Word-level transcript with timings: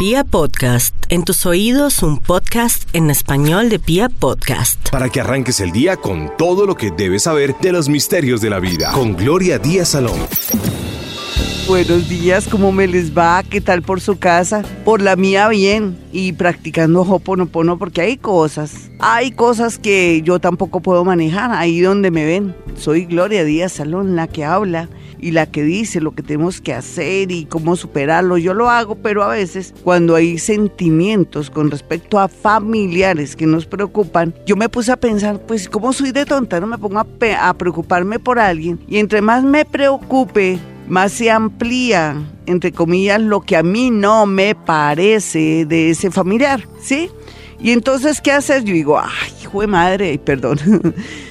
Pia 0.00 0.24
Podcast, 0.24 0.94
en 1.10 1.24
tus 1.24 1.44
oídos 1.44 2.02
un 2.02 2.20
podcast 2.20 2.88
en 2.94 3.10
español 3.10 3.68
de 3.68 3.78
Pia 3.78 4.08
Podcast. 4.08 4.88
Para 4.88 5.10
que 5.10 5.20
arranques 5.20 5.60
el 5.60 5.72
día 5.72 5.98
con 5.98 6.34
todo 6.38 6.64
lo 6.64 6.74
que 6.74 6.90
debes 6.90 7.24
saber 7.24 7.54
de 7.60 7.70
los 7.70 7.90
misterios 7.90 8.40
de 8.40 8.48
la 8.48 8.60
vida. 8.60 8.92
Con 8.92 9.14
Gloria 9.14 9.58
Díaz 9.58 9.90
Salón. 9.90 10.18
Buenos 11.68 12.08
días, 12.08 12.48
¿cómo 12.48 12.72
me 12.72 12.86
les 12.86 13.14
va? 13.16 13.42
¿Qué 13.42 13.60
tal 13.60 13.82
por 13.82 14.00
su 14.00 14.18
casa? 14.18 14.62
Por 14.86 15.02
la 15.02 15.16
mía 15.16 15.48
bien 15.48 15.98
y 16.12 16.32
practicando 16.32 17.02
Hoponopono 17.02 17.78
porque 17.78 18.00
hay 18.00 18.16
cosas, 18.16 18.90
hay 19.00 19.32
cosas 19.32 19.78
que 19.78 20.22
yo 20.22 20.38
tampoco 20.38 20.80
puedo 20.80 21.04
manejar 21.04 21.52
ahí 21.52 21.80
donde 21.80 22.10
me 22.10 22.24
ven. 22.24 22.56
Soy 22.74 23.04
Gloria 23.04 23.44
Díaz 23.44 23.72
Salón, 23.72 24.16
la 24.16 24.28
que 24.28 24.46
habla 24.46 24.88
y 25.20 25.32
la 25.32 25.46
que 25.46 25.62
dice 25.62 26.00
lo 26.00 26.12
que 26.12 26.22
tenemos 26.22 26.60
que 26.60 26.74
hacer 26.74 27.30
y 27.30 27.44
cómo 27.44 27.76
superarlo. 27.76 28.38
Yo 28.38 28.54
lo 28.54 28.70
hago, 28.70 28.96
pero 28.96 29.22
a 29.22 29.28
veces 29.28 29.74
cuando 29.84 30.14
hay 30.14 30.38
sentimientos 30.38 31.50
con 31.50 31.70
respecto 31.70 32.18
a 32.18 32.28
familiares 32.28 33.36
que 33.36 33.46
nos 33.46 33.66
preocupan, 33.66 34.34
yo 34.46 34.56
me 34.56 34.68
puse 34.68 34.92
a 34.92 34.96
pensar, 34.96 35.40
pues 35.46 35.68
como 35.68 35.92
soy 35.92 36.12
de 36.12 36.24
tonta, 36.24 36.60
no 36.60 36.66
me 36.66 36.78
pongo 36.78 37.00
a, 37.00 37.54
preocuparme 37.54 38.18
por 38.18 38.38
alguien 38.38 38.80
y 38.88 38.98
entre 38.98 39.20
más 39.20 39.44
me 39.44 39.64
preocupe, 39.64 40.58
más 40.88 41.12
se 41.12 41.30
amplía, 41.30 42.16
entre 42.46 42.72
comillas, 42.72 43.20
lo 43.20 43.40
que 43.40 43.56
a 43.56 43.62
mí 43.62 43.90
no 43.90 44.26
me 44.26 44.54
parece 44.54 45.64
de 45.66 45.90
ese 45.90 46.10
familiar, 46.10 46.66
¿sí? 46.80 47.10
Y 47.60 47.72
entonces, 47.72 48.20
¿qué 48.20 48.32
haces? 48.32 48.64
Yo 48.64 48.72
digo, 48.72 48.98
ay, 48.98 49.32
hijo 49.42 49.60
de 49.60 49.66
madre, 49.66 50.18
perdón. 50.18 50.58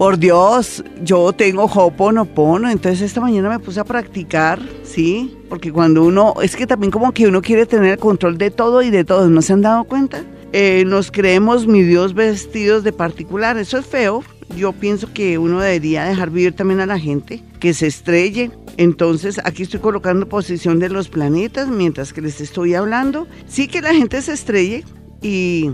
Por 0.00 0.18
Dios, 0.18 0.82
yo 1.02 1.30
tengo 1.34 1.64
Hoponopono, 1.64 2.70
entonces 2.70 3.02
esta 3.02 3.20
mañana 3.20 3.50
me 3.50 3.58
puse 3.58 3.80
a 3.80 3.84
practicar, 3.84 4.58
¿sí? 4.82 5.36
Porque 5.50 5.70
cuando 5.70 6.04
uno, 6.04 6.36
es 6.42 6.56
que 6.56 6.66
también 6.66 6.90
como 6.90 7.12
que 7.12 7.28
uno 7.28 7.42
quiere 7.42 7.66
tener 7.66 7.92
el 7.92 7.98
control 7.98 8.38
de 8.38 8.50
todo 8.50 8.80
y 8.80 8.88
de 8.88 9.04
todo, 9.04 9.28
¿no 9.28 9.42
se 9.42 9.52
han 9.52 9.60
dado 9.60 9.84
cuenta? 9.84 10.24
Eh, 10.54 10.84
nos 10.86 11.10
creemos 11.10 11.66
mi 11.66 11.82
Dios 11.82 12.14
vestidos 12.14 12.82
de 12.82 12.94
particular, 12.94 13.58
eso 13.58 13.76
es 13.76 13.84
feo. 13.84 14.24
Yo 14.56 14.72
pienso 14.72 15.12
que 15.12 15.36
uno 15.36 15.60
debería 15.60 16.04
dejar 16.04 16.30
vivir 16.30 16.54
también 16.54 16.80
a 16.80 16.86
la 16.86 16.98
gente, 16.98 17.44
que 17.60 17.74
se 17.74 17.86
estrelle, 17.86 18.50
entonces 18.78 19.38
aquí 19.44 19.64
estoy 19.64 19.80
colocando 19.80 20.26
posición 20.26 20.78
de 20.78 20.88
los 20.88 21.10
planetas 21.10 21.68
mientras 21.68 22.14
que 22.14 22.22
les 22.22 22.40
estoy 22.40 22.74
hablando. 22.74 23.26
Sí 23.48 23.68
que 23.68 23.82
la 23.82 23.92
gente 23.92 24.22
se 24.22 24.32
estrelle 24.32 24.82
y, 25.20 25.72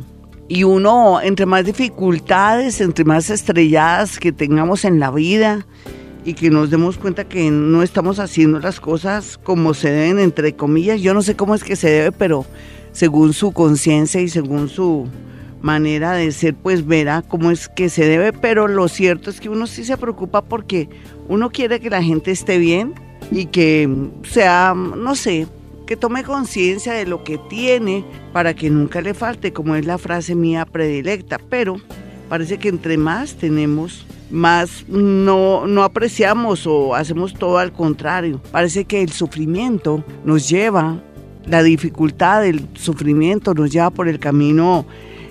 y 0.49 0.65
uno, 0.65 1.21
entre 1.21 1.47
más 1.47 1.65
dificultades, 1.65 2.81
entre 2.81 3.05
más 3.05 3.31
estrelladas 3.31 4.19
que 4.19 4.33
tengamos 4.33 4.85
en 4.85 5.01
la 5.01 5.11
vida 5.11 5.67
y 6.25 6.35
que 6.35 6.51
nos 6.51 6.71
demos 6.71 6.99
cuenta 6.99 7.25
que 7.25 7.51
no 7.51 7.83
estamos 7.83 8.19
haciendo 8.19 8.61
las 8.61 8.81
cosas 8.81 9.39
como 9.39 9.75
se 9.75 9.91
deben, 9.91 10.19
entre 10.19 10.55
comillas. 10.55 11.01
Yo 11.01 11.15
no 11.15 11.23
sé 11.23 11.37
cómo 11.37 11.55
es 11.55 11.65
que 11.65 11.77
se 11.77 11.91
debe, 11.91 12.13
pero 12.13 12.47
según 12.93 13.33
su 13.33 13.53
conciencia 13.53 14.21
y 14.21 14.29
según 14.29 14.69
su 14.69 15.09
manera 15.63 16.13
de 16.13 16.31
ser, 16.33 16.55
pues 16.55 16.87
verá 16.87 17.23
cómo 17.23 17.51
es 17.51 17.69
que 17.69 17.89
se 17.89 18.05
debe, 18.07 18.33
pero 18.33 18.69
lo 18.69 18.89
cierto 18.89 19.31
es 19.31 19.41
que 19.41 19.49
uno 19.49 19.67
sí 19.67 19.85
se 19.85 19.97
preocupa 19.97 20.43
porque 20.43 20.89
uno 21.29 21.51
quiere 21.51 21.81
que 21.81 21.91
la 21.91 22.03
gente 22.03 22.31
esté 22.31 22.59
bien 22.59 22.95
y 23.33 23.47
que 23.47 23.89
sea, 24.23 24.75
no 24.75 25.17
sé, 25.17 25.47
que 25.87 25.97
tome 25.97 26.25
conciencia 26.25 26.93
de 26.93 27.07
lo 27.07 27.25
que 27.25 27.39
tiene 27.39 28.05
para 28.33 28.55
que 28.55 28.71
nunca 28.71 29.01
le 29.01 29.15
falte, 29.15 29.53
como 29.53 29.77
es 29.77 29.87
la 29.87 29.99
frase 29.99 30.35
mía 30.35 30.67
predilecta, 30.67 31.39
pero 31.49 31.77
parece 32.29 32.59
que 32.59 32.69
entre 32.69 32.99
más 32.99 33.35
tenemos, 33.35 34.07
más 34.31 34.85
no, 34.89 35.67
no 35.67 35.85
apreciamos 35.85 36.67
o 36.67 36.95
hacemos 36.95 37.35
todo 37.35 37.59
al 37.59 37.73
contrario. 37.73 38.41
Parece 38.51 38.85
que 38.85 39.03
el 39.03 39.13
sufrimiento 39.13 40.05
nos 40.25 40.49
lleva, 40.49 41.01
la 41.47 41.63
dificultad 41.63 42.43
del 42.43 42.67
sufrimiento 42.75 43.55
nos 43.55 43.71
lleva 43.71 43.91
por 43.91 44.09
el 44.09 44.19
camino 44.19 44.85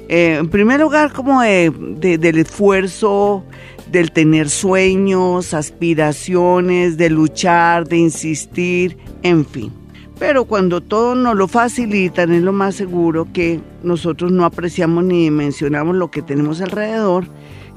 eh, 0.08 0.38
en 0.40 0.50
primer 0.50 0.80
lugar, 0.80 1.12
como 1.14 1.42
del 1.42 2.38
esfuerzo, 2.38 3.44
del 3.92 4.12
tener 4.12 4.50
sueños, 4.50 5.54
aspiraciones, 5.54 6.98
de 6.98 7.10
luchar, 7.10 7.88
de 7.88 7.98
insistir, 7.98 8.98
en 9.24 9.46
fin. 9.46 9.85
Pero 10.20 10.46
cuando 10.46 10.82
todo 10.82 11.16
nos 11.16 11.36
lo 11.36 11.48
facilitan, 11.48 12.32
es 12.32 12.42
lo 12.42 12.54
más 12.54 12.76
seguro 12.76 13.28
que 13.34 13.60
nosotros 13.84 14.32
no 14.32 14.46
apreciamos 14.46 15.04
ni 15.04 15.24
dimensionamos 15.24 15.96
lo 15.96 16.10
que 16.10 16.22
tenemos 16.22 16.62
alrededor. 16.62 17.26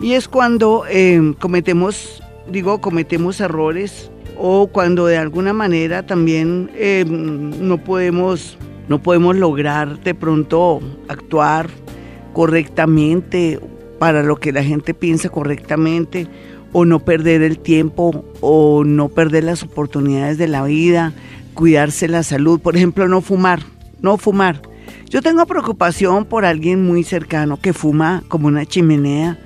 Y 0.00 0.12
es 0.12 0.28
cuando 0.28 0.84
eh, 0.88 1.34
cometemos, 1.41 2.22
digo, 2.50 2.81
cometemos 2.81 3.41
errores 3.41 4.10
o 4.37 4.69
cuando 4.69 5.06
de 5.06 5.16
alguna 5.16 5.53
manera 5.53 6.06
también 6.06 6.71
eh, 6.75 7.04
no 7.09 7.78
podemos 7.78 8.56
no 8.88 9.03
podemos 9.03 9.37
lograr 9.37 10.00
de 10.00 10.15
pronto 10.15 10.81
actuar 11.09 11.69
correctamente, 12.32 13.60
para 13.98 14.22
lo 14.22 14.37
que 14.37 14.53
la 14.53 14.62
gente 14.62 14.94
piensa 14.94 15.28
correctamente, 15.28 16.27
o 16.72 16.84
no 16.84 17.00
perder 17.00 17.43
el 17.43 17.59
tiempo, 17.59 18.25
o 18.41 18.84
no 18.84 19.09
perder 19.09 19.44
las 19.44 19.62
oportunidades 19.62 20.38
de 20.38 20.48
la 20.48 20.62
vida, 20.65 21.12
cuidarse 21.59 22.07
la 22.07 22.23
salud, 22.23 22.61
por 22.61 22.77
ejemplo, 22.77 23.09
no 23.09 23.21
fumar, 23.21 23.59
no 24.01 24.17
fumar. 24.17 24.63
Yo 25.11 25.23
tengo 25.23 25.45
preocupación 25.45 26.25
por 26.25 26.45
alguien 26.45 26.87
muy 26.87 27.03
cercano 27.03 27.57
que 27.61 27.73
fuma 27.73 28.23
como 28.29 28.47
una 28.47 28.65
chimenea 28.65 29.41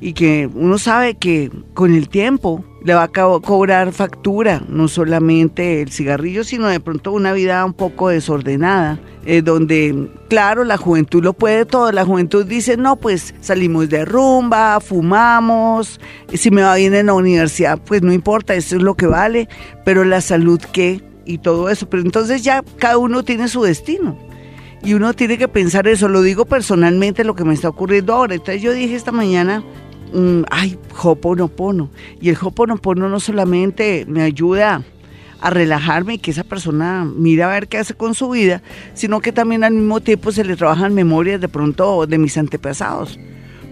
y 0.00 0.12
que 0.12 0.48
uno 0.54 0.78
sabe 0.78 1.14
que 1.14 1.50
con 1.74 1.94
el 1.94 2.08
tiempo 2.08 2.64
le 2.84 2.94
va 2.94 3.02
a 3.02 3.08
cobrar 3.08 3.90
factura, 3.90 4.62
no 4.68 4.86
solamente 4.86 5.82
el 5.82 5.90
cigarrillo, 5.90 6.44
sino 6.44 6.68
de 6.68 6.78
pronto 6.78 7.10
una 7.10 7.32
vida 7.32 7.64
un 7.64 7.72
poco 7.72 8.08
desordenada, 8.10 9.00
eh, 9.26 9.42
donde, 9.42 10.10
claro, 10.28 10.62
la 10.62 10.76
juventud 10.76 11.24
lo 11.24 11.32
puede 11.32 11.66
todo, 11.66 11.90
la 11.90 12.04
juventud 12.04 12.46
dice, 12.46 12.76
no, 12.76 12.94
pues 12.94 13.34
salimos 13.40 13.88
de 13.88 14.04
rumba, 14.04 14.78
fumamos, 14.78 15.98
si 16.32 16.52
me 16.52 16.62
va 16.62 16.76
bien 16.76 16.94
en 16.94 17.06
la 17.06 17.14
universidad, 17.14 17.80
pues 17.84 18.00
no 18.02 18.12
importa, 18.12 18.54
eso 18.54 18.76
es 18.76 18.82
lo 18.82 18.94
que 18.94 19.06
vale, 19.06 19.48
pero 19.84 20.04
la 20.04 20.20
salud 20.20 20.60
qué 20.72 21.11
y 21.24 21.38
todo 21.38 21.68
eso, 21.68 21.88
pero 21.88 22.02
entonces 22.02 22.42
ya 22.42 22.62
cada 22.78 22.98
uno 22.98 23.22
tiene 23.22 23.48
su 23.48 23.62
destino. 23.62 24.16
Y 24.84 24.94
uno 24.94 25.14
tiene 25.14 25.38
que 25.38 25.46
pensar 25.46 25.86
eso, 25.86 26.08
lo 26.08 26.22
digo 26.22 26.44
personalmente 26.44 27.22
lo 27.22 27.36
que 27.36 27.44
me 27.44 27.54
está 27.54 27.68
ocurriendo 27.68 28.14
ahora. 28.14 28.34
Entonces 28.34 28.60
yo 28.62 28.72
dije 28.72 28.96
esta 28.96 29.12
mañana, 29.12 29.62
ay, 30.50 30.78
Hoponopono. 31.00 31.90
Y 32.20 32.30
el 32.30 32.36
Hoponopono 32.40 33.08
no 33.08 33.20
solamente 33.20 34.04
me 34.08 34.22
ayuda 34.22 34.82
a 35.40 35.50
relajarme 35.50 36.14
y 36.14 36.18
que 36.18 36.30
esa 36.30 36.44
persona 36.44 37.04
mire 37.04 37.42
a 37.42 37.48
ver 37.48 37.68
qué 37.68 37.78
hace 37.78 37.94
con 37.94 38.14
su 38.14 38.30
vida, 38.30 38.62
sino 38.94 39.20
que 39.20 39.32
también 39.32 39.64
al 39.64 39.74
mismo 39.74 40.00
tiempo 40.00 40.32
se 40.32 40.44
le 40.44 40.56
trabajan 40.56 40.94
memorias 40.94 41.40
de 41.40 41.48
pronto 41.48 42.06
de 42.06 42.18
mis 42.18 42.36
antepasados. 42.38 43.18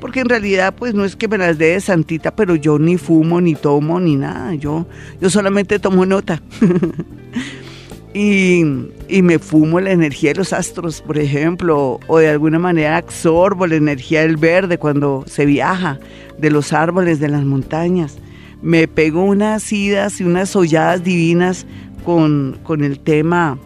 Porque 0.01 0.21
en 0.21 0.29
realidad 0.29 0.75
pues 0.77 0.95
no 0.95 1.05
es 1.05 1.15
que 1.15 1.29
me 1.29 1.39
las 1.39 1.59
dé 1.59 1.73
de 1.73 1.81
santita, 1.81 2.35
pero 2.35 2.55
yo 2.55 2.79
ni 2.79 2.97
fumo, 2.97 3.41
ni 3.41 3.55
tomo, 3.55 4.01
ni 4.01 4.17
nada. 4.17 4.55
Yo, 4.55 4.87
yo 5.21 5.31
solamente 5.31 5.79
tomo 5.79 6.07
nota. 6.07 6.43
y, 8.15 8.63
y, 9.09 9.23
me 9.23 9.39
fumo 9.39 9.79
la 9.79 9.93
energía 9.93 10.31
de 10.31 10.39
los 10.39 10.53
astros, 10.53 11.03
por 11.03 11.19
ejemplo, 11.19 12.01
o 12.07 12.19
de 12.19 12.29
alguna 12.29 12.59
manera 12.59 12.97
absorbo 12.97 13.67
la 13.67 13.77
energía 13.77 14.23
del 14.23 14.37
verde 14.37 14.79
cuando 14.79 15.25
se 15.27 15.45
viaja, 15.45 16.01
de 16.39 16.51
los 16.51 16.73
árboles, 16.73 17.21
de 17.21 17.29
las 17.29 17.45
montañas. 17.45 18.19
Me 18.63 18.89
pego 18.89 19.23
unas 19.23 19.71
idas 19.73 20.21
y 20.21 20.25
unas 20.25 20.55
holladas 20.57 21.05
divinas 21.05 21.67
con, 22.05 22.59
con 22.63 22.85
el 22.85 23.01
tema 23.01 23.59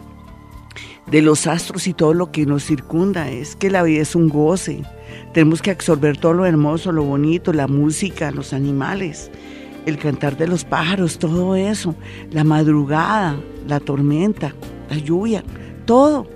de 1.07 1.21
los 1.21 1.47
astros 1.47 1.87
y 1.87 1.93
todo 1.93 2.13
lo 2.13 2.31
que 2.31 2.45
nos 2.45 2.65
circunda. 2.65 3.29
Es 3.29 3.55
que 3.55 3.69
la 3.69 3.83
vida 3.83 4.01
es 4.01 4.15
un 4.15 4.29
goce. 4.29 4.83
Tenemos 5.35 5.61
que 5.61 5.69
absorber 5.69 6.17
todo 6.17 6.33
lo 6.33 6.45
hermoso, 6.47 6.91
lo 6.91 7.03
bonito, 7.03 7.53
la 7.53 7.67
música, 7.67 8.31
los 8.31 8.53
animales 8.53 9.29
el 9.85 9.97
cantar 9.97 10.35
de 10.37 10.47
los 10.47 10.65
pájaros, 10.65 11.19
todo 11.19 11.55
eso, 11.55 11.95
la 12.31 12.43
madrugada, 12.43 13.37
la 13.67 13.79
tormenta, 13.79 14.53
la 14.89 14.97
lluvia, 14.97 15.43
todo. 15.85 16.27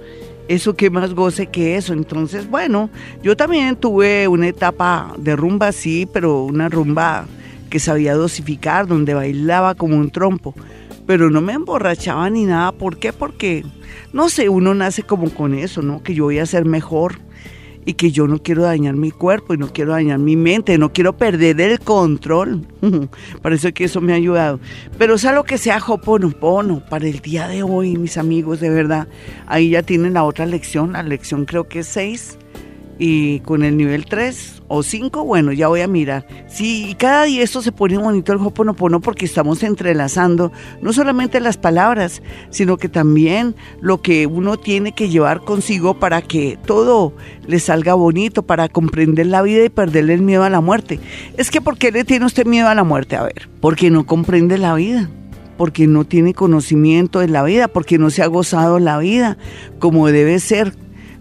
Eso 0.48 0.76
que 0.76 0.90
más 0.90 1.14
goce 1.14 1.48
que 1.48 1.76
eso. 1.76 1.94
Entonces, 1.94 2.50
bueno, 2.50 2.90
yo 3.22 3.38
también 3.38 3.76
tuve 3.76 4.28
una 4.28 4.48
etapa 4.48 5.14
de 5.18 5.36
rumba, 5.36 5.72
sí, 5.72 6.08
pero 6.12 6.44
una 6.44 6.70
rumba 6.70 7.28
que 7.70 7.80
sabía 7.80 8.16
dosificar, 8.16 8.88
donde 8.88 9.14
bailaba 9.14 9.76
como 9.76 9.96
un 9.96 10.10
trompo. 10.10 10.56
Pero 11.06 11.30
no 11.30 11.42
me 11.42 11.54
emborrachaba 11.54 12.30
ni 12.30 12.46
nada. 12.46 12.72
¿Por 12.72 12.98
qué? 12.98 13.14
Porque, 13.14 13.64
no 14.12 14.30
sé, 14.30 14.50
uno 14.50 14.74
nace 14.74 15.04
como 15.04 15.30
con 15.32 15.54
eso, 15.54 15.82
¿no? 15.82 16.02
Que 16.02 16.16
yo 16.16 16.26
voy 16.26 16.40
a 16.40 16.46
ser 16.46 16.66
mejor 16.66 17.20
y 17.86 17.94
que 17.94 18.12
yo 18.12 18.28
no 18.28 18.42
quiero 18.42 18.64
dañar 18.64 18.96
mi 18.96 19.12
cuerpo 19.12 19.54
y 19.54 19.58
no 19.58 19.72
quiero 19.72 19.94
dañar 19.94 20.20
mi 20.20 20.36
mente, 20.36 20.78
no 20.78 20.92
quiero 20.92 21.18
perder 21.18 21.60
el 21.60 21.80
control. 21.80 22.68
Parece 23.42 23.74
que 23.74 23.86
eso 23.86 24.02
me 24.02 24.14
ha 24.14 24.16
ayudado. 24.16 24.60
Pero 24.98 25.18
sea 25.18 25.34
lo 25.34 25.44
que 25.44 25.58
sea 25.58 25.80
Hoponopono 25.86 26.84
para 26.90 27.08
el 27.08 27.20
día 27.20 27.48
de 27.48 27.64
hoy, 27.64 27.98
mis 27.98 28.18
amigos, 28.18 28.60
de 28.60 28.70
verdad. 28.70 29.08
Ahí 29.48 29.72
ya 29.72 29.84
tienen 29.84 30.14
la 30.14 30.24
otra 30.24 30.46
lección, 30.46 30.94
la 30.94 31.04
lección 31.04 31.46
creo 31.46 31.68
que 31.68 31.80
es 31.80 31.88
6. 31.88 32.38
Y 33.00 33.40
con 33.40 33.64
el 33.64 33.78
nivel 33.78 34.06
3 34.06 34.62
o 34.68 34.84
5, 34.84 35.24
bueno, 35.24 35.54
ya 35.54 35.70
voy 35.70 35.82
a 35.82 35.88
mirar. 35.88 36.28
Sí, 36.48 36.96
cada 37.00 37.24
día 37.24 37.42
esto 37.42 37.62
se 37.62 37.72
pone 37.72 37.98
bonito 37.98 38.34
el 38.34 38.40
Hoponopono 38.40 39.00
porque 39.00 39.26
estamos 39.26 39.64
entrelazando 39.64 40.52
no 40.82 40.92
solamente 40.92 41.40
las 41.40 41.58
palabras, 41.58 42.22
sino 42.50 42.78
que 42.78 42.90
también 42.90 43.56
lo 43.80 44.02
que 44.02 44.28
uno 44.28 44.58
tiene 44.58 44.92
que 44.92 45.10
llevar 45.10 45.40
consigo 45.42 45.98
para 45.98 46.22
que 46.22 46.60
todo 46.66 47.14
le 47.48 47.60
salga 47.60 47.94
bonito, 47.94 48.44
para 48.44 48.68
comprender 48.68 49.28
la 49.28 49.42
vida 49.42 49.64
y 49.64 49.70
perderle 49.70 50.14
el 50.14 50.22
miedo 50.22 50.44
a 50.44 50.50
la 50.50 50.60
muerte. 50.60 51.00
Es 51.38 51.50
que 51.50 51.62
¿por 51.62 51.78
qué 51.78 51.92
le 51.92 52.04
tiene 52.04 52.26
usted 52.26 52.46
miedo 52.46 52.68
a 52.68 52.76
la 52.76 52.84
muerte? 52.84 53.16
A 53.16 53.24
ver, 53.24 53.50
porque 53.62 53.90
no 53.90 54.06
comprende 54.06 54.58
la 54.58 54.76
vida 54.76 55.10
porque 55.58 55.88
no 55.88 56.06
tiene 56.06 56.34
conocimiento 56.34 57.20
de 57.20 57.28
la 57.28 57.44
vida, 57.44 57.68
porque 57.68 57.98
no 57.98 58.12
se 58.12 58.24
ha 58.24 58.28
gozado 58.28 58.80
la 58.80 58.98
vida 58.98 59.38
como 59.78 60.08
debe 60.08 60.40
ser, 60.40 60.74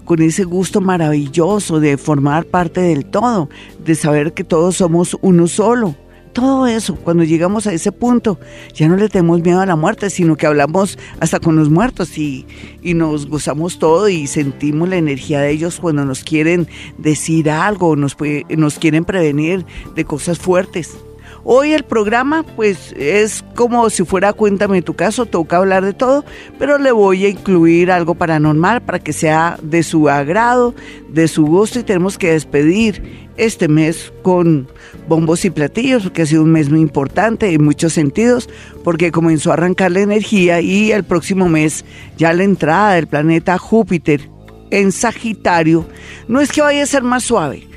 con 0.08 0.22
ese 0.22 0.44
gusto 0.44 0.80
maravilloso 0.80 1.80
de 1.80 1.98
formar 1.98 2.46
parte 2.46 2.80
del 2.80 3.04
todo, 3.04 3.50
de 3.84 3.94
saber 3.94 4.32
que 4.32 4.42
todos 4.42 4.76
somos 4.76 5.18
uno 5.20 5.46
solo. 5.46 5.94
Todo 6.32 6.66
eso, 6.66 6.96
cuando 6.96 7.24
llegamos 7.24 7.66
a 7.66 7.74
ese 7.74 7.92
punto, 7.92 8.40
ya 8.72 8.88
no 8.88 8.96
le 8.96 9.10
tenemos 9.10 9.42
miedo 9.42 9.60
a 9.60 9.66
la 9.66 9.76
muerte, 9.76 10.08
sino 10.08 10.34
que 10.34 10.46
hablamos 10.46 10.98
hasta 11.20 11.40
con 11.40 11.56
los 11.56 11.68
muertos 11.68 12.16
y, 12.16 12.46
y 12.80 12.94
nos 12.94 13.26
gozamos 13.26 13.78
todo 13.78 14.08
y 14.08 14.26
sentimos 14.26 14.88
la 14.88 14.96
energía 14.96 15.42
de 15.42 15.50
ellos 15.50 15.78
cuando 15.78 16.06
nos 16.06 16.24
quieren 16.24 16.68
decir 16.96 17.50
algo, 17.50 17.94
nos, 17.94 18.16
nos 18.48 18.78
quieren 18.78 19.04
prevenir 19.04 19.66
de 19.94 20.06
cosas 20.06 20.38
fuertes. 20.38 20.96
Hoy 21.50 21.72
el 21.72 21.82
programa 21.82 22.42
pues 22.42 22.92
es 22.92 23.42
como 23.54 23.88
si 23.88 24.04
fuera 24.04 24.34
Cuéntame 24.34 24.82
tu 24.82 24.92
caso, 24.92 25.24
toca 25.24 25.56
hablar 25.56 25.82
de 25.82 25.94
todo, 25.94 26.26
pero 26.58 26.76
le 26.76 26.92
voy 26.92 27.24
a 27.24 27.30
incluir 27.30 27.90
algo 27.90 28.14
paranormal 28.14 28.82
para 28.82 28.98
que 28.98 29.14
sea 29.14 29.58
de 29.62 29.82
su 29.82 30.10
agrado, 30.10 30.74
de 31.08 31.26
su 31.26 31.46
gusto 31.46 31.78
y 31.78 31.84
tenemos 31.84 32.18
que 32.18 32.32
despedir 32.32 33.30
este 33.38 33.66
mes 33.66 34.12
con 34.20 34.68
bombos 35.08 35.46
y 35.46 35.48
platillos, 35.48 36.02
porque 36.02 36.20
ha 36.20 36.26
sido 36.26 36.42
un 36.42 36.52
mes 36.52 36.68
muy 36.68 36.82
importante 36.82 37.50
en 37.50 37.64
muchos 37.64 37.94
sentidos, 37.94 38.50
porque 38.84 39.10
comenzó 39.10 39.48
a 39.48 39.54
arrancar 39.54 39.92
la 39.92 40.00
energía 40.00 40.60
y 40.60 40.92
el 40.92 41.02
próximo 41.02 41.48
mes 41.48 41.82
ya 42.18 42.34
la 42.34 42.44
entrada 42.44 42.92
del 42.92 43.06
planeta 43.06 43.56
Júpiter 43.56 44.28
en 44.70 44.92
Sagitario 44.92 45.86
no 46.28 46.42
es 46.42 46.52
que 46.52 46.60
vaya 46.60 46.82
a 46.82 46.86
ser 46.86 47.04
más 47.04 47.24
suave, 47.24 47.67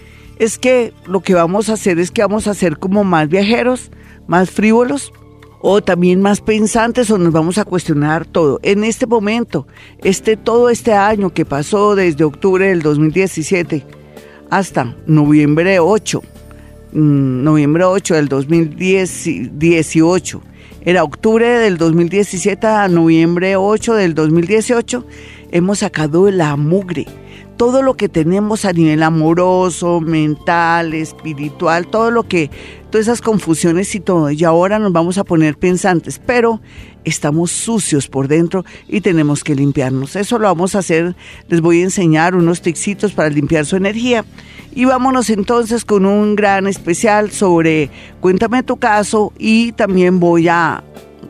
es 0.42 0.58
que 0.58 0.94
lo 1.06 1.20
que 1.20 1.36
vamos 1.36 1.70
a 1.70 1.74
hacer 1.74 2.00
es 2.00 2.10
que 2.10 2.24
vamos 2.24 2.48
a 2.48 2.56
ser 2.56 2.80
como 2.80 3.04
más 3.04 3.30
viajeros, 3.30 3.92
más 4.26 4.50
frívolos 4.50 5.14
o 5.60 5.84
también 5.84 6.20
más 6.20 6.42
pensantes 6.42 7.12
o 7.12 7.20
nos 7.20 7.32
vamos 7.32 7.60
a 7.60 7.64
cuestionar 7.64 8.26
todo. 8.26 8.60
En 8.64 8.84
este 8.84 9.06
momento, 9.06 9.68
este 10.04 10.38
todo 10.38 10.72
este 10.72 10.94
año 10.94 11.32
que 11.32 11.46
pasó 11.46 11.94
desde 11.94 12.24
octubre 12.24 12.70
del 12.70 12.82
2017 12.82 13.86
hasta 14.50 14.96
noviembre 15.06 15.80
8, 15.80 16.24
mm, 16.92 17.44
noviembre 17.44 17.84
8 17.84 18.16
del 18.16 18.28
2018, 18.28 20.42
era 20.84 21.04
octubre 21.04 21.60
del 21.60 21.78
2017 21.78 22.66
a 22.66 22.88
noviembre 22.88 23.58
8 23.58 23.94
del 23.94 24.16
2018, 24.16 25.06
hemos 25.52 25.78
sacado 25.78 26.32
la 26.32 26.56
mugre 26.56 27.06
todo 27.62 27.84
lo 27.84 27.94
que 27.94 28.10
tenemos 28.10 28.66
a 28.66 28.74
nivel 28.74 29.04
amoroso, 29.04 30.02
mental, 30.02 30.96
espiritual, 30.96 31.86
todo 31.86 32.10
lo 32.10 32.24
que, 32.24 32.50
todas 32.90 33.06
esas 33.06 33.22
confusiones 33.22 33.94
y 33.94 34.00
todo. 34.00 34.32
Y 34.32 34.44
ahora 34.44 34.80
nos 34.80 34.92
vamos 34.92 35.20
a 35.20 35.24
poner 35.24 35.60
pensantes, 35.60 36.20
pero 36.26 36.60
estamos 37.04 37.52
sucios 37.52 38.08
por 38.08 38.28
dentro 38.28 38.66
y 38.88 39.02
tenemos 39.02 39.44
que 39.44 39.54
limpiarnos. 39.54 40.16
Eso 40.16 40.40
lo 40.40 40.48
vamos 40.48 40.74
a 40.74 40.80
hacer, 40.80 41.16
les 41.50 41.62
voy 41.62 41.82
a 41.82 41.84
enseñar 41.84 42.34
unos 42.34 42.64
tixitos 42.64 43.12
para 43.12 43.30
limpiar 43.30 43.68
su 43.68 43.76
energía. 43.76 44.26
Y 44.74 44.86
vámonos 44.86 45.30
entonces 45.30 45.86
con 45.86 46.08
un 46.08 46.36
gran 46.36 46.66
especial 46.66 47.30
sobre 47.30 47.92
Cuéntame 48.22 48.64
tu 48.64 48.78
caso 48.78 49.34
y 49.38 49.74
también 49.74 50.20
voy 50.20 50.48
a 50.48 50.84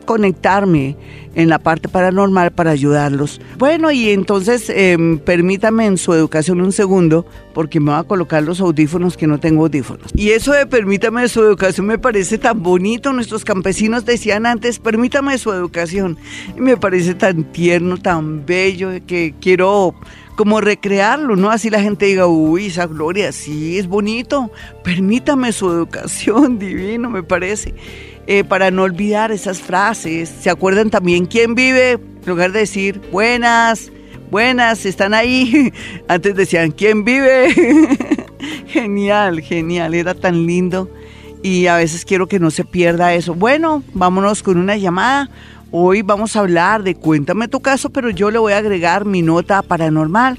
conectarme 0.06 0.96
en 1.34 1.48
la 1.48 1.58
parte 1.58 1.88
paranormal 1.88 2.52
para 2.52 2.70
ayudarlos. 2.70 3.40
Bueno, 3.58 3.90
y 3.90 4.10
entonces 4.10 4.68
em, 4.68 5.18
permítame 5.18 5.86
en 5.86 5.98
su 5.98 6.12
educación 6.12 6.60
un 6.60 6.72
segundo, 6.72 7.26
porque 7.54 7.80
me 7.80 7.92
va 7.92 7.98
a 7.98 8.04
colocar 8.04 8.42
los 8.42 8.60
audífonos 8.60 9.16
que 9.16 9.26
no 9.26 9.38
tengo 9.38 9.64
audífonos. 9.64 10.10
Y 10.14 10.30
eso 10.30 10.52
de 10.52 10.66
permítame 10.66 11.28
su 11.28 11.42
educación 11.42 11.86
me 11.86 11.98
parece 11.98 12.38
tan 12.38 12.62
bonito. 12.62 13.12
Nuestros 13.12 13.44
campesinos 13.44 14.04
decían 14.04 14.46
antes, 14.46 14.78
permítame 14.78 15.38
su 15.38 15.52
educación. 15.52 16.18
Y 16.56 16.60
me 16.60 16.76
parece 16.76 17.14
tan 17.14 17.44
tierno, 17.44 17.98
tan 17.98 18.44
bello, 18.46 18.90
que 19.06 19.34
quiero 19.40 19.94
como 20.36 20.60
recrearlo, 20.60 21.36
¿no? 21.36 21.50
Así 21.50 21.70
la 21.70 21.80
gente 21.80 22.06
diga, 22.06 22.26
uy, 22.26 22.66
esa 22.66 22.86
gloria, 22.86 23.32
sí, 23.32 23.78
es 23.78 23.86
bonito, 23.86 24.50
permítame 24.82 25.52
su 25.52 25.70
educación, 25.70 26.58
divino, 26.58 27.10
me 27.10 27.22
parece. 27.22 27.74
Eh, 28.26 28.44
para 28.44 28.70
no 28.70 28.82
olvidar 28.82 29.32
esas 29.32 29.60
frases. 29.60 30.28
¿Se 30.28 30.48
acuerdan 30.48 30.90
también 30.90 31.26
quién 31.26 31.54
vive? 31.54 31.92
En 31.92 32.26
lugar 32.26 32.52
de 32.52 32.60
decir 32.60 33.00
buenas, 33.10 33.90
buenas, 34.30 34.86
están 34.86 35.12
ahí. 35.12 35.72
Antes 36.08 36.36
decían 36.36 36.70
quién 36.70 37.04
vive. 37.04 37.52
genial, 38.66 39.40
genial, 39.40 39.94
era 39.94 40.14
tan 40.14 40.46
lindo. 40.46 40.88
Y 41.42 41.66
a 41.66 41.76
veces 41.76 42.04
quiero 42.04 42.28
que 42.28 42.38
no 42.38 42.52
se 42.52 42.64
pierda 42.64 43.14
eso. 43.14 43.34
Bueno, 43.34 43.82
vámonos 43.92 44.44
con 44.44 44.56
una 44.56 44.76
llamada. 44.76 45.28
Hoy 45.72 46.02
vamos 46.02 46.36
a 46.36 46.40
hablar 46.40 46.84
de 46.84 46.94
Cuéntame 46.94 47.48
tu 47.48 47.60
caso, 47.60 47.90
pero 47.90 48.10
yo 48.10 48.30
le 48.30 48.38
voy 48.38 48.52
a 48.52 48.58
agregar 48.58 49.04
mi 49.04 49.22
nota 49.22 49.62
paranormal 49.62 50.38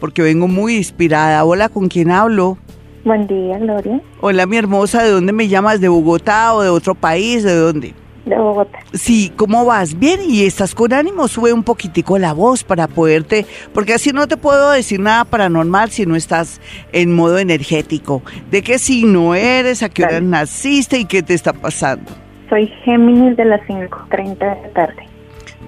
porque 0.00 0.20
vengo 0.20 0.48
muy 0.48 0.76
inspirada. 0.76 1.44
Hola, 1.44 1.68
¿con 1.68 1.88
quién 1.88 2.10
hablo? 2.10 2.58
Buen 3.04 3.26
día, 3.26 3.58
Gloria. 3.58 4.00
Hola, 4.20 4.46
mi 4.46 4.56
hermosa, 4.56 5.02
¿de 5.02 5.10
dónde 5.10 5.32
me 5.32 5.48
llamas? 5.48 5.80
¿De 5.80 5.88
Bogotá 5.88 6.54
o 6.54 6.62
de 6.62 6.68
otro 6.68 6.94
país? 6.94 7.42
¿De 7.42 7.54
dónde? 7.54 7.94
De 8.26 8.38
Bogotá. 8.38 8.78
Sí, 8.92 9.32
¿cómo 9.34 9.64
vas? 9.64 9.98
Bien, 9.98 10.20
y 10.24 10.44
estás 10.44 10.72
con 10.72 10.92
ánimo, 10.92 11.26
sube 11.26 11.52
un 11.52 11.64
poquitico 11.64 12.16
la 12.18 12.32
voz 12.32 12.62
para 12.62 12.86
poderte, 12.86 13.44
porque 13.74 13.94
así 13.94 14.12
no 14.12 14.28
te 14.28 14.36
puedo 14.36 14.70
decir 14.70 15.00
nada 15.00 15.24
paranormal 15.24 15.90
si 15.90 16.06
no 16.06 16.14
estás 16.14 16.60
en 16.92 17.12
modo 17.12 17.38
energético. 17.38 18.22
¿De 18.52 18.62
qué 18.62 18.78
signo 18.78 19.34
eres? 19.34 19.82
¿A 19.82 19.88
qué 19.88 20.04
hora 20.04 20.20
naciste 20.20 20.98
y 20.98 21.04
qué 21.04 21.24
te 21.24 21.34
está 21.34 21.52
pasando? 21.52 22.12
Soy 22.48 22.68
Géminis 22.84 23.36
de 23.36 23.46
las 23.46 23.62
5.30 23.62 24.38
de 24.38 24.62
la 24.62 24.68
tarde. 24.74 25.08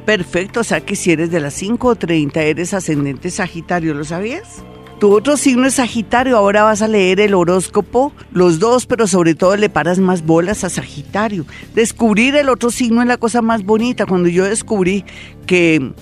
Perfecto, 0.04 0.60
o 0.60 0.64
sea 0.64 0.82
que 0.82 0.94
si 0.94 1.10
eres 1.10 1.32
de 1.32 1.40
las 1.40 1.60
5.30 1.60 2.36
eres 2.36 2.74
ascendente 2.74 3.30
Sagitario, 3.30 3.94
¿lo 3.94 4.04
sabías? 4.04 4.62
Tu 4.98 5.12
otro 5.12 5.36
signo 5.36 5.66
es 5.66 5.74
Sagitario, 5.74 6.36
ahora 6.36 6.62
vas 6.62 6.80
a 6.80 6.88
leer 6.88 7.20
el 7.20 7.34
horóscopo, 7.34 8.12
los 8.32 8.58
dos, 8.58 8.86
pero 8.86 9.06
sobre 9.06 9.34
todo 9.34 9.56
le 9.56 9.68
paras 9.68 9.98
más 9.98 10.24
bolas 10.24 10.62
a 10.64 10.70
Sagitario. 10.70 11.44
Descubrir 11.74 12.36
el 12.36 12.48
otro 12.48 12.70
signo 12.70 13.02
es 13.02 13.08
la 13.08 13.16
cosa 13.16 13.42
más 13.42 13.64
bonita. 13.64 14.06
Cuando 14.06 14.28
yo 14.28 14.44
descubrí 14.44 15.04
que 15.46 15.92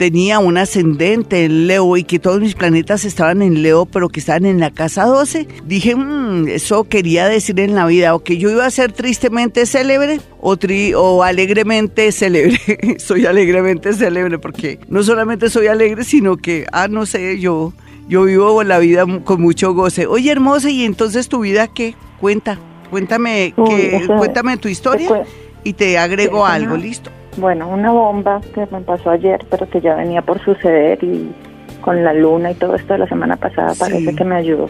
tenía 0.00 0.38
un 0.38 0.56
ascendente 0.56 1.44
en 1.44 1.68
Leo 1.68 1.96
y 1.96 2.04
que 2.04 2.18
todos 2.18 2.40
mis 2.40 2.54
planetas 2.54 3.04
estaban 3.04 3.40
en 3.42 3.62
Leo, 3.62 3.86
pero 3.86 4.08
que 4.08 4.20
estaban 4.20 4.46
en 4.46 4.58
la 4.58 4.70
casa 4.70 5.04
12, 5.04 5.46
dije, 5.66 5.94
mmm, 5.94 6.48
eso 6.48 6.84
quería 6.84 7.28
decir 7.28 7.60
en 7.60 7.74
la 7.74 7.86
vida, 7.86 8.14
o 8.14 8.24
que 8.24 8.36
yo 8.36 8.50
iba 8.50 8.66
a 8.66 8.70
ser 8.70 8.92
tristemente 8.92 9.64
célebre 9.64 10.20
o, 10.40 10.56
o 10.96 11.22
alegremente 11.22 12.10
célebre. 12.12 12.58
soy 12.98 13.26
alegremente 13.26 13.92
célebre 13.92 14.38
porque 14.38 14.80
no 14.88 15.02
solamente 15.02 15.50
soy 15.50 15.68
alegre, 15.68 16.02
sino 16.02 16.36
que, 16.36 16.66
ah, 16.72 16.88
no 16.88 17.04
sé, 17.04 17.38
yo 17.38 17.74
yo 18.10 18.24
vivo 18.24 18.64
la 18.64 18.80
vida 18.80 19.04
con 19.24 19.40
mucho 19.40 19.72
goce. 19.72 20.06
Oye, 20.08 20.32
hermosa, 20.32 20.68
¿y 20.68 20.84
entonces 20.84 21.28
tu 21.28 21.40
vida 21.40 21.68
qué? 21.68 21.94
Cuenta, 22.20 22.58
cuéntame, 22.90 23.54
cuéntame 23.54 24.56
tu 24.56 24.66
historia 24.66 25.22
y 25.62 25.74
te 25.74 25.96
agrego 25.96 26.44
algo, 26.44 26.76
¿listo? 26.76 27.10
Bueno, 27.36 27.68
una 27.68 27.92
bomba 27.92 28.40
que 28.52 28.66
me 28.72 28.80
pasó 28.80 29.10
ayer, 29.10 29.46
pero 29.48 29.70
que 29.70 29.80
ya 29.80 29.94
venía 29.94 30.22
por 30.22 30.44
suceder 30.44 31.02
y 31.04 31.30
con 31.80 32.02
la 32.02 32.12
luna 32.12 32.50
y 32.50 32.54
todo 32.56 32.74
esto 32.74 32.94
de 32.94 32.98
la 32.98 33.06
semana 33.06 33.36
pasada 33.36 33.74
parece 33.78 34.14
que 34.14 34.24
me 34.24 34.34
ayudó 34.34 34.68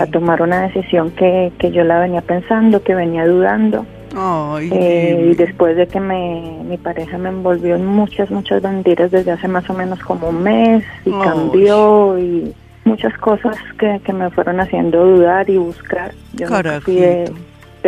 a 0.00 0.06
tomar 0.06 0.42
una 0.42 0.62
decisión 0.62 1.12
que, 1.12 1.52
que 1.60 1.70
yo 1.70 1.84
la 1.84 2.00
venía 2.00 2.22
pensando, 2.22 2.82
que 2.82 2.96
venía 2.96 3.24
dudando 3.24 3.86
eh, 4.60 5.30
y 5.30 5.34
después 5.34 5.76
de 5.76 5.86
que 5.86 6.00
me, 6.00 6.58
mi 6.64 6.76
pareja 6.76 7.18
me 7.18 7.28
envolvió 7.28 7.76
en 7.76 7.86
muchas, 7.86 8.30
muchas 8.30 8.62
banderas 8.62 9.10
desde 9.10 9.32
hace 9.32 9.48
más 9.48 9.68
o 9.68 9.74
menos 9.74 9.98
como 10.00 10.28
un 10.28 10.42
mes 10.42 10.84
y 11.04 11.10
cambió 11.10 12.18
y 12.18 12.54
muchas 12.84 13.16
cosas 13.18 13.56
que, 13.78 14.00
que, 14.04 14.12
me 14.12 14.30
fueron 14.30 14.60
haciendo 14.60 15.04
dudar 15.04 15.48
y 15.50 15.58
buscar. 15.58 16.12
Yo 16.32 16.46
fui 16.80 16.96
de, 16.96 17.30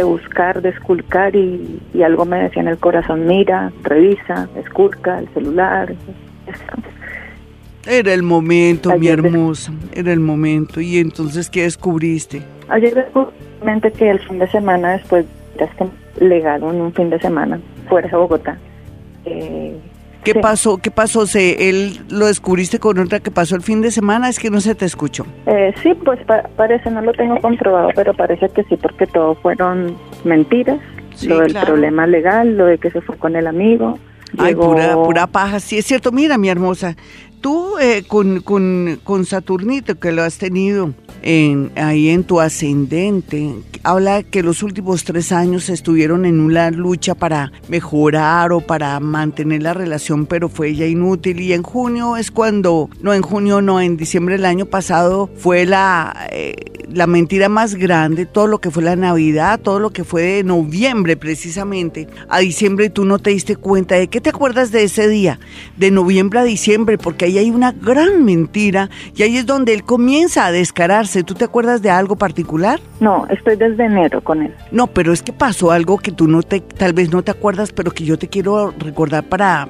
buscar, 0.05 0.63
de 0.63 0.71
esculcar 0.71 1.35
y, 1.35 1.81
y, 1.95 2.03
algo 2.03 2.25
me 2.25 2.43
decía 2.43 2.63
en 2.63 2.69
el 2.69 2.79
corazón, 2.79 3.27
mira, 3.27 3.73
revisa, 3.83 4.49
esculca 4.57 5.19
el 5.19 5.29
celular. 5.35 5.95
Era 7.87 8.13
el 8.13 8.23
momento, 8.23 8.97
mi 8.99 9.09
hermosa, 9.09 9.73
era 9.93 10.13
el 10.13 10.21
momento. 10.21 10.81
¿Y 10.81 10.99
entonces 10.99 11.49
qué 11.49 11.63
descubriste? 11.63 12.43
Ayer 12.69 12.95
descubrí 12.95 13.33
que 13.97 14.11
el 14.11 14.19
fin 14.21 14.39
de 14.39 14.49
semana 14.49 14.93
después 14.93 15.27
que 15.71 16.25
legal 16.25 16.63
en 16.63 16.81
un 16.81 16.93
fin 16.93 17.11
de 17.11 17.19
semana 17.21 17.61
fuera 17.89 18.09
de 18.09 18.17
Bogotá. 18.17 18.59
Eh, 19.25 19.79
¿Qué 20.25 20.35
pasó? 20.35 20.77
¿Qué 20.79 20.91
pasó? 20.91 21.27
¿Se, 21.27 21.69
¿Él 21.69 22.01
lo 22.11 22.27
descubriste 22.27 22.79
con 22.79 22.99
otra 22.99 23.21
que 23.21 23.31
pasó 23.31 23.57
el 23.57 23.63
fin 23.63 23.81
de 23.81 23.91
semana? 23.91 24.29
Es 24.29 24.39
que 24.39 24.51
no 24.51 24.61
se 24.61 24.75
te 24.75 24.85
escuchó. 24.85 25.25
Eh, 25.47 25.73
sí, 25.83 25.95
pues 26.05 26.21
parece, 26.57 26.91
no 26.91 27.01
lo 27.01 27.13
tengo 27.13 27.41
comprobado, 27.41 27.89
pero 27.95 28.13
parece 28.13 28.49
que 28.51 28.63
sí, 28.65 28.77
porque 28.77 29.07
todo 29.07 29.35
fueron 29.37 29.97
mentiras. 30.25 30.79
lo 31.27 31.41
del 31.41 31.55
problema 31.55 32.07
legal, 32.07 32.57
lo 32.57 32.67
de 32.67 32.79
que 32.79 32.91
se 32.91 33.01
fue 33.01 33.17
con 33.17 33.35
el 33.35 33.47
amigo. 33.47 33.99
Ay, 34.39 34.55
pura, 34.55 34.95
pura 34.95 35.27
paja, 35.27 35.59
sí 35.59 35.79
es 35.79 35.87
cierto. 35.87 36.13
Mira, 36.13 36.39
mi 36.39 36.49
hermosa, 36.49 36.97
tú 37.41 37.79
eh, 37.79 38.05
con, 38.07 38.41
con, 38.41 39.01
con 39.03 39.25
Saturnito, 39.25 39.99
que 39.99 40.13
lo 40.13 40.23
has 40.23 40.39
tenido 40.39 40.95
en, 41.23 41.73
ahí 41.77 42.09
en 42.09 42.25
tu 42.25 42.41
ascendente, 42.41 43.55
habla 43.83 44.23
que 44.23 44.43
los 44.43 44.63
últimos 44.63 45.05
tres 45.05 45.33
años 45.33 45.69
estuvieron 45.69 46.25
en 46.25 46.41
una 46.41 46.71
lucha 46.71 47.15
para 47.15 47.53
mejorar 47.69 48.53
o 48.53 48.61
para 48.61 48.99
mantener 49.01 49.63
la 49.63 49.75
relación, 49.75 50.27
pero 50.27 50.49
fue 50.49 50.75
ya 50.75 50.87
inútil. 50.87 51.41
Y 51.41 51.53
en 51.53 51.63
junio 51.63 52.17
es 52.17 52.31
cuando, 52.31 52.89
no 53.01 53.15
en 53.15 53.23
junio, 53.23 53.61
no, 53.61 53.81
en 53.81 53.97
diciembre 53.97 54.37
del 54.37 54.47
año 54.47 54.67
pasado 54.67 55.31
fue 55.37 55.67
la, 55.67 56.29
eh, 56.31 56.55
la 56.93 57.07
mentira 57.07 57.49
más 57.49 57.75
grande, 57.75 58.27
todo 58.27 58.47
lo 58.47 58.59
que 58.59 58.71
fue 58.71 58.83
la 58.83 58.97
Navidad, 58.97 59.61
todo 59.61 59.79
lo 59.79 59.91
que 59.91 60.05
fue 60.05 60.23
de 60.23 60.45
noviembre 60.45 61.17
precisamente, 61.17 62.09
a 62.29 62.41
diciembre 62.41 62.91
tú 62.91 63.05
no 63.05 63.19
te 63.19 63.31
diste 63.31 63.57
cuenta 63.57 63.95
de 63.95 64.09
qué 64.09 64.21
te 64.21 64.31
acuerdas 64.31 64.71
de 64.73 64.85
ese 64.85 65.09
día, 65.09 65.39
de 65.77 65.91
noviembre 65.91 66.41
a 66.41 66.45
diciembre, 66.45 66.99
porque 66.99 67.27
ahí 67.31 67.47
hay 67.47 67.51
una 67.51 67.73
gran 67.73 68.25
mentira 68.25 68.91
y 69.15 69.23
ahí 69.23 69.37
es 69.37 69.47
donde 69.47 69.73
él 69.75 69.85
comienza 69.85 70.47
a 70.47 70.53
descararse. 70.53 71.23
¿Tú 71.23 71.35
te 71.35 71.45
acuerdas 71.45 71.83
de 71.83 71.91
algo 71.91 72.17
particular? 72.17 72.81
No, 73.01 73.27
estoy 73.29 73.57
desde 73.57 73.85
enero 73.85 74.23
con 74.23 74.43
él. 74.43 74.55
No, 74.71 74.87
pero 74.87 75.13
es 75.13 75.23
que 75.23 75.33
pasó 75.33 75.71
algo 75.71 75.99
que 75.99 76.13
tú 76.13 76.29
no 76.29 76.43
te, 76.43 76.61
tal 76.61 76.93
vez 76.93 77.11
no 77.11 77.23
te 77.23 77.31
acuerdas, 77.31 77.73
pero 77.73 77.91
que 77.91 78.05
yo 78.05 78.19
te 78.19 78.29
quiero 78.29 78.73
recordar 78.79 79.25
para 79.25 79.69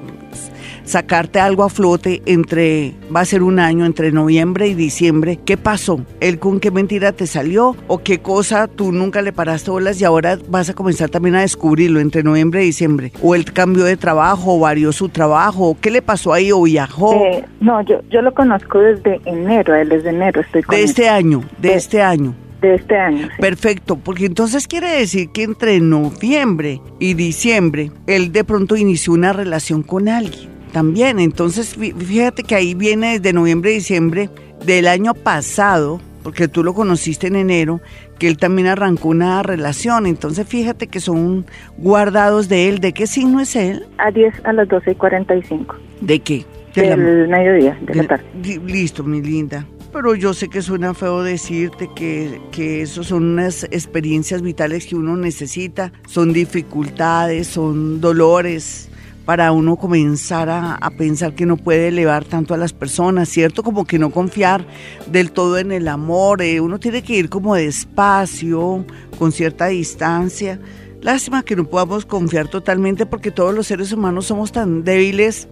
sacarte 0.85 1.41
algo 1.41 1.65
a 1.65 1.69
flote 1.69 2.23
entre, 2.27 2.95
va 3.15 3.21
a 3.21 3.25
ser 3.25 3.43
un 3.43 3.59
año, 3.59 3.85
entre 3.85 4.13
noviembre 4.13 4.69
y 4.69 4.75
diciembre. 4.75 5.39
¿Qué 5.45 5.57
pasó? 5.57 6.05
¿Él 6.21 6.39
con 6.39 6.61
qué 6.61 6.71
mentira 6.71 7.13
te 7.13 7.27
salió? 7.27 7.77
¿O 7.87 7.99
qué 7.99 8.21
cosa 8.21 8.69
tú 8.69 8.93
nunca 8.93 9.23
le 9.23 9.33
paraste 9.33 9.71
bolas 9.71 10.01
y 10.01 10.05
ahora 10.05 10.39
vas 10.49 10.71
a 10.71 10.75
comenzar 10.75 11.11
también 11.11 11.35
a 11.37 11.41
descubrirlo 11.41 12.01
entre 12.01 12.23
noviembre 12.23 12.63
y 12.63 12.67
diciembre? 12.67 13.13
¿O 13.23 13.35
él 13.35 13.45
cambió 13.53 13.85
de 13.85 13.97
trabajo 13.97 14.57
o 14.57 14.61
varió 14.61 14.93
su 14.93 15.09
trabajo? 15.09 15.77
¿Qué 15.81 15.91
le 15.91 16.03
pasó 16.03 16.33
ahí 16.33 16.53
o 16.53 16.63
viajó? 16.63 17.15
Eh, 17.25 17.45
no, 17.61 17.83
yo, 17.83 18.01
yo 18.11 18.23
lo 18.23 18.33
conozco 18.35 18.79
desde 18.79 19.21
enero, 19.25 19.75
él 19.75 19.89
desde 19.89 20.11
enero 20.11 20.41
estoy 20.41 20.63
con 20.63 20.77
De 20.77 20.83
este 20.83 21.09
año, 21.09 21.43
de, 21.59 21.75
este 21.75 22.03
año 22.03 22.35
de 22.61 22.75
este 22.75 22.97
año. 22.97 23.29
Perfecto, 23.39 23.97
porque 23.97 24.27
entonces 24.27 24.69
quiere 24.69 24.91
decir 24.91 25.31
que 25.31 25.43
entre 25.43 25.81
noviembre 25.81 26.81
y 26.99 27.15
diciembre 27.15 27.91
él 28.07 28.33
de 28.33 28.45
pronto 28.45 28.77
inició 28.77 29.13
una 29.15 29.33
relación 29.33 29.83
con 29.83 30.09
alguien 30.09 30.60
también. 30.71 31.19
Entonces, 31.19 31.77
fíjate 31.77 32.43
que 32.43 32.55
ahí 32.55 32.75
viene 32.75 33.19
desde 33.19 33.33
noviembre, 33.33 33.71
diciembre 33.71 34.31
del 34.65 34.87
año 34.87 35.15
pasado, 35.15 36.01
porque 36.23 36.49
tú 36.49 36.65
lo 36.65 36.75
conociste 36.75 37.27
en 37.27 37.37
enero, 37.37 37.81
que 38.19 38.29
él 38.29 38.37
también 38.37 38.69
arrancó 38.69 39.09
una 39.09 39.43
relación. 39.43 40.07
Entonces, 40.07 40.47
fíjate 40.47 40.87
que 40.87 41.01
son 41.01 41.47
guardados 41.79 42.49
de 42.49 42.69
él. 42.69 42.81
¿De 42.81 42.93
qué 42.93 43.07
signo 43.07 43.41
es 43.41 43.57
él? 43.57 43.87
A 43.99 44.11
10 44.11 44.45
a 44.45 44.53
las 44.53 44.69
12 44.69 44.93
y 44.93 44.95
45. 44.95 45.77
¿De 46.01 46.21
qué? 46.21 46.45
Del 46.75 47.29
mediodía, 47.29 47.77
de, 47.81 47.95
la 47.95 48.07
tarde. 48.07 48.25
Listo, 48.65 49.03
mi 49.03 49.21
linda. 49.21 49.67
Pero 49.93 50.15
yo 50.15 50.35
sé 50.35 50.49
que 50.49 50.63
suena 50.63 50.95
feo 50.95 51.25
decirte 51.25 51.89
que, 51.97 52.41
que 52.53 52.83
eso 52.83 53.03
son 53.03 53.25
unas 53.25 53.65
experiencias 53.65 54.41
vitales 54.41 54.87
que 54.87 54.95
uno 54.95 55.17
necesita, 55.17 55.93
son 56.07 56.33
dificultades, 56.33 57.49
son 57.49 58.01
dolores, 58.01 58.89
para 59.25 59.53
uno 59.53 59.77
comenzar 59.77 60.49
a, 60.51 60.79
pensar 60.97 61.35
que 61.35 61.47
no 61.47 61.57
puede 61.57 61.89
elevar 61.89 62.25
tanto 62.25 62.55
a 62.55 62.57
las 62.57 62.73
personas, 62.73 63.29
¿cierto? 63.29 63.63
Como 63.63 63.85
que 63.85 63.99
no 63.99 64.11
confiar 64.11 64.65
del 65.07 65.31
todo 65.31 65.59
en 65.59 65.73
el 65.73 65.89
amor, 65.89 66.43
eh, 66.43 66.61
uno 66.61 66.79
tiene 66.79 67.03
que 67.03 67.15
ir 67.15 67.29
como 67.29 67.55
despacio, 67.55 68.85
con 69.19 69.33
cierta 69.33 69.67
distancia. 69.67 70.59
Lástima 71.01 71.43
que 71.43 71.57
no 71.57 71.65
podamos 71.65 72.05
confiar 72.05 72.49
totalmente 72.49 73.07
porque 73.07 73.31
todos 73.31 73.55
los 73.55 73.67
seres 73.67 73.93
humanos 73.93 74.27
somos 74.27 74.53
tan 74.53 74.85
débiles 74.85 75.49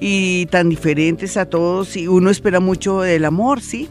y 0.00 0.46
tan 0.46 0.68
diferentes 0.68 1.36
a 1.36 1.46
todos 1.46 1.96
y 1.96 2.08
uno 2.08 2.30
espera 2.30 2.60
mucho 2.60 3.00
del 3.00 3.24
amor, 3.24 3.60
¿sí? 3.60 3.88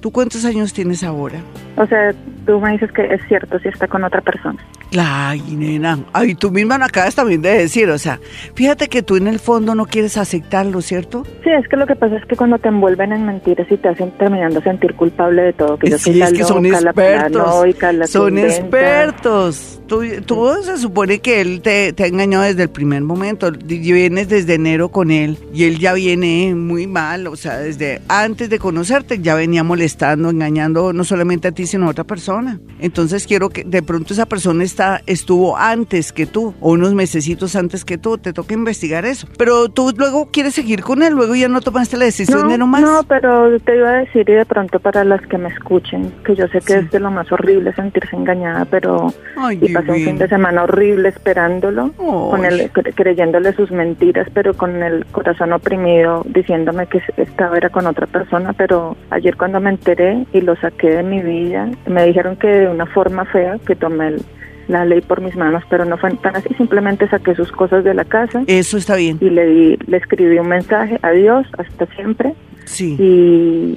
¿Tú 0.00 0.10
cuántos 0.10 0.44
años 0.44 0.72
tienes 0.72 1.04
ahora? 1.04 1.40
O 1.76 1.86
sea, 1.86 2.12
tú 2.44 2.60
me 2.60 2.72
dices 2.72 2.90
que 2.92 3.04
es 3.04 3.20
cierto 3.28 3.58
si 3.60 3.68
está 3.68 3.86
con 3.86 4.02
otra 4.02 4.20
persona. 4.20 4.58
Ay, 4.98 5.40
nena. 5.50 5.98
Ay, 6.12 6.34
tú 6.34 6.50
misma 6.50 6.78
me 6.78 6.84
acabas 6.84 7.14
también 7.14 7.40
de 7.40 7.50
decir, 7.50 7.88
o 7.90 7.98
sea, 7.98 8.20
fíjate 8.54 8.88
que 8.88 9.02
tú 9.02 9.16
en 9.16 9.26
el 9.26 9.38
fondo 9.38 9.74
no 9.74 9.86
quieres 9.86 10.16
aceptarlo, 10.16 10.82
¿cierto? 10.82 11.24
Sí, 11.42 11.50
es 11.50 11.66
que 11.68 11.76
lo 11.76 11.86
que 11.86 11.96
pasa 11.96 12.16
es 12.16 12.24
que 12.26 12.36
cuando 12.36 12.58
te 12.58 12.68
envuelven 12.68 13.12
en 13.12 13.26
mentiras 13.26 13.66
y 13.70 13.76
te 13.76 13.88
hacen 13.88 14.10
terminando 14.18 14.58
a 14.58 14.62
sentir 14.62 14.94
culpable 14.94 15.42
de 15.42 15.52
todo, 15.54 15.78
que 15.78 15.90
yo 15.90 15.98
sí, 15.98 16.12
soy 16.12 16.22
es 16.22 16.32
que 16.32 16.44
son 16.44 16.66
expertos. 16.66 18.10
son 18.10 18.38
expertos. 18.38 19.80
Tú, 19.86 20.02
tú 20.24 20.48
se 20.62 20.78
supone 20.78 21.18
que 21.20 21.40
él 21.40 21.60
te, 21.60 21.92
te, 21.92 22.04
ha 22.04 22.06
engañado 22.06 22.44
desde 22.44 22.62
el 22.62 22.70
primer 22.70 23.02
momento. 23.02 23.50
Vienes 23.52 24.28
desde 24.28 24.54
enero 24.54 24.88
con 24.90 25.10
él 25.10 25.38
y 25.52 25.64
él 25.64 25.78
ya 25.78 25.92
viene 25.92 26.54
muy 26.54 26.86
mal, 26.86 27.26
o 27.26 27.36
sea, 27.36 27.58
desde 27.58 28.00
antes 28.08 28.48
de 28.48 28.58
conocerte 28.58 29.20
ya 29.20 29.34
venía 29.34 29.64
molestando, 29.64 30.30
engañando 30.30 30.92
no 30.92 31.04
solamente 31.04 31.48
a 31.48 31.52
ti, 31.52 31.66
sino 31.66 31.86
a 31.86 31.90
otra 31.90 32.04
persona. 32.04 32.60
Entonces 32.80 33.26
quiero 33.26 33.50
que 33.50 33.64
de 33.64 33.82
pronto 33.82 34.14
esa 34.14 34.26
persona 34.26 34.64
está 34.64 34.81
estuvo 35.06 35.56
antes 35.56 36.12
que 36.12 36.26
tú 36.26 36.54
o 36.60 36.72
unos 36.72 36.94
mesecitos 36.94 37.56
antes 37.56 37.84
que 37.84 37.98
tú, 37.98 38.18
te 38.18 38.32
toca 38.32 38.54
investigar 38.54 39.04
eso. 39.04 39.26
Pero 39.38 39.68
tú 39.68 39.92
luego 39.96 40.30
quieres 40.30 40.54
seguir 40.54 40.82
con 40.82 41.02
él, 41.02 41.14
luego 41.14 41.34
ya 41.34 41.48
no 41.48 41.60
tomaste 41.60 41.96
la 41.96 42.04
decisión 42.04 42.48
de 42.48 42.58
no 42.58 42.66
más. 42.66 42.82
No, 42.82 43.02
pero 43.04 43.58
te 43.60 43.76
iba 43.76 43.90
a 43.90 43.98
decir 44.00 44.28
y 44.28 44.34
de 44.34 44.46
pronto 44.46 44.80
para 44.80 45.04
las 45.04 45.20
que 45.22 45.38
me 45.38 45.48
escuchen, 45.48 46.12
que 46.24 46.34
yo 46.34 46.46
sé 46.48 46.60
que 46.60 46.74
es 46.78 46.90
de 46.90 47.00
lo 47.00 47.10
más 47.10 47.30
horrible 47.32 47.72
sentirse 47.74 48.16
engañada, 48.16 48.64
pero 48.64 49.12
y 49.50 49.72
pasé 49.72 49.90
un 49.90 50.04
fin 50.04 50.18
de 50.18 50.28
semana 50.28 50.64
horrible 50.64 51.08
esperándolo, 51.08 51.92
con 51.92 52.44
él, 52.44 52.70
creyéndole 52.94 53.52
sus 53.54 53.70
mentiras, 53.70 54.28
pero 54.32 54.54
con 54.54 54.82
el 54.82 55.04
corazón 55.06 55.52
oprimido, 55.52 56.22
diciéndome 56.26 56.86
que 56.86 57.02
estaba 57.16 57.56
era 57.56 57.68
con 57.70 57.86
otra 57.86 58.06
persona, 58.06 58.52
pero 58.52 58.96
ayer 59.10 59.36
cuando 59.36 59.60
me 59.60 59.70
enteré 59.70 60.26
y 60.32 60.40
lo 60.40 60.56
saqué 60.56 60.90
de 60.90 61.02
mi 61.02 61.20
vida, 61.20 61.68
me 61.86 62.04
dijeron 62.04 62.36
que 62.36 62.48
de 62.48 62.68
una 62.68 62.86
forma 62.86 63.24
fea, 63.26 63.58
que 63.66 63.76
tomé 63.76 64.08
el 64.08 64.24
la 64.68 64.84
ley 64.84 65.00
por 65.00 65.20
mis 65.20 65.36
manos, 65.36 65.62
pero 65.68 65.84
no 65.84 65.96
fue 65.96 66.10
tan 66.16 66.36
así, 66.36 66.48
simplemente 66.56 67.08
saqué 67.08 67.34
sus 67.34 67.50
cosas 67.52 67.84
de 67.84 67.94
la 67.94 68.04
casa. 68.04 68.42
Eso 68.46 68.76
está 68.76 68.96
bien. 68.96 69.18
Y 69.20 69.30
le, 69.30 69.46
di, 69.46 69.76
le 69.86 69.96
escribí 69.96 70.38
un 70.38 70.48
mensaje, 70.48 70.98
adiós, 71.02 71.46
hasta 71.58 71.86
siempre. 71.94 72.34
Sí. 72.64 72.96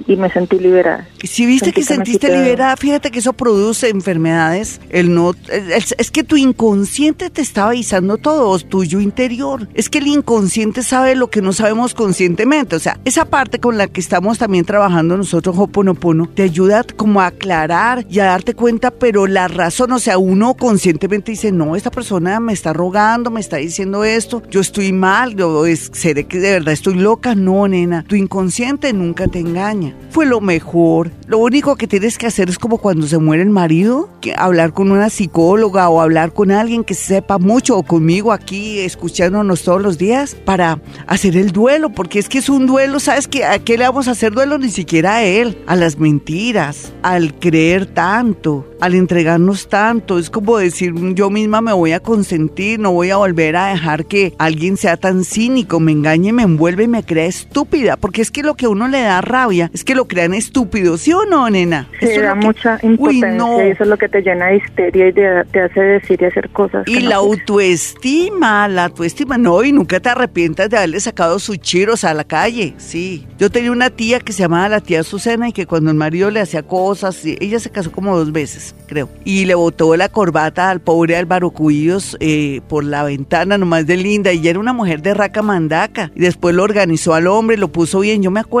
Y, 0.06 0.16
me 0.16 0.30
sentí 0.30 0.58
liberada. 0.58 1.06
Si 1.22 1.44
viste 1.44 1.72
que, 1.72 1.82
sentiste 1.82 2.28
liberada, 2.28 2.76
fíjate 2.76 3.10
que 3.10 3.18
eso 3.18 3.34
produce 3.34 3.90
enfermedades. 3.90 4.80
El 4.88 5.14
no, 5.14 5.34
es, 5.50 6.10
que 6.10 6.24
tu 6.24 6.36
inconsciente 6.36 7.28
te 7.30 7.42
está 7.42 7.68
avisando 7.68 8.16
todo, 8.16 8.58
tuyo 8.58 9.00
interior. 9.00 9.68
Es 9.74 9.90
que 9.90 9.98
el 9.98 10.06
inconsciente 10.06 10.82
sabe 10.82 11.14
lo 11.14 11.28
que 11.28 11.42
no 11.42 11.52
sabemos 11.52 11.94
conscientemente. 11.94 12.76
O 12.76 12.78
sea, 12.78 12.98
esa 13.04 13.26
parte 13.26 13.60
con 13.60 13.76
la 13.76 13.88
que 13.88 14.00
estamos 14.00 14.38
también 14.38 14.64
trabajando 14.64 15.16
nosotros, 15.16 15.56
Hoponopono, 15.58 16.28
te 16.28 16.44
ayuda 16.44 16.84
como 16.96 17.20
a 17.20 17.26
aclarar 17.26 18.06
y 18.08 18.20
a 18.20 18.26
darte 18.26 18.54
cuenta, 18.54 18.90
pero 18.90 19.26
la 19.26 19.48
razón, 19.48 19.92
o 19.92 19.98
sea, 19.98 20.18
uno 20.18 20.54
conscientemente 20.54 21.32
dice, 21.32 21.52
no, 21.52 21.76
esta 21.76 21.90
persona 21.90 22.40
me 22.40 22.52
está 22.52 22.72
rogando, 22.72 23.30
me 23.30 23.40
está 23.40 23.56
diciendo 23.56 24.04
esto, 24.04 24.42
yo 24.50 24.60
estoy 24.60 24.92
mal, 24.92 25.36
yo 25.36 25.66
es, 25.66 25.90
seré 25.92 26.24
que 26.24 26.38
de 26.38 26.52
verdad 26.52 26.72
estoy 26.72 26.94
loca. 26.94 27.34
No, 27.34 27.68
nena, 27.68 28.04
tu 28.04 28.16
inconsciente 28.16 28.75
nunca 28.92 29.26
te 29.26 29.40
engaña. 29.40 29.96
Fue 30.10 30.26
lo 30.26 30.40
mejor. 30.40 31.10
Lo 31.26 31.38
único 31.38 31.76
que 31.76 31.86
tienes 31.86 32.18
que 32.18 32.26
hacer 32.26 32.48
es 32.48 32.58
como 32.58 32.78
cuando 32.78 33.06
se 33.06 33.18
muere 33.18 33.42
el 33.42 33.50
marido, 33.50 34.08
que 34.20 34.34
hablar 34.36 34.72
con 34.72 34.90
una 34.92 35.10
psicóloga 35.10 35.88
o 35.88 36.00
hablar 36.00 36.32
con 36.32 36.50
alguien 36.50 36.84
que 36.84 36.94
sepa 36.94 37.38
mucho 37.38 37.76
o 37.76 37.82
conmigo 37.82 38.32
aquí 38.32 38.78
escuchándonos 38.80 39.62
todos 39.62 39.82
los 39.82 39.98
días 39.98 40.34
para 40.34 40.80
hacer 41.06 41.36
el 41.36 41.52
duelo, 41.52 41.90
porque 41.90 42.18
es 42.18 42.28
que 42.28 42.38
es 42.38 42.48
un 42.48 42.66
duelo, 42.66 43.00
¿sabes 43.00 43.28
qué? 43.28 43.44
¿A 43.44 43.58
qué 43.58 43.76
le 43.76 43.84
vamos 43.84 44.08
a 44.08 44.12
hacer 44.12 44.32
duelo? 44.32 44.58
Ni 44.58 44.70
siquiera 44.70 45.16
a 45.16 45.22
él, 45.24 45.58
a 45.66 45.76
las 45.76 45.98
mentiras, 45.98 46.92
al 47.02 47.34
creer 47.38 47.86
tanto, 47.86 48.70
al 48.80 48.94
entregarnos 48.94 49.68
tanto. 49.68 50.18
Es 50.18 50.30
como 50.30 50.58
decir, 50.58 50.94
yo 51.14 51.30
misma 51.30 51.60
me 51.60 51.72
voy 51.72 51.92
a 51.92 52.00
consentir, 52.00 52.78
no 52.78 52.92
voy 52.92 53.10
a 53.10 53.16
volver 53.16 53.56
a 53.56 53.68
dejar 53.68 54.06
que 54.06 54.34
alguien 54.38 54.76
sea 54.76 54.96
tan 54.96 55.24
cínico, 55.24 55.80
me 55.80 55.92
engañe, 55.92 56.32
me 56.32 56.42
envuelve 56.42 56.84
y 56.84 56.88
me 56.88 57.02
crea 57.02 57.26
estúpida, 57.26 57.96
porque 57.96 58.22
es 58.22 58.30
que 58.30 58.42
lo 58.42 58.54
que 58.54 58.65
que 58.66 58.68
a 58.68 58.70
uno 58.70 58.88
le 58.88 59.02
da 59.02 59.20
rabia 59.20 59.70
es 59.72 59.84
que 59.84 59.94
lo 59.94 60.06
crean 60.06 60.34
estúpido, 60.34 60.96
¿sí 60.98 61.12
o 61.12 61.24
no, 61.24 61.48
nena? 61.48 61.88
Sí, 62.00 62.18
da 62.18 62.34
mucha 62.34 62.78
impotencia 62.82 63.66
y 63.66 63.70
eso 63.70 63.84
es 63.84 63.88
lo 63.88 63.96
que 63.96 64.08
te 64.08 64.22
llena 64.22 64.46
de 64.46 64.56
histeria 64.56 65.08
y 65.08 65.12
te, 65.12 65.60
hace 65.60 65.80
decir 65.80 66.20
y 66.20 66.24
hacer 66.24 66.48
cosas. 66.50 66.86
Y 66.86 67.00
la 67.00 67.16
autoestima, 67.16 68.66
la 68.68 68.86
autoestima, 68.86 69.38
no, 69.38 69.62
y 69.62 69.72
nunca 69.72 70.00
te 70.00 70.08
arrepientas 70.08 70.68
de 70.70 70.76
haberle 70.76 71.00
sacado 71.00 71.38
sus 71.38 71.58
chiros 71.58 72.04
a 72.04 72.14
la 72.14 72.24
calle, 72.24 72.74
sí. 72.78 73.26
Yo 73.38 73.50
tenía 73.50 73.70
una 73.70 73.90
tía 73.90 74.20
que 74.20 74.32
se 74.32 74.40
llamaba 74.40 74.68
la 74.68 74.80
tía 74.80 75.02
Susana 75.02 75.48
y 75.48 75.52
que 75.52 75.66
cuando 75.66 75.90
el 75.90 75.96
marido 75.96 76.30
le 76.30 76.40
hacía 76.40 76.62
cosas, 76.62 77.24
ella 77.24 77.60
se 77.60 77.70
casó 77.70 77.92
como 77.92 78.16
dos 78.16 78.32
veces, 78.32 78.74
creo, 78.86 79.08
y 79.24 79.44
le 79.44 79.54
botó 79.54 79.94
la 79.96 80.08
corbata 80.08 80.70
al 80.70 80.80
pobre 80.80 81.16
Álvaro 81.16 81.50
Cuillos 81.50 82.16
eh, 82.20 82.60
por 82.68 82.84
la 82.84 83.04
ventana 83.04 83.58
nomás 83.58 83.86
de 83.86 83.96
linda 83.96 84.32
y 84.32 84.48
era 84.48 84.58
una 84.58 84.72
mujer 84.72 85.02
de 85.02 85.14
raca 85.14 85.42
mandaca 85.42 86.10
y 86.14 86.20
después 86.20 86.54
lo 86.54 86.62
organizó 86.62 87.14
al 87.14 87.26
hombre, 87.26 87.56
lo 87.56 87.68
puso 87.68 88.00
bien, 88.00 88.22
yo 88.22 88.30
me 88.30 88.40
acuerdo 88.40 88.55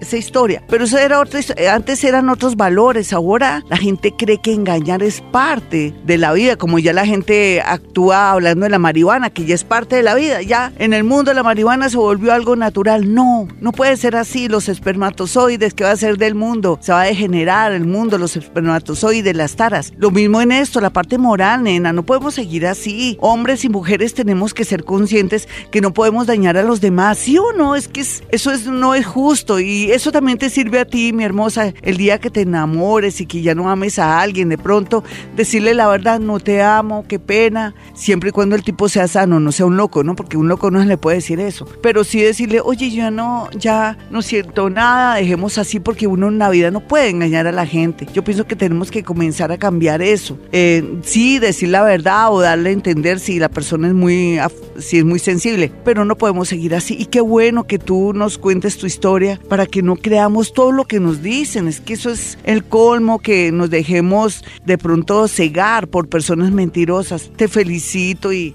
esa 0.00 0.16
historia, 0.16 0.62
pero 0.68 0.84
eso 0.84 0.98
era 0.98 1.20
otra, 1.20 1.40
antes 1.72 2.04
eran 2.04 2.28
otros 2.28 2.56
valores, 2.56 3.12
ahora 3.12 3.64
la 3.68 3.76
gente 3.76 4.14
cree 4.16 4.38
que 4.38 4.52
engañar 4.52 5.02
es 5.02 5.20
parte 5.20 5.94
de 6.04 6.18
la 6.18 6.32
vida, 6.32 6.56
como 6.56 6.78
ya 6.78 6.92
la 6.92 7.06
gente 7.06 7.60
actúa 7.60 8.32
hablando 8.32 8.64
de 8.64 8.70
la 8.70 8.78
marihuana, 8.78 9.30
que 9.30 9.44
ya 9.44 9.54
es 9.54 9.64
parte 9.64 9.96
de 9.96 10.02
la 10.02 10.14
vida, 10.14 10.42
ya 10.42 10.72
en 10.78 10.92
el 10.92 11.04
mundo 11.04 11.32
la 11.34 11.42
marihuana 11.42 11.88
se 11.88 11.96
volvió 11.96 12.32
algo 12.32 12.56
natural, 12.56 13.14
no, 13.14 13.48
no 13.60 13.72
puede 13.72 13.96
ser 13.96 14.16
así, 14.16 14.48
los 14.48 14.68
espermatozoides, 14.68 15.74
que 15.74 15.84
va 15.84 15.92
a 15.92 15.96
ser 15.96 16.18
del 16.18 16.34
mundo? 16.34 16.78
Se 16.80 16.92
va 16.92 17.02
a 17.02 17.06
degenerar 17.06 17.72
el 17.72 17.86
mundo, 17.86 18.18
los 18.18 18.36
espermatozoides, 18.36 19.34
las 19.34 19.56
taras. 19.56 19.92
Lo 19.96 20.10
mismo 20.10 20.40
en 20.40 20.52
esto, 20.52 20.80
la 20.80 20.90
parte 20.90 21.18
moral, 21.18 21.64
nena, 21.64 21.92
no 21.92 22.04
podemos 22.04 22.34
seguir 22.34 22.66
así. 22.66 23.16
Hombres 23.20 23.64
y 23.64 23.68
mujeres 23.68 24.14
tenemos 24.14 24.54
que 24.54 24.64
ser 24.64 24.84
conscientes 24.84 25.48
que 25.70 25.80
no 25.80 25.92
podemos 25.92 26.26
dañar 26.26 26.56
a 26.56 26.62
los 26.62 26.80
demás, 26.80 27.18
¿sí 27.18 27.38
o 27.38 27.52
no? 27.52 27.74
Es 27.74 27.88
que 27.88 28.00
eso 28.00 28.52
es, 28.52 28.66
no 28.66 28.94
es 28.94 29.06
justo 29.06 29.37
y 29.60 29.90
eso 29.92 30.10
también 30.12 30.36
te 30.36 30.50
sirve 30.50 30.80
a 30.80 30.84
ti, 30.84 31.12
mi 31.12 31.24
hermosa, 31.24 31.72
el 31.82 31.96
día 31.96 32.18
que 32.18 32.30
te 32.30 32.40
enamores 32.40 33.20
y 33.20 33.26
que 33.26 33.40
ya 33.40 33.54
no 33.54 33.70
ames 33.70 33.98
a 33.98 34.20
alguien, 34.20 34.48
de 34.48 34.58
pronto 34.58 35.04
decirle 35.36 35.74
la 35.74 35.88
verdad, 35.88 36.18
no 36.18 36.40
te 36.40 36.62
amo, 36.62 37.04
qué 37.08 37.18
pena, 37.18 37.74
siempre 37.94 38.30
y 38.30 38.32
cuando 38.32 38.56
el 38.56 38.62
tipo 38.62 38.88
sea 38.88 39.06
sano, 39.08 39.40
no 39.40 39.52
sea 39.52 39.66
un 39.66 39.76
loco, 39.76 40.02
¿no? 40.02 40.16
Porque 40.16 40.36
un 40.36 40.48
loco 40.48 40.70
no 40.70 40.80
se 40.80 40.86
le 40.86 40.98
puede 40.98 41.18
decir 41.18 41.40
eso, 41.40 41.66
pero 41.80 42.04
sí 42.04 42.20
decirle, 42.20 42.60
oye, 42.60 42.90
yo 42.90 43.10
no, 43.10 43.48
ya 43.52 43.96
no 44.10 44.22
siento 44.22 44.70
nada, 44.70 45.16
dejemos 45.16 45.56
así 45.58 45.78
porque 45.80 46.06
uno 46.06 46.28
en 46.28 46.38
la 46.38 46.50
vida 46.50 46.70
no 46.70 46.80
puede 46.80 47.08
engañar 47.08 47.46
a 47.46 47.52
la 47.52 47.66
gente. 47.66 48.06
Yo 48.12 48.24
pienso 48.24 48.46
que 48.46 48.56
tenemos 48.56 48.90
que 48.90 49.02
comenzar 49.02 49.52
a 49.52 49.58
cambiar 49.58 50.02
eso. 50.02 50.38
Eh, 50.52 50.98
sí, 51.02 51.38
decir 51.38 51.68
la 51.68 51.82
verdad 51.82 52.32
o 52.32 52.40
darle 52.40 52.70
a 52.70 52.72
entender 52.72 53.20
si 53.20 53.38
la 53.38 53.48
persona 53.48 53.88
es 53.88 53.94
muy, 53.94 54.38
si 54.78 54.98
es 54.98 55.04
muy 55.04 55.18
sensible, 55.18 55.70
pero 55.84 56.04
no 56.04 56.16
podemos 56.16 56.48
seguir 56.48 56.74
así. 56.74 56.96
Y 56.98 57.06
qué 57.06 57.20
bueno 57.20 57.66
que 57.66 57.78
tú 57.78 58.12
nos 58.12 58.38
cuentes 58.38 58.78
tu 58.78 58.86
historia 58.86 59.27
para 59.36 59.66
que 59.66 59.82
no 59.82 59.96
creamos 59.96 60.52
todo 60.52 60.72
lo 60.72 60.84
que 60.84 61.00
nos 61.00 61.22
dicen. 61.22 61.68
Es 61.68 61.80
que 61.80 61.94
eso 61.94 62.10
es 62.10 62.38
el 62.44 62.64
colmo, 62.64 63.18
que 63.18 63.52
nos 63.52 63.70
dejemos 63.70 64.44
de 64.64 64.78
pronto 64.78 65.28
cegar 65.28 65.88
por 65.88 66.08
personas 66.08 66.52
mentirosas. 66.52 67.30
Te 67.36 67.48
felicito 67.48 68.32
y 68.32 68.54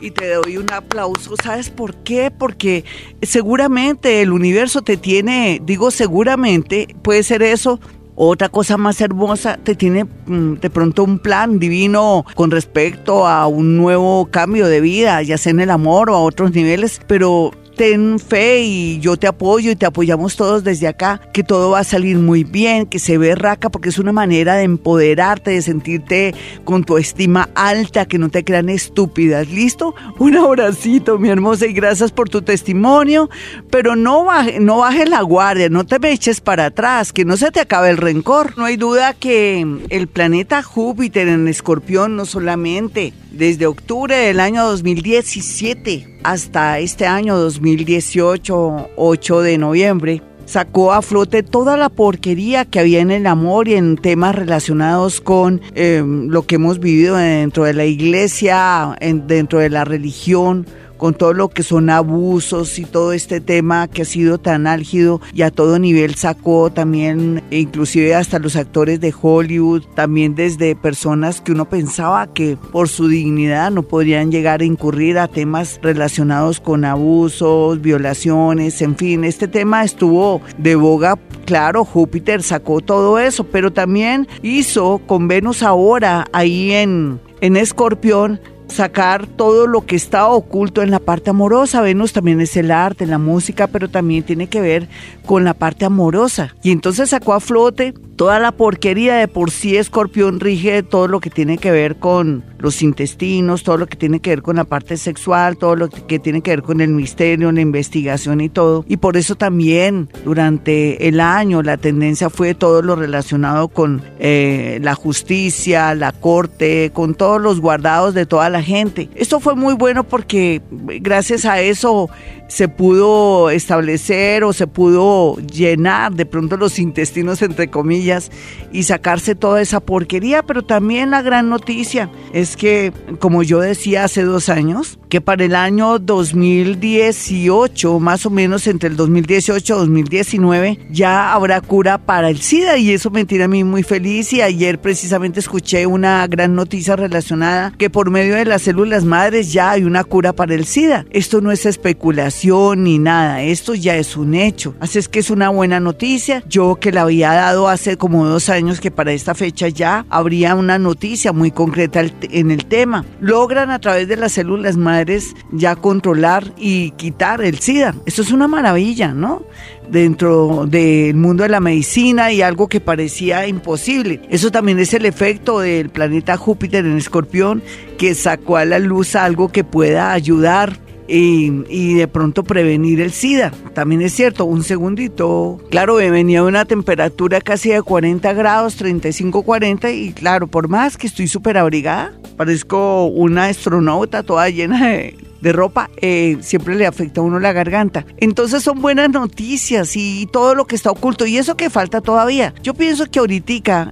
y 0.00 0.10
te 0.10 0.34
doy 0.34 0.56
un 0.56 0.70
aplauso. 0.72 1.34
¿Sabes 1.42 1.70
por 1.70 1.94
qué? 1.96 2.30
Porque 2.30 2.84
seguramente 3.22 4.22
el 4.22 4.32
universo 4.32 4.82
te 4.82 4.96
tiene, 4.96 5.60
digo 5.64 5.90
seguramente, 5.90 6.88
puede 7.02 7.22
ser 7.22 7.42
eso. 7.42 7.80
Otra 8.18 8.48
cosa 8.48 8.78
más 8.78 8.98
hermosa, 9.02 9.58
te 9.62 9.74
tiene 9.74 10.04
mm, 10.04 10.54
de 10.54 10.70
pronto 10.70 11.04
un 11.04 11.18
plan 11.18 11.58
divino 11.58 12.24
con 12.34 12.50
respecto 12.50 13.26
a 13.26 13.46
un 13.46 13.76
nuevo 13.76 14.28
cambio 14.30 14.68
de 14.68 14.80
vida, 14.80 15.20
ya 15.22 15.36
sea 15.36 15.50
en 15.50 15.60
el 15.60 15.70
amor 15.70 16.08
o 16.08 16.14
a 16.14 16.22
otros 16.22 16.52
niveles, 16.52 16.98
pero 17.06 17.50
ten 17.76 18.18
fe 18.18 18.62
y 18.62 18.98
yo 19.00 19.16
te 19.16 19.26
apoyo 19.26 19.70
y 19.70 19.76
te 19.76 19.86
apoyamos 19.86 20.36
todos 20.36 20.64
desde 20.64 20.88
acá, 20.88 21.20
que 21.32 21.44
todo 21.44 21.70
va 21.70 21.80
a 21.80 21.84
salir 21.84 22.16
muy 22.16 22.42
bien, 22.42 22.86
que 22.86 22.98
se 22.98 23.18
ve 23.18 23.34
raca 23.34 23.68
porque 23.68 23.90
es 23.90 23.98
una 23.98 24.12
manera 24.12 24.54
de 24.54 24.64
empoderarte, 24.64 25.50
de 25.52 25.62
sentirte 25.62 26.34
con 26.64 26.84
tu 26.84 26.96
estima 26.96 27.50
alta, 27.54 28.06
que 28.06 28.18
no 28.18 28.30
te 28.30 28.44
crean 28.44 28.68
estúpidas. 28.68 29.48
¿Listo? 29.48 29.94
Un 30.18 30.36
abracito, 30.36 31.18
mi 31.18 31.28
hermosa, 31.28 31.66
y 31.66 31.72
gracias 31.72 32.12
por 32.12 32.28
tu 32.28 32.42
testimonio, 32.42 33.28
pero 33.70 33.94
no 33.94 34.24
baje, 34.24 34.58
no 34.58 34.78
bajes 34.78 35.08
la 35.08 35.20
guardia, 35.20 35.68
no 35.68 35.84
te 35.84 35.98
me 35.98 36.12
eches 36.12 36.40
para 36.40 36.66
atrás, 36.66 37.12
que 37.12 37.24
no 37.24 37.36
se 37.36 37.50
te 37.50 37.60
acabe 37.60 37.90
el 37.90 37.98
rencor. 37.98 38.56
No 38.56 38.64
hay 38.64 38.76
duda 38.76 39.12
que 39.12 39.66
el 39.90 40.08
planeta 40.08 40.62
Júpiter 40.62 41.28
en 41.28 41.46
Escorpión 41.46 42.16
no 42.16 42.24
solamente 42.24 43.12
desde 43.30 43.66
octubre 43.66 44.16
del 44.16 44.40
año 44.40 44.64
2017 44.64 46.15
hasta 46.26 46.80
este 46.80 47.06
año 47.06 47.36
2018, 47.36 48.90
8 48.96 49.40
de 49.42 49.58
noviembre, 49.58 50.22
sacó 50.44 50.92
a 50.92 51.00
flote 51.00 51.44
toda 51.44 51.76
la 51.76 51.88
porquería 51.88 52.64
que 52.64 52.80
había 52.80 53.00
en 53.00 53.12
el 53.12 53.28
amor 53.28 53.68
y 53.68 53.74
en 53.74 53.96
temas 53.96 54.34
relacionados 54.34 55.20
con 55.20 55.60
em, 55.76 56.26
lo 56.28 56.42
que 56.42 56.56
hemos 56.56 56.80
vivido 56.80 57.16
dentro 57.16 57.62
de 57.62 57.74
la 57.74 57.84
iglesia, 57.84 58.96
dentro 59.00 59.60
de 59.60 59.70
la 59.70 59.84
religión, 59.84 60.66
con 60.96 61.14
todo 61.14 61.32
lo 61.32 61.48
que 61.48 61.62
son 61.62 61.90
abusos 61.90 62.78
y 62.78 62.84
todo 62.84 63.12
este 63.12 63.40
tema 63.40 63.88
que 63.88 64.02
ha 64.02 64.04
sido 64.04 64.38
tan 64.38 64.66
álgido 64.66 65.20
y 65.34 65.42
a 65.42 65.50
todo 65.50 65.78
nivel 65.78 66.14
sacó 66.14 66.70
también, 66.70 67.42
inclusive 67.50 68.14
hasta 68.14 68.38
los 68.38 68.56
actores 68.56 69.00
de 69.00 69.14
Hollywood, 69.20 69.84
también 69.94 70.34
desde 70.34 70.76
personas 70.76 71.40
que 71.40 71.52
uno 71.52 71.68
pensaba 71.68 72.26
que 72.26 72.56
por 72.72 72.88
su 72.88 73.08
dignidad 73.08 73.70
no 73.70 73.82
podrían 73.82 74.30
llegar 74.30 74.60
a 74.60 74.64
incurrir 74.64 75.18
a 75.18 75.28
temas 75.28 75.78
relacionados 75.82 76.60
con 76.60 76.84
abusos, 76.84 77.80
violaciones, 77.80 78.80
en 78.82 78.96
fin, 78.96 79.24
este 79.24 79.48
tema 79.48 79.84
estuvo 79.84 80.40
de 80.58 80.76
boga, 80.76 81.18
claro, 81.44 81.84
Júpiter 81.84 82.42
sacó 82.42 82.80
todo 82.80 83.18
eso, 83.18 83.44
pero 83.44 83.72
también 83.72 84.28
hizo 84.42 85.00
con 85.06 85.28
Venus 85.28 85.62
ahora 85.62 86.26
ahí 86.32 86.72
en, 86.72 87.20
en 87.40 87.56
Escorpión, 87.56 88.40
sacar 88.68 89.26
todo 89.26 89.66
lo 89.66 89.86
que 89.86 89.96
está 89.96 90.26
oculto 90.26 90.82
en 90.82 90.90
la 90.90 90.98
parte 90.98 91.30
amorosa. 91.30 91.80
Venus 91.80 92.12
también 92.12 92.40
es 92.40 92.56
el 92.56 92.70
arte, 92.70 93.06
la 93.06 93.18
música, 93.18 93.66
pero 93.66 93.88
también 93.88 94.24
tiene 94.24 94.48
que 94.48 94.60
ver 94.60 94.88
con 95.24 95.44
la 95.44 95.54
parte 95.54 95.84
amorosa. 95.84 96.54
Y 96.62 96.70
entonces 96.70 97.10
sacó 97.10 97.34
a 97.34 97.40
flote 97.40 97.94
toda 98.16 98.40
la 98.40 98.52
porquería 98.52 99.16
de 99.16 99.28
por 99.28 99.50
sí 99.50 99.76
escorpión 99.76 100.40
rige 100.40 100.82
todo 100.82 101.06
lo 101.06 101.20
que 101.20 101.30
tiene 101.30 101.58
que 101.58 101.70
ver 101.70 101.96
con 101.96 102.44
los 102.58 102.82
intestinos, 102.82 103.62
todo 103.62 103.76
lo 103.76 103.86
que 103.86 103.96
tiene 103.96 104.20
que 104.20 104.30
ver 104.30 104.42
con 104.42 104.56
la 104.56 104.64
parte 104.64 104.96
sexual, 104.96 105.58
todo 105.58 105.76
lo 105.76 105.88
que 105.90 106.18
tiene 106.18 106.40
que 106.40 106.50
ver 106.50 106.62
con 106.62 106.80
el 106.80 106.88
misterio, 106.88 107.52
la 107.52 107.60
investigación 107.60 108.40
y 108.40 108.48
todo. 108.48 108.84
Y 108.88 108.96
por 108.96 109.16
eso 109.18 109.34
también 109.34 110.08
durante 110.24 111.08
el 111.08 111.20
año 111.20 111.62
la 111.62 111.76
tendencia 111.76 112.30
fue 112.30 112.54
todo 112.54 112.80
lo 112.80 112.96
relacionado 112.96 113.68
con 113.68 114.02
eh, 114.18 114.78
la 114.82 114.94
justicia, 114.94 115.94
la 115.94 116.12
corte, 116.12 116.90
con 116.94 117.14
todos 117.14 117.40
los 117.40 117.60
guardados 117.60 118.14
de 118.14 118.24
toda 118.24 118.48
la 118.48 118.55
gente. 118.62 119.08
Esto 119.14 119.40
fue 119.40 119.54
muy 119.54 119.74
bueno 119.74 120.04
porque 120.04 120.62
gracias 120.70 121.44
a 121.44 121.60
eso 121.60 122.10
se 122.48 122.68
pudo 122.68 123.50
establecer 123.50 124.44
o 124.44 124.52
se 124.52 124.66
pudo 124.66 125.36
llenar 125.38 126.14
de 126.14 126.26
pronto 126.26 126.56
los 126.56 126.78
intestinos 126.78 127.42
entre 127.42 127.68
comillas 127.68 128.30
y 128.72 128.84
sacarse 128.84 129.34
toda 129.34 129.60
esa 129.60 129.80
porquería, 129.80 130.42
pero 130.42 130.62
también 130.62 131.10
la 131.10 131.22
gran 131.22 131.48
noticia 131.48 132.10
es 132.32 132.56
que, 132.56 132.92
como 133.18 133.42
yo 133.42 133.60
decía 133.60 134.04
hace 134.04 134.22
dos 134.22 134.48
años, 134.48 134.98
que 135.08 135.20
para 135.20 135.44
el 135.44 135.54
año 135.54 135.98
2018, 135.98 138.00
más 138.00 138.26
o 138.26 138.30
menos 138.30 138.66
entre 138.66 138.88
el 138.88 138.96
2018 138.96 139.74
y 139.74 139.78
2019, 139.78 140.78
ya 140.90 141.32
habrá 141.32 141.60
cura 141.60 141.98
para 141.98 142.28
el 142.28 142.40
SIDA. 142.40 142.76
Y 142.76 142.90
eso 142.90 143.10
me 143.10 143.24
tiene 143.24 143.44
a 143.44 143.48
mí 143.48 143.64
muy 143.64 143.82
feliz. 143.82 144.32
Y 144.32 144.42
ayer 144.42 144.80
precisamente 144.80 145.40
escuché 145.40 145.86
una 145.86 146.26
gran 146.26 146.54
noticia 146.54 146.96
relacionada 146.96 147.72
que 147.78 147.88
por 147.88 148.10
medio 148.10 148.34
de 148.34 148.44
las 148.44 148.62
células 148.62 149.04
madres 149.04 149.52
ya 149.52 149.70
hay 149.70 149.84
una 149.84 150.04
cura 150.04 150.32
para 150.32 150.54
el 150.54 150.66
SIDA. 150.66 151.06
Esto 151.10 151.40
no 151.40 151.52
es 151.52 151.66
especulación 151.66 152.35
ni 152.44 152.98
nada, 152.98 153.42
esto 153.42 153.74
ya 153.74 153.96
es 153.96 154.16
un 154.16 154.34
hecho. 154.34 154.74
Así 154.78 154.98
es 154.98 155.08
que 155.08 155.20
es 155.20 155.30
una 155.30 155.48
buena 155.48 155.80
noticia. 155.80 156.42
Yo 156.48 156.76
que 156.76 156.92
la 156.92 157.02
había 157.02 157.32
dado 157.32 157.68
hace 157.68 157.96
como 157.96 158.26
dos 158.26 158.48
años 158.50 158.80
que 158.80 158.90
para 158.90 159.12
esta 159.12 159.34
fecha 159.34 159.68
ya 159.68 160.04
habría 160.10 160.54
una 160.54 160.78
noticia 160.78 161.32
muy 161.32 161.50
concreta 161.50 162.02
en 162.22 162.50
el 162.50 162.66
tema. 162.66 163.04
Logran 163.20 163.70
a 163.70 163.78
través 163.78 164.06
de 164.08 164.16
las 164.16 164.32
células 164.32 164.76
madres 164.76 165.34
ya 165.50 165.76
controlar 165.76 166.52
y 166.58 166.90
quitar 166.92 167.42
el 167.42 167.58
SIDA. 167.58 167.94
Eso 168.04 168.22
es 168.22 168.30
una 168.30 168.48
maravilla, 168.48 169.12
¿no? 169.12 169.42
Dentro 169.90 170.66
del 170.68 171.14
mundo 171.14 171.44
de 171.44 171.48
la 171.48 171.60
medicina 171.60 172.32
y 172.32 172.42
algo 172.42 172.68
que 172.68 172.80
parecía 172.80 173.46
imposible. 173.46 174.20
Eso 174.30 174.50
también 174.50 174.78
es 174.78 174.92
el 174.94 175.06
efecto 175.06 175.60
del 175.60 175.88
planeta 175.88 176.36
Júpiter 176.36 176.84
en 176.84 176.96
Escorpión 176.96 177.62
que 177.96 178.14
sacó 178.14 178.56
a 178.58 178.64
la 178.64 178.78
luz 178.78 179.16
algo 179.16 179.48
que 179.48 179.64
pueda 179.64 180.12
ayudar 180.12 180.85
y, 181.08 181.94
de 181.94 182.08
pronto 182.08 182.44
prevenir 182.44 183.00
el 183.00 183.12
SIDA. 183.12 183.52
También 183.74 184.02
es 184.02 184.12
cierto, 184.12 184.44
un 184.44 184.62
segundito. 184.62 185.58
Claro, 185.70 185.96
venía 185.96 186.42
una 186.42 186.64
temperatura 186.64 187.40
casi 187.40 187.70
de 187.70 187.82
40 187.82 188.32
grados, 188.32 188.76
35, 188.76 189.42
40 189.42 189.90
y 189.90 190.12
claro, 190.12 190.46
por 190.46 190.68
más 190.68 190.96
que 190.96 191.06
estoy 191.06 191.28
súper 191.28 191.58
abrigada, 191.58 192.12
parezco 192.36 193.06
una 193.06 193.46
astronauta 193.46 194.22
toda 194.22 194.48
llena 194.50 194.88
de, 194.88 195.16
de 195.40 195.52
ropa, 195.52 195.90
eh, 195.98 196.38
siempre 196.40 196.74
le 196.74 196.86
afecta 196.86 197.20
a 197.20 197.24
uno 197.24 197.38
la 197.38 197.52
garganta. 197.52 198.04
Entonces 198.18 198.62
son 198.62 198.80
buenas 198.80 199.10
noticias 199.10 199.96
y 199.96 200.26
todo 200.32 200.54
lo 200.54 200.66
que 200.66 200.76
está 200.76 200.90
oculto 200.90 201.26
y 201.26 201.38
eso 201.38 201.56
que 201.56 201.70
falta 201.70 202.00
todavía. 202.00 202.54
Yo 202.62 202.74
pienso 202.74 203.06
que 203.06 203.18
ahorita 203.18 203.46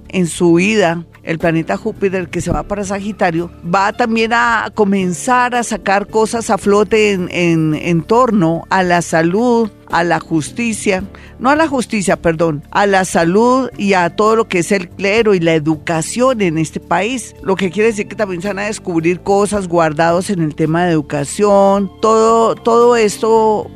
en 0.09 0.27
su 0.27 0.55
vida 0.55 1.05
el 1.25 1.39
planeta 1.39 1.75
Júpiter 1.75 2.29
que 2.29 2.41
se 2.41 2.51
va 2.51 2.63
para 2.63 2.83
Sagitario, 2.83 3.51
va 3.63 3.93
también 3.93 4.31
a 4.33 4.71
comenzar 4.73 5.55
a 5.55 5.63
sacar 5.63 6.07
cosas 6.07 6.49
a 6.49 6.57
flote 6.57 7.11
en, 7.11 7.29
en, 7.73 8.03
torno 8.03 8.65
a 8.69 8.83
la 8.83 9.01
salud, 9.01 9.69
a 9.89 10.03
la 10.03 10.19
justicia, 10.19 11.03
no 11.39 11.49
a 11.49 11.55
la 11.55 11.67
justicia, 11.67 12.21
perdón, 12.21 12.63
a 12.71 12.85
la 12.85 13.05
salud 13.05 13.69
y 13.77 13.93
a 13.93 14.15
todo 14.15 14.35
lo 14.35 14.47
que 14.47 14.59
es 14.59 14.71
el 14.71 14.89
clero 14.89 15.33
y 15.33 15.39
la 15.39 15.53
educación 15.53 16.41
en 16.41 16.57
este 16.57 16.79
país. 16.79 17.35
Lo 17.41 17.55
que 17.55 17.71
quiere 17.71 17.89
decir 17.89 18.07
que 18.07 18.15
también 18.15 18.41
se 18.41 18.49
van 18.49 18.59
a 18.59 18.65
descubrir 18.65 19.21
cosas 19.21 19.67
guardados 19.67 20.29
en 20.29 20.41
el 20.41 20.55
tema 20.55 20.85
de 20.85 20.91
educación, 20.91 21.91
todo, 22.01 22.55
todo 22.55 22.95
esto 22.95 23.71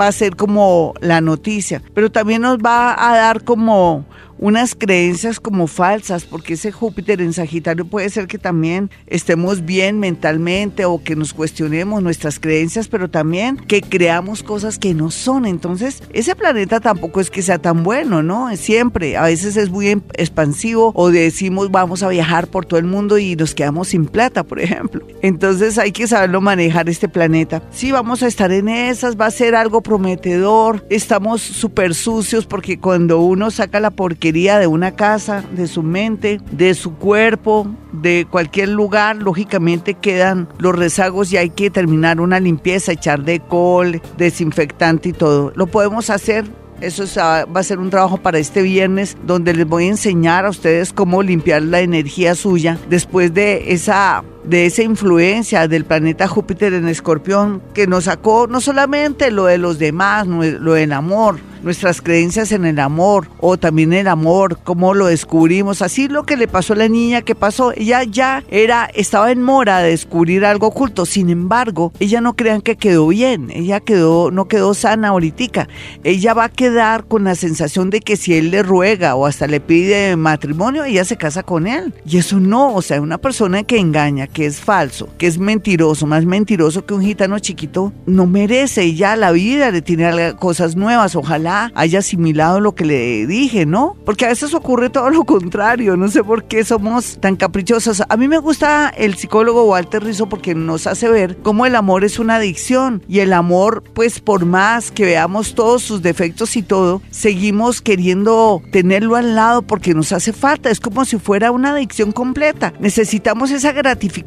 va 0.00 0.08
a 0.08 0.12
ser 0.12 0.36
como 0.36 0.94
la 1.00 1.20
noticia, 1.20 1.82
pero 1.94 2.10
también 2.10 2.42
nos 2.42 2.58
va 2.58 2.94
a 2.98 3.16
dar 3.16 3.44
como 3.44 4.04
unas 4.38 4.74
creencias 4.74 5.40
como 5.40 5.66
falsas, 5.66 6.24
porque 6.24 6.54
ese 6.54 6.72
Júpiter 6.72 7.20
en 7.20 7.32
Sagitario 7.32 7.84
puede 7.84 8.10
ser 8.10 8.26
que 8.26 8.38
también 8.38 8.90
estemos 9.06 9.64
bien 9.64 9.98
mentalmente 9.98 10.84
o 10.84 11.02
que 11.02 11.16
nos 11.16 11.32
cuestionemos 11.32 12.02
nuestras 12.02 12.38
creencias, 12.38 12.88
pero 12.88 13.08
también 13.08 13.56
que 13.56 13.80
creamos 13.80 14.42
cosas 14.42 14.78
que 14.78 14.94
no 14.94 15.10
son. 15.10 15.46
Entonces, 15.46 16.02
ese 16.12 16.34
planeta 16.36 16.80
tampoco 16.80 17.20
es 17.20 17.30
que 17.30 17.42
sea 17.42 17.58
tan 17.58 17.82
bueno, 17.84 18.22
¿no? 18.22 18.54
Siempre, 18.56 19.16
a 19.16 19.24
veces 19.24 19.56
es 19.56 19.70
muy 19.70 19.88
em, 19.88 20.02
expansivo 20.14 20.92
o 20.94 21.10
decimos 21.10 21.70
vamos 21.70 22.02
a 22.02 22.08
viajar 22.08 22.48
por 22.48 22.66
todo 22.66 22.78
el 22.78 22.86
mundo 22.86 23.18
y 23.18 23.36
nos 23.36 23.54
quedamos 23.54 23.88
sin 23.88 24.06
plata, 24.06 24.42
por 24.42 24.60
ejemplo. 24.60 25.06
Entonces 25.22 25.78
hay 25.78 25.92
que 25.92 26.06
saberlo 26.06 26.40
manejar 26.40 26.88
este 26.88 27.08
planeta. 27.08 27.62
Sí, 27.70 27.92
vamos 27.92 28.22
a 28.22 28.26
estar 28.26 28.52
en 28.52 28.68
esas, 28.68 29.18
va 29.18 29.26
a 29.26 29.30
ser 29.30 29.54
algo 29.54 29.80
prometedor, 29.80 30.84
estamos 30.90 31.40
súper 31.42 31.94
sucios 31.94 32.46
porque 32.46 32.78
cuando 32.78 33.20
uno 33.20 33.50
saca 33.50 33.80
la 33.80 33.90
porquería, 33.90 34.23
de 34.32 34.66
una 34.66 34.92
casa, 34.92 35.44
de 35.52 35.66
su 35.66 35.82
mente, 35.82 36.40
de 36.50 36.74
su 36.74 36.94
cuerpo, 36.94 37.66
de 37.92 38.26
cualquier 38.30 38.70
lugar, 38.70 39.16
lógicamente 39.16 39.94
quedan 39.94 40.48
los 40.58 40.74
rezagos 40.76 41.32
y 41.32 41.36
hay 41.36 41.50
que 41.50 41.70
terminar 41.70 42.20
una 42.20 42.40
limpieza, 42.40 42.92
echar 42.92 43.24
de 43.24 43.40
col, 43.40 44.00
desinfectante 44.16 45.10
y 45.10 45.12
todo. 45.12 45.52
Lo 45.54 45.66
podemos 45.66 46.10
hacer 46.10 46.44
eso 46.80 47.04
va 47.16 47.60
a 47.60 47.62
ser 47.62 47.78
un 47.78 47.88
trabajo 47.88 48.18
para 48.18 48.38
este 48.38 48.60
viernes 48.60 49.16
donde 49.24 49.54
les 49.54 49.66
voy 49.66 49.84
a 49.84 49.88
enseñar 49.88 50.44
a 50.44 50.50
ustedes 50.50 50.92
cómo 50.92 51.22
limpiar 51.22 51.62
la 51.62 51.80
energía 51.80 52.34
suya 52.34 52.78
después 52.90 53.32
de 53.32 53.72
esa 53.72 54.24
de 54.44 54.66
esa 54.66 54.82
influencia 54.82 55.68
del 55.68 55.84
planeta 55.84 56.28
Júpiter 56.28 56.74
en 56.74 56.88
Escorpión 56.88 57.62
que 57.72 57.86
nos 57.86 58.04
sacó 58.04 58.46
no 58.46 58.60
solamente 58.60 59.30
lo 59.30 59.46
de 59.46 59.58
los 59.58 59.78
demás, 59.78 60.26
lo 60.26 60.74
del 60.74 60.92
amor, 60.92 61.38
nuestras 61.64 62.02
creencias 62.02 62.52
en 62.52 62.66
el 62.66 62.78
amor 62.78 63.28
o 63.40 63.56
también 63.56 63.92
el 63.92 64.06
amor, 64.06 64.58
cómo 64.62 64.94
lo 64.94 65.06
descubrimos. 65.06 65.82
Así 65.82 66.08
lo 66.08 66.24
que 66.24 66.36
le 66.36 66.46
pasó 66.46 66.74
a 66.74 66.76
la 66.76 66.88
niña 66.88 67.22
que 67.22 67.34
pasó, 67.34 67.72
ella 67.74 68.02
ya 68.04 68.44
era, 68.50 68.88
estaba 68.94 69.32
en 69.32 69.42
mora 69.42 69.78
de 69.78 69.90
descubrir 69.90 70.44
algo 70.44 70.68
oculto. 70.68 71.06
Sin 71.06 71.30
embargo, 71.30 71.92
ella 71.98 72.20
no 72.20 72.36
crean 72.36 72.60
que 72.60 72.76
quedó 72.76 73.08
bien, 73.08 73.50
ella 73.50 73.80
quedó, 73.80 74.30
no 74.30 74.46
quedó 74.46 74.74
sana 74.74 75.08
ahorita. 75.08 75.68
Ella 76.04 76.34
va 76.34 76.44
a 76.44 76.48
quedar 76.50 77.06
con 77.06 77.24
la 77.24 77.34
sensación 77.34 77.90
de 77.90 78.00
que 78.00 78.16
si 78.16 78.34
él 78.34 78.50
le 78.50 78.62
ruega 78.62 79.14
o 79.14 79.26
hasta 79.26 79.46
le 79.46 79.60
pide 79.60 80.16
matrimonio, 80.16 80.84
ella 80.84 81.04
se 81.04 81.16
casa 81.16 81.42
con 81.42 81.66
él. 81.66 81.94
Y 82.06 82.18
eso 82.18 82.38
no, 82.38 82.74
o 82.74 82.82
sea, 82.82 83.00
una 83.00 83.18
persona 83.18 83.62
que 83.62 83.78
engaña, 83.78 84.26
que 84.34 84.44
es 84.44 84.60
falso, 84.60 85.08
que 85.16 85.26
es 85.26 85.38
mentiroso, 85.38 86.06
más 86.06 86.26
mentiroso 86.26 86.84
que 86.84 86.92
un 86.92 87.00
gitano 87.00 87.38
chiquito, 87.38 87.94
no 88.04 88.26
merece. 88.26 88.94
Ya 88.94 89.16
la 89.16 89.32
vida 89.32 89.70
le 89.70 89.80
tiene 89.80 90.34
cosas 90.34 90.76
nuevas. 90.76 91.16
Ojalá 91.16 91.72
haya 91.74 92.00
asimilado 92.00 92.60
lo 92.60 92.74
que 92.74 92.84
le 92.84 93.26
dije, 93.26 93.64
¿no? 93.64 93.96
Porque 94.04 94.26
a 94.26 94.28
veces 94.28 94.52
ocurre 94.52 94.90
todo 94.90 95.08
lo 95.08 95.24
contrario, 95.24 95.96
no 95.96 96.08
sé 96.08 96.22
por 96.22 96.44
qué 96.44 96.64
somos 96.64 97.18
tan 97.20 97.36
caprichosas. 97.36 98.02
A 98.08 98.16
mí 98.16 98.28
me 98.28 98.38
gusta 98.38 98.88
el 98.88 99.14
psicólogo 99.14 99.64
Walter 99.64 100.04
Rizzo 100.04 100.28
porque 100.28 100.54
nos 100.54 100.86
hace 100.86 101.08
ver 101.08 101.38
cómo 101.38 101.64
el 101.64 101.76
amor 101.76 102.04
es 102.04 102.18
una 102.18 102.36
adicción 102.36 103.02
y 103.08 103.20
el 103.20 103.32
amor, 103.32 103.84
pues 103.94 104.20
por 104.20 104.44
más 104.44 104.90
que 104.90 105.04
veamos 105.04 105.54
todos 105.54 105.82
sus 105.82 106.02
defectos 106.02 106.56
y 106.56 106.62
todo, 106.62 107.00
seguimos 107.10 107.80
queriendo 107.80 108.60
tenerlo 108.72 109.16
al 109.16 109.36
lado 109.36 109.62
porque 109.62 109.94
nos 109.94 110.12
hace 110.12 110.32
falta. 110.32 110.70
Es 110.70 110.80
como 110.80 111.04
si 111.04 111.18
fuera 111.18 111.52
una 111.52 111.70
adicción 111.70 112.10
completa. 112.10 112.72
Necesitamos 112.80 113.52
esa 113.52 113.72
gratificación, 113.72 114.23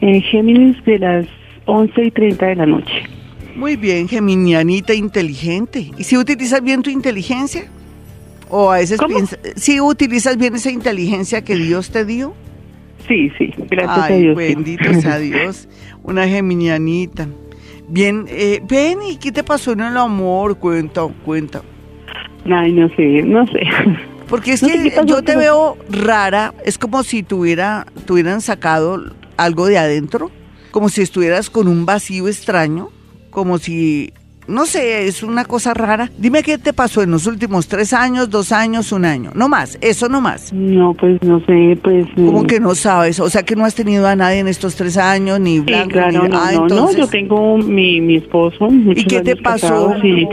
Eh, 0.02 0.22
Géminis 0.22 0.82
de 0.86 1.00
las 1.00 1.26
11 1.66 2.04
y 2.04 2.12
30 2.12 2.46
de 2.46 2.56
la 2.56 2.66
noche. 2.66 3.04
Muy 3.56 3.76
bien, 3.76 4.08
geminianita 4.08 4.94
inteligente. 4.94 5.92
¿Y 5.98 6.04
si 6.04 6.18
utilizas 6.18 6.62
bien 6.62 6.82
tu 6.82 6.90
inteligencia? 6.90 7.66
¿O 8.50 8.72
a 8.72 8.78
veces 8.78 9.00
piensas, 9.08 9.40
sí 9.56 9.80
utilizas 9.82 10.38
bien 10.38 10.56
esa 10.56 10.70
inteligencia 10.70 11.44
que 11.44 11.56
Dios 11.56 11.90
te 11.90 12.06
dio? 12.06 12.34
Sí, 13.08 13.32
sí, 13.38 13.54
gracias 13.70 14.12
a 14.12 14.14
Dios. 14.14 14.36
Bendito 14.36 14.94
sea 14.96 15.18
Dios, 15.20 15.68
una 16.04 16.28
geminianita. 16.28 17.28
Bien, 17.88 18.26
eh, 18.30 18.62
ven, 18.68 19.00
¿y 19.10 19.18
qué 19.18 19.32
te 19.32 19.44
pasó 19.44 19.74
en 19.74 19.82
el 19.82 19.98
amor? 19.98 20.58
Cuenta, 20.58 21.08
cuenta. 21.24 21.62
Ay, 22.50 22.74
no 22.74 22.90
sé, 22.90 23.24
no 23.24 23.46
sé. 23.48 23.62
Porque 24.28 24.54
es 24.54 24.62
que 24.62 24.92
yo 25.06 25.22
te 25.22 25.36
veo 25.36 25.78
rara, 25.90 26.54
es 26.64 26.78
como 26.78 27.04
si 27.04 27.22
tuviera, 27.22 27.86
tuvieran 28.06 28.42
sacado 28.42 29.04
algo 29.38 29.68
de 29.68 29.78
adentro, 29.78 30.32
como 30.76 30.90
si 30.90 31.02
estuvieras 31.02 31.50
con 31.50 31.70
un 31.70 31.86
vacío 31.86 32.28
extraño, 32.28 32.90
como 33.30 33.60
si 33.60 34.12
no 34.46 34.66
sé, 34.66 35.08
es 35.08 35.24
una 35.24 35.46
cosa 35.46 35.74
rara. 35.74 36.12
Dime 36.18 36.44
qué 36.44 36.58
te 36.58 36.74
pasó 36.74 37.02
en 37.02 37.12
los 37.12 37.28
últimos 37.28 37.70
tres 37.70 37.94
años, 37.94 38.30
dos 38.30 38.52
años, 38.52 38.92
un 38.92 39.06
año. 39.06 39.32
No 39.34 39.48
más, 39.48 39.78
eso 39.80 40.10
no 40.10 40.20
más. 40.20 40.52
No, 40.52 40.94
pues 40.94 41.24
no 41.24 41.40
sé, 41.46 41.80
pues. 41.82 42.06
¿Cómo 42.16 42.44
que 42.44 42.60
no 42.60 42.76
sabes? 42.76 43.22
O 43.22 43.30
sea 43.30 43.44
que 43.44 43.56
no 43.56 43.64
has 43.64 43.74
tenido 43.74 44.06
a 44.06 44.18
nadie 44.18 44.40
en 44.40 44.50
estos 44.50 44.76
tres 44.76 44.98
años, 44.98 45.40
ni 45.40 45.62
blanco, 45.62 45.92
claro, 45.92 46.24
ni... 46.24 46.30
No, 46.30 46.38
ah, 46.38 46.52
no, 46.52 46.68
no, 46.68 46.92
yo 46.92 47.08
tengo 47.08 47.58
mi, 47.58 48.02
mi 48.02 48.18
esposo. 48.18 48.68
¿Y 48.70 49.06
qué 49.06 49.22
te 49.22 49.38
pasó? 49.38 49.96
Y, 50.04 50.28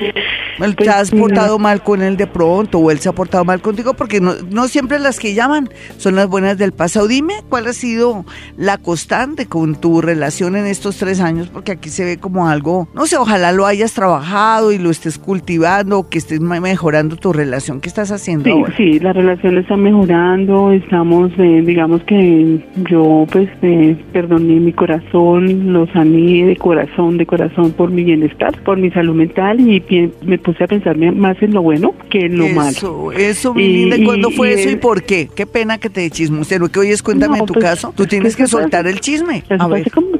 ¿Te 0.59 0.73
pues, 0.73 0.89
has 0.89 1.11
portado 1.11 1.59
mal 1.59 1.83
con 1.83 2.03
él 2.03 2.17
de 2.17 2.27
pronto 2.27 2.79
o 2.79 2.91
él 2.91 2.99
se 2.99 3.09
ha 3.09 3.13
portado 3.13 3.45
mal 3.45 3.61
contigo? 3.61 3.95
Porque 3.95 4.21
no, 4.21 4.35
no 4.51 4.69
siempre 4.69 4.99
las 4.99 5.19
que 5.19 5.35
llaman 5.35 5.69
son 5.97 6.17
las 6.17 6.29
buenas 6.29 6.59
del 6.59 6.73
pasado. 6.73 7.09
Dime 7.09 7.35
cuál 7.49 7.67
ha 7.67 7.73
sido 7.73 8.25
la 8.57 8.79
constante 8.79 9.47
con 9.47 9.75
tu 9.75 10.01
relación 10.01 10.57
en 10.57 10.67
estos 10.67 10.97
tres 10.97 11.21
años, 11.21 11.49
porque 11.49 11.73
aquí 11.73 11.89
se 11.89 12.05
ve 12.05 12.17
como 12.19 12.49
algo, 12.49 12.89
no 12.95 13.07
sé, 13.07 13.17
ojalá 13.17 13.53
lo 13.53 13.67
hayas 13.67 13.95
trabajado 13.95 14.73
y 14.73 14.79
lo 14.79 14.91
estés 14.91 15.19
cultivando, 15.19 16.09
que 16.09 16.19
estés 16.19 16.41
mejorando 16.41 17.17
tu 17.17 17.33
relación. 17.33 17.81
¿Qué 17.81 17.89
estás 17.89 18.11
haciendo 18.11 18.45
sí, 18.45 18.51
ahora? 18.51 18.75
Sí, 18.77 18.99
la 19.01 19.13
relación 19.13 19.59
está 19.59 19.77
mejorando, 19.77 20.73
estamos, 20.73 21.33
eh, 21.39 21.63
digamos 21.65 22.03
que 22.05 22.65
yo 22.91 23.27
pues 23.31 23.49
eh, 23.63 23.97
perdoné 24.13 24.61
mi 24.61 24.73
corazón, 24.73 25.73
lo 25.73 25.87
sané 25.89 26.47
de 26.47 26.57
corazón, 26.57 27.19
de 27.19 27.27
corazón 27.27 27.73
por 27.73 27.91
mi 27.91 28.05
bienestar, 28.05 28.53
por 28.63 28.79
mi 28.79 28.91
salud 28.91 29.15
mental 29.15 29.61
y 29.61 29.83
me 30.25 30.39
puse 30.43 30.65
a 30.65 30.67
pensar 30.67 30.97
más 30.97 31.43
en 31.43 31.55
lo 31.55 31.63
bueno 31.63 31.95
que 32.11 32.27
en 32.27 32.39
lo 32.39 32.45
eso, 32.45 32.57
malo. 32.57 33.13
Eso, 33.13 33.55
mi 33.55 33.69
linda, 33.69 33.97
¿y 33.97 34.05
cuándo 34.05 34.31
fue 34.31 34.53
eso 34.53 34.71
y 34.71 34.77
por 34.77 35.03
qué? 35.03 35.29
Qué 35.35 35.47
pena 35.47 35.79
que 35.79 35.89
te 35.89 36.09
chismos, 36.11 36.49
que 36.49 36.81
hoy 36.81 36.89
es 36.89 37.03
cuéntame 37.03 37.39
en 37.39 37.47
tu 37.47 37.55
pues, 37.55 37.65
caso, 37.65 37.93
tú 37.97 38.07
tienes 38.07 38.37
que 38.37 38.47
soltar 38.47 38.87
el 38.87 39.01
chisme. 39.01 39.45
Hace 39.49 39.91
como 39.91 40.19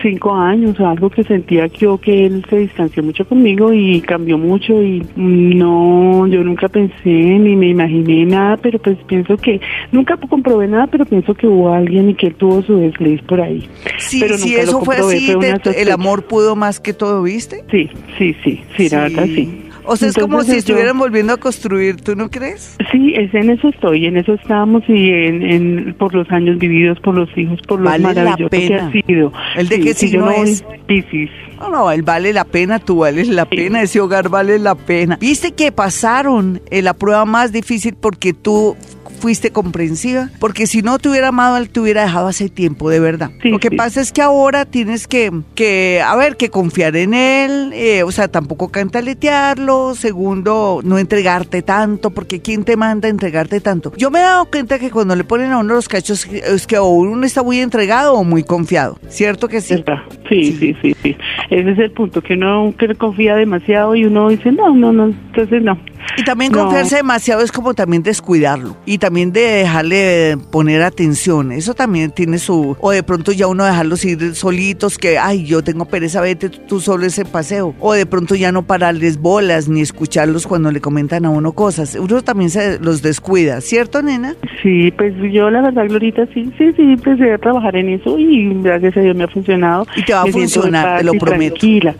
cinco 0.00 0.34
años 0.34 0.78
o 0.80 0.86
algo 0.86 1.10
que 1.10 1.24
sentía 1.24 1.66
yo 1.66 1.98
que 1.98 2.26
él 2.26 2.44
se 2.48 2.58
distanció 2.58 3.02
mucho 3.02 3.26
conmigo 3.26 3.72
y 3.72 4.00
cambió 4.00 4.38
mucho 4.38 4.82
y 4.82 5.06
no, 5.16 6.26
yo 6.26 6.42
nunca 6.42 6.68
pensé 6.68 6.92
ni 7.04 7.56
me 7.56 7.68
imaginé 7.68 8.24
nada, 8.26 8.56
pero 8.56 8.78
pues 8.78 8.98
pienso 9.06 9.36
que 9.36 9.60
nunca 9.90 10.16
comprobé 10.16 10.68
nada, 10.68 10.86
pero 10.86 11.04
pienso 11.04 11.34
que 11.34 11.46
hubo 11.46 11.72
alguien 11.72 12.10
y 12.10 12.14
que 12.14 12.28
él 12.28 12.34
tuvo 12.34 12.62
su 12.62 12.76
desliz 12.76 13.22
por 13.22 13.40
ahí. 13.40 13.68
Sí, 13.98 14.20
pero 14.20 14.38
si 14.38 14.56
eso 14.56 14.80
fue 14.84 14.96
así, 14.96 15.34
el 15.76 15.90
amor 15.90 16.24
pudo 16.24 16.56
más 16.56 16.80
que 16.80 16.92
todo, 16.92 17.22
¿viste? 17.22 17.64
Sí, 17.70 17.88
sí, 18.18 18.36
sí, 18.42 18.60
sí, 18.76 18.88
la 18.88 19.02
verdad 19.02 19.26
sí. 19.26 19.61
O 19.84 19.96
sea, 19.96 20.08
es 20.08 20.16
como 20.16 20.42
si 20.42 20.56
estuvieran 20.56 20.98
volviendo 20.98 21.32
a 21.32 21.36
construir, 21.36 22.00
¿tú 22.00 22.14
no 22.14 22.30
crees? 22.30 22.76
Sí, 22.90 23.14
es 23.14 23.34
en 23.34 23.50
eso 23.50 23.68
estoy, 23.68 24.06
en 24.06 24.16
eso 24.16 24.34
estamos 24.34 24.82
y 24.88 25.10
en, 25.10 25.94
por 25.98 26.14
los 26.14 26.30
años 26.30 26.58
vividos, 26.58 26.98
por 27.00 27.14
los 27.14 27.28
hijos, 27.36 27.60
por 27.66 27.80
los 27.80 27.90
vale 27.90 28.04
maravilloso 28.04 28.50
que 28.50 28.74
ha 28.74 28.90
sido. 28.90 29.32
¿El 29.56 29.68
de 29.68 29.80
qué 29.80 29.94
signo 29.94 30.30
es? 30.30 30.64
Piscis. 30.86 31.30
No, 31.58 31.68
no, 31.70 31.92
él 31.92 32.02
vale 32.02 32.32
la 32.32 32.44
pena, 32.44 32.78
tú 32.78 32.98
vales 32.98 33.28
la 33.28 33.44
pena, 33.44 33.82
ese 33.82 34.00
hogar 34.00 34.28
vale 34.28 34.58
la 34.58 34.74
pena. 34.74 35.16
Viste 35.20 35.52
que 35.52 35.70
pasaron 35.70 36.60
eh, 36.70 36.82
la 36.82 36.94
prueba 36.94 37.24
más 37.24 37.52
difícil 37.52 37.94
porque 38.00 38.32
tú 38.32 38.76
fuiste 39.22 39.52
comprensiva, 39.52 40.30
porque 40.40 40.66
si 40.66 40.82
no 40.82 40.98
te 40.98 41.08
hubiera 41.08 41.28
amado, 41.28 41.56
él 41.56 41.70
te 41.70 41.78
hubiera 41.78 42.02
dejado 42.02 42.26
hace 42.26 42.48
tiempo, 42.48 42.90
de 42.90 42.98
verdad. 42.98 43.30
Lo 43.44 43.60
que 43.60 43.70
pasa 43.70 44.00
es 44.00 44.10
que 44.10 44.20
ahora 44.20 44.64
tienes 44.64 45.06
que, 45.06 45.30
que, 45.54 46.02
a 46.04 46.16
ver, 46.16 46.36
que 46.36 46.50
confiar 46.50 46.96
en 46.96 47.14
él, 47.14 47.70
eh, 47.72 48.02
o 48.02 48.10
sea, 48.10 48.26
tampoco 48.26 48.70
cantaletearlo, 48.70 49.94
segundo, 49.94 50.80
no 50.82 50.98
entregarte 50.98 51.62
tanto, 51.62 52.10
porque 52.10 52.40
¿quién 52.40 52.64
te 52.64 52.76
manda 52.76 53.06
a 53.06 53.12
entregarte 53.12 53.60
tanto? 53.60 53.92
Yo 53.96 54.10
me 54.10 54.18
he 54.18 54.22
dado 54.22 54.46
cuenta 54.46 54.80
que 54.80 54.90
cuando 54.90 55.14
le 55.14 55.22
ponen 55.22 55.52
a 55.52 55.58
uno 55.58 55.74
los 55.74 55.88
cachos, 55.88 56.26
es 56.26 56.66
que 56.66 56.80
uno 56.80 57.24
está 57.24 57.44
muy 57.44 57.60
entregado 57.60 58.14
o 58.14 58.24
muy 58.24 58.42
confiado, 58.42 58.98
¿cierto 59.08 59.46
que 59.46 59.60
sí? 59.60 59.84
Sí, 60.28 60.56
sí, 60.58 60.76
sí, 60.82 60.96
sí. 61.00 61.01
Ese 61.10 61.70
es 61.70 61.78
el 61.78 61.90
punto, 61.90 62.22
que 62.22 62.34
uno 62.34 62.72
que 62.78 62.94
confía 62.94 63.36
demasiado 63.36 63.94
y 63.94 64.04
uno 64.04 64.28
dice, 64.28 64.52
no, 64.52 64.74
no, 64.74 64.92
no, 64.92 65.06
entonces 65.06 65.62
no. 65.62 65.78
Y 66.16 66.24
también 66.24 66.52
confiarse 66.52 66.96
demasiado 66.96 67.42
es 67.42 67.52
como 67.52 67.74
también 67.74 68.02
descuidarlo 68.02 68.76
y 68.84 68.98
también 68.98 69.32
de 69.32 69.40
dejarle 69.40 70.36
poner 70.50 70.82
atención. 70.82 71.52
Eso 71.52 71.74
también 71.74 72.10
tiene 72.10 72.38
su... 72.38 72.76
O 72.80 72.90
de 72.90 73.02
pronto 73.02 73.32
ya 73.32 73.46
uno 73.46 73.64
dejarlos 73.64 74.04
ir 74.04 74.34
solitos 74.34 74.98
que, 74.98 75.18
ay, 75.18 75.44
yo 75.44 75.62
tengo 75.62 75.84
pereza, 75.84 76.20
vete 76.20 76.48
tú 76.48 76.80
solo 76.80 77.06
ese 77.06 77.24
paseo. 77.24 77.74
O 77.80 77.92
de 77.94 78.04
pronto 78.04 78.34
ya 78.34 78.52
no 78.52 78.62
pararles 78.62 79.20
bolas 79.20 79.68
ni 79.68 79.80
escucharlos 79.80 80.46
cuando 80.46 80.70
le 80.70 80.80
comentan 80.80 81.24
a 81.24 81.30
uno 81.30 81.52
cosas. 81.52 81.94
Uno 81.94 82.22
también 82.22 82.50
se 82.50 82.78
los 82.80 83.02
descuida, 83.02 83.60
¿cierto, 83.60 84.02
nena? 84.02 84.34
Sí, 84.62 84.92
pues 84.96 85.14
yo 85.32 85.50
la 85.50 85.62
verdad, 85.62 85.86
Glorita, 85.88 86.26
sí, 86.34 86.52
sí, 86.58 86.72
sí, 86.76 86.82
empecé 86.82 87.32
a 87.32 87.38
trabajar 87.38 87.76
en 87.76 87.90
eso 87.90 88.18
y 88.18 88.52
gracias 88.62 88.96
a 88.96 89.00
Dios 89.00 89.16
me 89.16 89.24
ha 89.24 89.28
funcionado. 89.28 89.86
Y 89.96 90.02
te 90.02 90.12
va 90.12 90.22
a 90.22 90.26
funcionar, 90.26 90.91
te 90.98 91.04
lo 91.04 91.12
prometo. 91.14 91.54
Tranquila, 91.54 91.94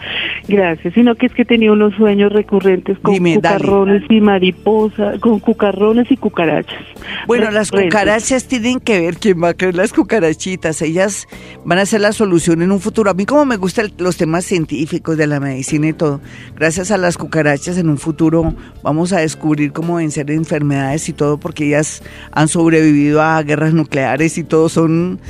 gracias. 0.49 0.95
Sino 0.95 1.15
que 1.15 1.27
es 1.27 1.35
que 1.35 1.45
tenía 1.45 1.73
unos 1.73 1.95
sueños 1.95 2.33
recurrentes 2.33 2.99
con 2.99 3.17
cucarrones 3.17 4.03
y 4.09 4.21
mariposas, 4.21 5.21
con 5.21 5.41
cucarrones 5.41 6.11
y 6.11 6.17
cucarachas. 6.17 6.83
Bueno, 7.27 7.51
las 7.51 7.71
cucarachas 7.71 8.47
tienen 8.47 8.81
que 8.81 9.01
ver, 9.01 9.17
¿quién 9.17 9.43
va 9.43 9.51
a 9.51 9.55
creer 9.55 9.75
las 9.75 9.93
cucarachitas? 9.93 10.83
Ellas 10.83 11.27
van 11.65 11.79
a 11.79 11.87
ser 11.87 12.01
la 12.01 12.13
solución 12.13 12.63
en 12.63 12.73
un 12.73 12.81
futuro. 12.81 13.11
A 13.11 13.15
mí 13.15 13.27
como 13.27 13.45
me 13.45 13.57
gustan 13.57 13.93
los 13.99 14.17
temas 14.17 14.45
científicos 14.45 15.17
de 15.17 15.27
la 15.27 15.41
medicina 15.41 15.89
y 15.89 15.93
todo, 15.93 16.21
gracias 16.57 16.91
a 16.91 16.99
las 16.99 17.17
cucarachas 17.19 17.79
en 17.79 17.89
un 17.89 17.99
futuro 17.99 18.55
vamos 18.83 19.13
a 19.13 19.19
descubrir 19.19 19.73
cómo 19.73 19.97
vencer 19.97 20.31
enfermedades 20.31 21.09
y 21.09 21.13
todo, 21.13 21.39
porque 21.39 21.67
ellas 21.67 22.03
han 22.33 22.49
sobrevivido 22.49 23.23
a 23.23 23.43
guerras 23.43 23.75
nucleares 23.75 24.39
y 24.39 24.45
todo, 24.45 24.69
son 24.69 25.21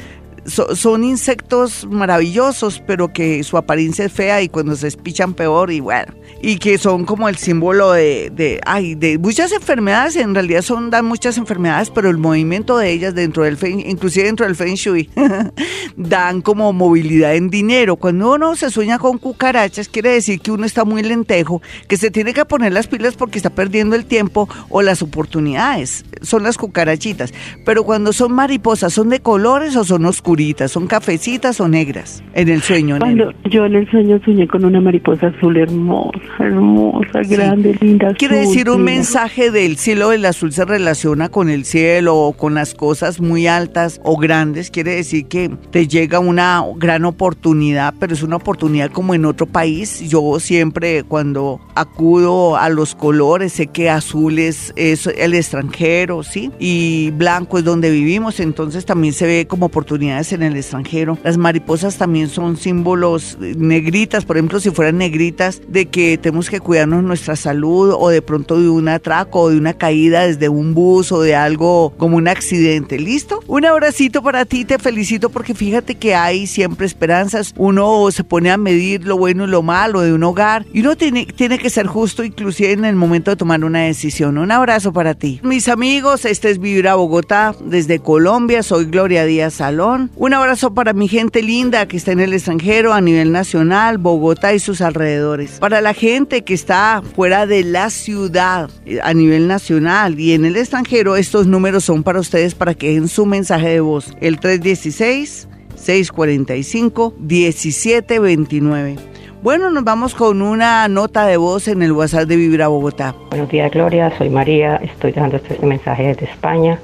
son 0.45 1.05
insectos 1.05 1.87
maravillosos, 1.89 2.83
pero 2.87 3.13
que 3.13 3.43
su 3.45 3.57
apariencia 3.57 4.05
es 4.05 4.13
fea 4.13 4.43
y 4.43 4.49
cuando 4.49 4.75
se 4.77 4.89
espichan 4.89 5.35
peor 5.35 5.71
y 5.71 5.81
bueno, 5.81 6.13
y 6.41 6.59
que 6.59 6.79
son 6.79 7.05
como 7.05 7.29
el 7.29 7.37
símbolo 7.37 7.93
de, 7.93 8.31
de, 8.35 8.61
ay, 8.67 8.95
de 8.95 9.19
muchas 9.19 9.53
enfermedades, 9.53 10.17
en 10.17 10.35
realidad 10.35 10.63
son, 10.63 10.91
dan 10.91 11.05
muchas 11.05 11.39
enfermedades, 11.39 11.91
pero 11.91 12.11
el 12.11 12.19
movimiento 12.19 12.79
de 12.79 12.91
ellas 12.91 13.15
dentro 13.15 13.45
del 13.45 13.57
Feng, 13.57 13.81
inclusive 13.81 14.27
dentro 14.27 14.47
del 14.47 14.57
Feng 14.57 14.75
Shui, 14.75 15.09
dan 15.97 16.43
como 16.43 16.73
movilidad 16.73 17.35
en 17.37 17.51
dinero. 17.51 17.97
Cuando 17.97 18.35
uno 18.35 18.57
se 18.57 18.71
sueña 18.71 18.99
con 18.99 19.19
cucarachas, 19.19 19.89
quiere 19.89 20.11
decir 20.11 20.41
que 20.41 20.51
uno 20.51 20.67
está 20.67 20.85
muy 20.85 21.03
lentejo, 21.03 21.63
que 21.89 21.97
se 21.97 22.11
tiene 22.11 22.35
que 22.35 22.45
poner 22.45 22.73
las 22.73 22.89
pilas 22.89 23.15
porque 23.15 23.39
está 23.39 23.51
perdiendo 23.51 23.95
el 23.95 24.07
tiempo 24.07 24.49
o 24.69 24.83
las 24.83 25.03
oportunidades. 25.03 26.05
Son 26.23 26.43
las 26.43 26.59
cucarachitas. 26.59 27.33
Pero 27.65 27.85
cuando 27.85 28.13
son 28.13 28.33
mariposas, 28.33 28.93
¿son 28.93 29.09
de 29.09 29.21
colores 29.21 29.77
o 29.77 29.85
son 29.85 30.05
oscuritas? 30.33 30.73
¿Son 30.73 30.87
cafecitas 30.87 31.61
o 31.61 31.69
negras? 31.69 32.23
En 32.35 32.49
el 32.49 32.63
sueño, 32.63 32.99
Cuando 32.99 33.33
yo 33.51 33.67
en 33.67 33.75
el 33.75 33.91
sueño 33.91 34.19
soñé 34.25 34.49
con 34.49 34.65
una 34.65 34.81
mariposa 34.81 35.27
azul 35.27 35.57
hermosa 35.57 36.19
hermosa, 36.39 37.21
grande, 37.29 37.77
linda. 37.81 38.15
Quiere 38.15 38.39
decir 38.39 38.71
un 38.71 38.83
mensaje 38.83 39.51
del 39.51 39.77
cielo, 39.77 40.13
el 40.13 40.25
azul 40.25 40.53
se 40.53 40.65
relaciona 40.65 41.29
con 41.29 41.51
el 41.51 41.65
cielo 41.65 42.17
o 42.17 42.33
con 42.33 42.55
las 42.55 42.75
cosas 42.75 43.21
muy 43.21 43.47
altas 43.47 44.01
o 44.05 44.17
grandes. 44.17 44.71
Quiere 44.71 44.95
decir 44.95 45.27
que 45.27 45.51
te 45.71 45.87
llega 45.87 46.19
una 46.19 46.65
gran 46.77 47.05
oportunidad, 47.05 47.95
pero 47.99 48.15
es 48.15 48.23
una 48.23 48.37
oportunidad 48.37 48.91
como 48.91 49.15
en 49.15 49.27
otro 49.27 49.47
país. 49.47 50.09
Yo 50.09 50.41
siempre 50.41 51.03
cuando 51.03 51.61
acudo 51.75 52.57
a 52.57 52.71
los 52.71 52.95
colores, 52.95 53.53
sé 53.53 53.67
que 53.67 53.91
azul 53.91 54.39
es, 54.39 54.73
es 54.77 55.07
el 55.07 55.35
extranjero, 55.35 56.23
¿sí? 56.23 56.51
Y 56.59 57.11
blanco 57.11 57.59
es 57.59 57.65
donde 57.65 57.91
vivimos, 57.91 58.41
entonces 58.41 58.87
también 58.87 59.13
se 59.13 59.27
ve 59.27 59.47
como 59.47 59.67
oportunidades 59.67 60.22
en 60.31 60.45
el 60.45 60.57
extranjero. 60.57 61.19
Las 61.25 61.39
mariposas 61.39 61.99
también 61.99 62.29
son 62.29 62.57
símbolos 62.57 63.37
negritas, 63.41 64.25
por 64.25 64.37
ejemplo, 64.37 64.61
si 64.61 64.71
fueran 64.71 64.99
negritas, 64.99 65.61
de 65.67 65.87
que 65.87 66.19
tenemos 66.19 66.49
que 66.49 66.61
cuidarnos 66.61 67.03
nuestra 67.03 67.35
salud 67.35 67.95
o 67.99 68.11
de 68.11 68.23
pronto 68.23 68.61
de 68.61 68.69
un 68.69 68.89
atraco 68.89 69.41
o 69.41 69.51
de 69.51 69.57
una 69.57 69.75
caída 69.75 70.27
desde 70.27 70.49
un 70.49 70.75
bus 70.75 71.11
o 71.11 71.23
de 71.23 71.35
algo 71.35 71.95
como 71.97 72.19
un 72.19 72.29
accidente. 72.29 72.99
¿Listo? 72.99 73.43
Un 73.49 73.65
abracito 73.65 74.23
para 74.23 74.45
ti, 74.45 74.65
te 74.65 74.79
felicito 74.79 75.31
porque 75.31 75.55
fíjate 75.55 75.97
que 75.97 76.15
hay 76.15 76.47
siempre 76.47 76.87
esperanzas. 76.87 77.55
Uno 77.57 78.11
se 78.11 78.23
pone 78.23 78.51
a 78.51 78.57
medir 78.57 79.05
lo 79.07 79.17
bueno 79.17 79.45
y 79.45 79.49
lo 79.49 79.63
malo 79.63 80.03
de 80.03 80.13
un 80.13 80.23
hogar 80.23 80.67
y 80.73 80.81
uno 80.81 80.97
tiene, 80.97 81.27
tiene 81.27 81.59
que 81.59 81.71
ser 81.71 81.87
justo 81.87 82.23
inclusive 82.23 82.73
en 82.73 82.85
el 82.85 82.97
momento 82.97 83.31
de 83.31 83.37
tomar 83.37 83.65
una 83.65 83.81
decisión. 83.81 84.39
Un 84.39 84.51
abrazo 84.51 84.93
para 84.93 85.15
ti. 85.15 85.41
Mis 85.43 85.69
amigos, 85.69 86.25
este 86.25 86.51
es 86.51 86.59
Vivir 86.59 86.89
a 86.89 86.95
Bogotá 86.95 87.55
desde 87.65 87.99
Colombia. 87.99 88.63
Soy 88.63 88.85
Gloria 88.85 89.25
Díaz 89.25 89.55
Salón. 89.55 90.11
Un 90.15 90.35
abrazo 90.35 90.75
para 90.75 90.93
mi 90.93 91.09
gente 91.09 91.43
linda 91.43 91.87
que 91.87 91.97
está 91.97 92.13
en 92.13 92.21
el 92.21 92.35
extranjero 92.35 92.93
a 92.93 93.01
nivel 93.01 93.33
nacional, 93.33 93.97
Bogotá 93.97 94.53
y 94.53 94.59
sus 94.59 94.83
alrededores. 94.83 95.59
Para 95.59 95.81
la 95.81 95.95
gente 95.95 96.43
que 96.43 96.53
está 96.53 97.03
fuera 97.15 97.47
de 97.47 97.65
la 97.65 97.89
ciudad 97.89 98.69
eh, 98.85 98.99
a 99.03 99.15
nivel 99.15 99.49
nacional 99.49 100.21
y 100.21 100.35
en 100.35 100.45
el 100.45 100.57
extranjero, 100.57 101.17
estos 101.17 101.47
números 101.47 101.85
son 101.85 102.03
para 102.03 102.21
ustedes 102.21 102.55
para 102.55 102.75
que 102.75 102.89
dejen 102.89 103.09
su 103.09 103.25
mensaje 103.25 103.69
de 103.69 103.81
voz. 103.81 104.15
El 104.21 104.39
316 104.39 105.49
645 105.77 107.15
1729. 107.19 108.97
Bueno, 109.43 109.71
nos 109.71 109.83
vamos 109.83 110.15
con 110.15 110.43
una 110.43 110.87
nota 110.89 111.27
de 111.27 111.39
voz 111.39 111.69
en 111.69 111.83
el 111.83 111.91
WhatsApp 111.91 112.29
de 112.29 112.37
Vibra 112.37 112.69
Bogotá. 112.69 113.15
Buenos 113.31 113.49
días, 113.49 113.71
Gloria. 113.73 114.13
Soy 114.19 114.29
María. 114.29 114.77
Estoy 114.77 115.13
dando 115.13 115.39
este 115.39 115.59
mensaje 115.67 116.09
desde 116.09 116.27
España. 116.27 116.79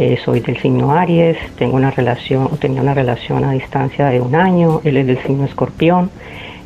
Eh, 0.00 0.18
soy 0.24 0.40
del 0.40 0.56
signo 0.56 0.92
Aries. 0.92 1.36
Tengo 1.58 1.76
una 1.76 1.90
relación, 1.90 2.48
tenía 2.58 2.80
una 2.80 2.94
relación 2.94 3.44
a 3.44 3.52
distancia 3.52 4.06
de 4.06 4.18
un 4.18 4.34
año. 4.34 4.80
Él 4.82 4.96
es 4.96 5.06
del 5.06 5.18
signo 5.18 5.44
Escorpión. 5.44 6.10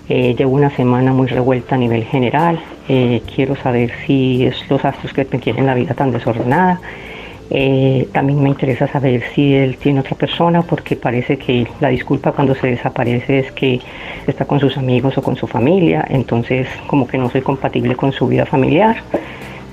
Eh, 0.08 0.36
llevo 0.38 0.52
una 0.52 0.70
semana 0.70 1.12
muy 1.12 1.26
revuelta 1.26 1.74
a 1.74 1.78
nivel 1.78 2.04
general. 2.04 2.60
Eh, 2.88 3.22
quiero 3.34 3.56
saber 3.56 3.90
si 4.06 4.46
es 4.46 4.70
los 4.70 4.84
astros 4.84 5.12
que 5.12 5.26
me 5.28 5.40
tienen 5.40 5.66
la 5.66 5.74
vida 5.74 5.94
tan 5.94 6.12
desordenada. 6.12 6.80
Eh, 7.50 8.06
también 8.12 8.40
me 8.40 8.50
interesa 8.50 8.86
saber 8.86 9.24
si 9.34 9.52
él 9.56 9.78
tiene 9.78 9.98
otra 9.98 10.16
persona 10.16 10.62
porque 10.62 10.94
parece 10.94 11.36
que 11.36 11.66
la 11.80 11.88
disculpa 11.88 12.30
cuando 12.30 12.54
se 12.54 12.68
desaparece 12.68 13.40
es 13.40 13.50
que 13.50 13.80
está 14.28 14.44
con 14.44 14.60
sus 14.60 14.78
amigos 14.78 15.18
o 15.18 15.22
con 15.22 15.34
su 15.34 15.48
familia, 15.48 16.06
entonces 16.08 16.68
como 16.86 17.06
que 17.06 17.18
no 17.18 17.28
soy 17.30 17.42
compatible 17.42 17.96
con 17.96 18.12
su 18.12 18.28
vida 18.28 18.46
familiar. 18.46 18.96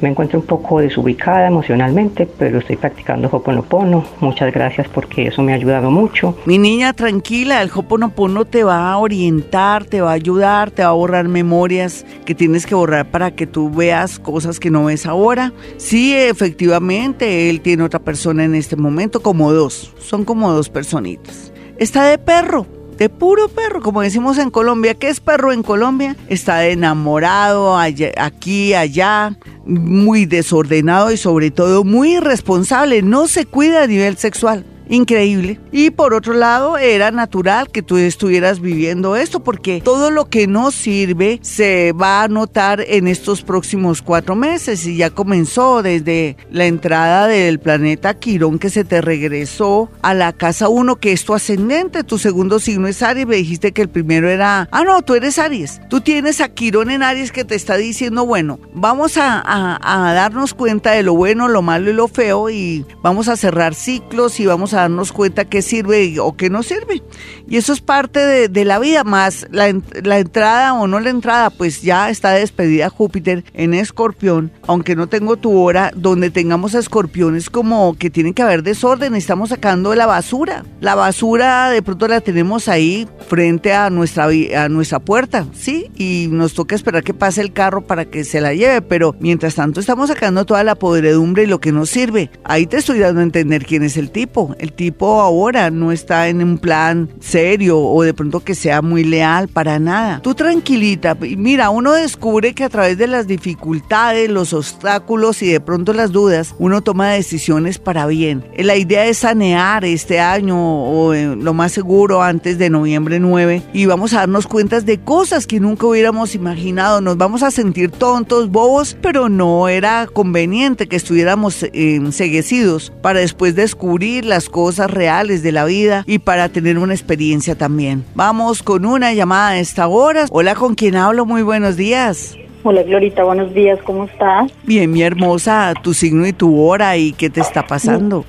Me 0.02 0.10
encuentro 0.10 0.40
un 0.40 0.46
poco 0.46 0.80
desubicada 0.80 1.48
emocionalmente, 1.48 2.28
pero 2.38 2.60
estoy 2.60 2.76
practicando 2.76 3.30
Hoponopono. 3.32 4.04
Muchas 4.20 4.52
gracias 4.52 4.88
porque 4.90 5.28
eso 5.28 5.42
me 5.44 5.54
ha 5.54 5.56
ayudado 5.56 5.92
mucho. 5.92 6.36
Mi 6.46 6.58
niña, 6.58 6.94
tranquila, 6.94 7.62
el 7.62 7.70
Hoponopono 7.74 8.46
te 8.46 8.64
va 8.64 8.92
a 8.92 8.98
orientar, 8.98 9.86
te 9.86 10.02
va 10.02 10.12
a 10.12 10.14
ayudar, 10.14 10.72
te 10.72 10.84
va 10.84 10.90
a 10.90 10.94
borrar 10.94 11.28
memorias 11.28 12.06
que 12.26 12.34
tienes 12.34 12.66
que 12.66 12.76
borrar 12.76 13.12
para 13.12 13.32
que 13.32 13.46
tú 13.46 13.70
veas 13.70 14.20
cosas 14.20 14.60
que 14.60 14.72
no 14.72 14.86
ves 14.86 15.06
ahora. 15.06 15.54
Sí, 15.78 16.16
efectivamente, 16.16 17.50
él 17.50 17.62
tiene 17.62 17.84
otra 17.84 18.00
persona 18.00 18.44
en 18.44 18.56
este 18.56 18.76
momento, 18.76 19.22
como 19.22 19.54
dos. 19.54 19.94
Son 20.00 20.26
como 20.26 20.52
dos 20.52 20.70
personitas. 20.70 21.54
Está 21.78 22.06
de 22.06 22.18
perro 22.18 22.81
de 23.02 23.10
puro 23.10 23.48
perro, 23.48 23.82
como 23.82 24.04
decimos 24.04 24.38
en 24.38 24.52
Colombia. 24.52 24.94
¿Qué 24.94 25.10
es 25.10 25.20
perro 25.20 25.52
en 25.52 25.64
Colombia? 25.64 26.16
Está 26.28 26.68
enamorado, 26.68 27.76
aquí, 27.76 28.76
allá, 28.76 29.36
muy 29.66 30.28
desordenado 30.28 31.12
y 31.12 31.18
sobre 31.18 31.50
todo 31.50 31.84
muy 31.84 32.18
irresponsable. 32.18 33.02
No 33.02 33.28
se 33.28 33.48
cuida 33.48 33.82
a 33.82 33.88
nivel 33.88 34.18
sexual. 34.18 34.66
Increíble. 34.92 35.60
Y 35.72 35.90
por 35.90 36.14
otro 36.14 36.34
lado, 36.34 36.78
era 36.78 37.12
natural 37.12 37.70
que 37.72 37.82
tú 37.82 37.98
estuvieras 37.98 38.60
viviendo 38.60 39.16
esto 39.16 39.42
porque 39.44 39.82
todo 39.82 40.12
lo 40.12 40.26
que 40.26 40.48
no 40.48 40.72
sirve 40.72 41.40
se 41.42 41.94
va 41.94 42.24
a 42.24 42.28
notar 42.28 42.84
en 42.86 43.08
estos 43.08 43.42
próximos 43.42 44.02
cuatro 44.02 44.36
meses. 44.36 44.86
Y 44.86 44.98
ya 44.98 45.10
comenzó 45.10 45.82
desde 45.82 46.36
la 46.52 46.66
entrada 46.66 47.28
del 47.28 47.60
planeta 47.60 48.14
Quirón 48.20 48.60
que 48.60 48.70
se 48.70 48.84
te 48.84 49.02
regresó 49.02 49.90
a 50.02 50.14
la 50.14 50.34
casa 50.34 50.70
1 50.70 50.98
que 50.98 51.14
es 51.14 51.24
tu 51.24 51.34
ascendente, 51.34 52.04
tu 52.04 52.18
segundo 52.18 52.60
signo 52.60 52.88
es 52.88 53.02
Aries, 53.02 53.26
me 53.26 53.38
dijiste 53.38 53.72
que 53.72 53.82
el 53.82 53.90
primero 53.90 54.30
era, 54.30 54.68
ah 54.72 54.84
no, 54.84 55.02
tú 55.02 55.16
eres 55.16 55.40
Aries, 55.40 55.80
tú 55.90 56.02
tienes 56.02 56.42
a 56.42 56.50
Quirón 56.50 56.92
en 56.92 57.04
Aries 57.04 57.32
que 57.32 57.46
te 57.46 57.56
está 57.56 57.78
diciendo, 57.78 58.26
bueno, 58.26 58.60
vamos 58.74 59.18
a, 59.18 59.42
a 59.46 60.14
darnos 60.14 60.54
cuenta 60.54 60.92
de 60.92 61.04
lo 61.04 61.14
bueno, 61.14 61.48
lo 61.48 61.62
malo 61.62 61.90
y 61.90 61.94
lo 61.94 62.08
feo 62.08 62.50
y 62.50 62.86
vamos 63.02 63.30
a 63.30 63.38
cerrar 63.38 63.74
ciclos 63.74 64.40
y 64.40 64.46
vamos 64.46 64.74
a 64.74 64.81
darnos 64.82 65.12
cuenta 65.12 65.46
qué 65.46 65.62
sirve 65.62 66.20
o 66.20 66.36
qué 66.36 66.50
no 66.50 66.64
sirve. 66.64 67.02
Y 67.48 67.58
eso 67.58 67.74
es 67.74 67.82
parte 67.82 68.20
de, 68.48 68.66
la 68.66 68.80
vida, 68.80 69.04
más 69.04 69.48
la, 69.52 69.68
entrada 69.68 70.74
o 70.74 70.88
no 70.88 71.00
la 71.00 71.10
entrada, 71.10 71.50
pues 71.50 71.82
ya 71.82 72.10
está 72.10 72.32
despedida 72.32 72.90
Júpiter 72.90 73.44
en 73.54 73.74
Escorpión, 73.74 74.52
aunque 74.68 74.96
no 74.96 75.08
tengo 75.08 75.38
tu 75.38 75.58
hora, 75.58 75.92
donde 75.96 76.30
tengamos 76.30 76.76
a 76.76 76.80
escorpiones 76.80 77.50
como 77.50 77.96
que 77.98 78.10
tienen 78.10 78.34
que 78.34 78.42
haber 78.42 78.64
desorden, 78.64 79.16
estamos 79.16 79.50
sacando 79.50 79.94
la 79.96 80.06
basura. 80.06 80.64
La 80.80 80.96
basura 80.96 81.70
de 81.70 81.82
pronto 81.82 82.08
la 82.08 82.22
tenemos 82.22 82.68
ahí 82.68 83.08
frente 83.28 83.74
a 83.74 83.90
nuestra, 83.90 84.28
a 84.56 84.70
nuestra 84.70 85.00
puerta, 85.00 85.46
¿sí? 85.54 85.92
Y 85.98 86.28
nos 86.32 86.54
toca 86.54 86.76
esperar 86.76 87.04
que 87.04 87.14
pase 87.14 87.42
el 87.42 87.54
carro 87.54 87.82
para 87.82 88.06
que 88.06 88.24
se 88.24 88.42
la 88.42 88.54
lleve, 88.54 88.82
pero 88.82 89.16
mientras 89.20 89.56
tanto 89.56 89.80
estamos 89.80 90.10
sacando 90.10 90.46
toda 90.46 90.64
la 90.64 90.76
podredumbre 90.76 91.44
y 91.44 91.48
lo 91.48 91.60
que 91.60 91.72
nos 91.72 91.90
sirve. 91.90 92.32
Ahí 92.44 92.66
te 92.66 92.78
estoy 92.78 93.00
dando 93.00 93.22
a 93.22 93.24
entender 93.24 93.66
quién 93.66 93.84
es 93.84 93.98
el 93.98 94.12
tipo. 94.12 94.56
El 94.60 94.71
tipo 94.72 95.22
ahora 95.22 95.70
no 95.70 95.92
está 95.92 96.28
en 96.30 96.42
un 96.42 96.58
plan 96.58 97.10
serio 97.20 97.80
o 97.80 98.02
de 98.04 98.14
pronto 98.14 98.40
que 98.40 98.56
sea 98.56 98.82
muy 98.82 99.04
leal 99.04 99.48
para 99.48 99.80
nada. 99.80 100.22
Tú 100.22 100.36
tranquilita, 100.36 101.16
mira, 101.20 101.70
uno 101.70 101.94
descubre 101.94 102.54
que 102.54 102.64
a 102.64 102.70
través 102.70 102.98
de 102.98 103.08
las 103.08 103.28
dificultades, 103.28 104.30
los 104.30 104.54
obstáculos 104.54 105.42
y 105.42 105.48
de 105.48 105.60
pronto 105.60 105.94
las 105.94 106.12
dudas, 106.12 106.56
uno 106.60 106.82
toma 106.82 107.10
decisiones 107.10 107.80
para 107.80 108.08
bien. 108.08 108.44
La 108.58 108.76
idea 108.76 109.06
es 109.06 109.20
sanear 109.20 109.86
este 109.86 110.20
año 110.20 110.58
o 110.58 111.14
eh, 111.14 111.36
lo 111.36 111.54
más 111.54 111.72
seguro 111.72 112.22
antes 112.22 112.58
de 112.58 112.70
noviembre 112.70 113.20
9 113.20 113.64
y 113.74 113.86
vamos 113.86 114.14
a 114.14 114.18
darnos 114.18 114.48
cuenta 114.48 114.82
de 114.82 115.00
cosas 115.00 115.48
que 115.48 115.60
nunca 115.60 115.88
hubiéramos 115.88 116.36
imaginado. 116.36 117.02
Nos 117.02 117.18
vamos 117.18 117.44
a 117.44 117.52
sentir 117.52 117.92
tontos, 117.92 118.50
bobos, 118.50 118.98
pero 119.02 119.30
no 119.30 119.68
era 119.68 120.08
conveniente 120.08 120.88
que 120.88 120.96
estuviéramos 120.96 121.66
enseguecidos 121.74 122.94
para 123.02 123.20
después 123.20 123.56
descubrir 123.56 124.26
las 124.26 124.50
cosas 124.52 124.92
reales 124.92 125.42
de 125.42 125.52
la 125.52 125.66
vida 125.66 126.04
y 126.06 126.20
para 126.20 126.50
tener 126.50 126.78
una 126.78 126.94
experiencia 126.94 127.58
también. 127.58 128.06
Vamos 128.14 128.62
con 128.62 128.86
una 128.86 129.14
llamada 129.14 129.50
a 129.50 129.60
esta 129.60 129.88
hora. 129.88 130.26
Hola, 130.30 130.54
¿con 130.54 130.76
quién 130.76 130.96
hablo? 130.96 131.26
Muy 131.26 131.42
buenos 131.42 131.78
días. 131.78 132.38
Hola 132.64 132.84
Glorita, 132.84 133.24
buenos 133.24 133.54
días, 133.56 133.80
¿cómo 133.84 134.04
estás? 134.06 134.52
Bien, 134.64 134.92
mi 134.92 135.02
hermosa, 135.02 135.74
tu 135.82 135.96
signo 135.96 136.28
y 136.28 136.34
tu 136.34 136.62
hora 136.62 136.96
y 136.96 137.12
qué 137.14 137.32
te 137.32 137.42
está 137.42 137.66
pasando. 137.66 138.24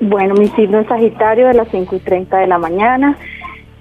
Bueno, 0.00 0.34
mi 0.34 0.48
signo 0.48 0.80
es 0.80 0.86
Sagitario 0.86 1.46
de 1.48 1.54
las 1.54 1.68
5 1.70 1.96
y 1.96 1.98
30 1.98 2.38
de 2.38 2.46
la 2.46 2.56
mañana 2.56 3.18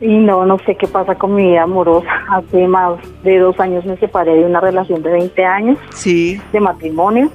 y 0.01 0.17
no, 0.17 0.45
no 0.45 0.57
sé 0.65 0.75
qué 0.75 0.87
pasa 0.87 1.15
con 1.15 1.35
mi 1.35 1.47
vida 1.47 1.63
amorosa. 1.63 2.09
Hace 2.29 2.67
más 2.67 2.99
de 3.23 3.39
dos 3.39 3.57
años 3.59 3.85
me 3.85 3.95
separé 3.97 4.35
de 4.35 4.45
una 4.45 4.59
relación 4.59 5.01
de 5.01 5.11
20 5.11 5.45
años 5.45 5.77
sí. 5.93 6.41
de 6.51 6.59
matrimonio 6.59 7.31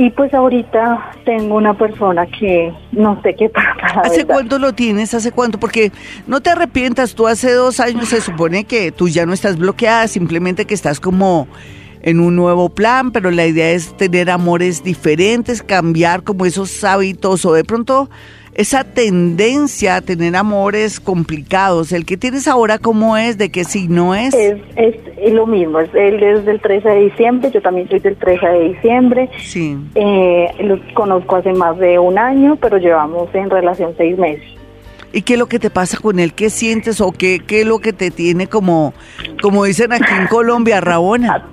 y 0.00 0.10
pues 0.10 0.32
ahorita 0.32 1.10
tengo 1.24 1.56
una 1.56 1.76
persona 1.76 2.24
que 2.26 2.72
no 2.92 3.20
sé 3.20 3.34
qué 3.34 3.48
pasa. 3.80 4.02
¿Hace 4.04 4.24
cuánto 4.24 4.60
lo 4.60 4.72
tienes? 4.72 5.12
¿Hace 5.12 5.32
cuánto? 5.32 5.58
Porque 5.58 5.90
no 6.28 6.40
te 6.40 6.50
arrepientas, 6.50 7.16
tú 7.16 7.26
hace 7.26 7.52
dos 7.52 7.80
años 7.80 8.08
se 8.08 8.20
supone 8.20 8.62
que 8.62 8.92
tú 8.92 9.08
ya 9.08 9.26
no 9.26 9.32
estás 9.32 9.58
bloqueada, 9.58 10.06
simplemente 10.06 10.66
que 10.66 10.74
estás 10.74 11.00
como 11.00 11.48
en 12.00 12.20
un 12.20 12.36
nuevo 12.36 12.68
plan, 12.68 13.10
pero 13.10 13.32
la 13.32 13.44
idea 13.44 13.70
es 13.70 13.96
tener 13.96 14.30
amores 14.30 14.84
diferentes, 14.84 15.64
cambiar 15.64 16.22
como 16.22 16.46
esos 16.46 16.84
hábitos 16.84 17.44
o 17.44 17.52
de 17.52 17.64
pronto 17.64 18.08
esa 18.58 18.82
tendencia 18.82 19.94
a 19.94 20.00
tener 20.00 20.34
amores 20.34 20.98
complicados. 20.98 21.92
El 21.92 22.04
que 22.04 22.16
tienes 22.16 22.48
ahora, 22.48 22.78
¿cómo 22.78 23.16
es? 23.16 23.38
¿De 23.38 23.50
qué 23.50 23.62
signo 23.62 24.16
es? 24.16 24.34
Es, 24.34 24.58
es, 24.74 25.32
lo 25.32 25.46
mismo, 25.46 25.78
él 25.78 26.20
es 26.20 26.44
del 26.44 26.60
13 26.60 26.88
de 26.88 27.00
diciembre, 27.04 27.50
yo 27.52 27.62
también 27.62 27.88
soy 27.88 28.00
del 28.00 28.16
13 28.16 28.46
de 28.48 28.68
diciembre. 28.70 29.30
Sí. 29.38 29.76
Eh, 29.94 30.48
lo 30.58 30.76
conozco 30.92 31.36
hace 31.36 31.52
más 31.52 31.78
de 31.78 32.00
un 32.00 32.18
año, 32.18 32.56
pero 32.56 32.78
llevamos 32.78 33.32
en 33.32 33.48
relación 33.48 33.94
seis 33.96 34.18
meses. 34.18 34.44
¿Y 35.12 35.22
qué 35.22 35.34
es 35.34 35.38
lo 35.38 35.46
que 35.46 35.60
te 35.60 35.70
pasa 35.70 35.96
con 35.98 36.18
él? 36.18 36.34
¿Qué 36.34 36.50
sientes 36.50 37.00
o 37.00 37.12
qué, 37.12 37.38
qué 37.38 37.60
es 37.60 37.66
lo 37.66 37.78
que 37.78 37.92
te 37.92 38.10
tiene 38.10 38.48
como, 38.48 38.92
como 39.40 39.66
dicen 39.66 39.92
aquí 39.92 40.12
en 40.20 40.26
Colombia, 40.26 40.80
Rabona? 40.80 41.46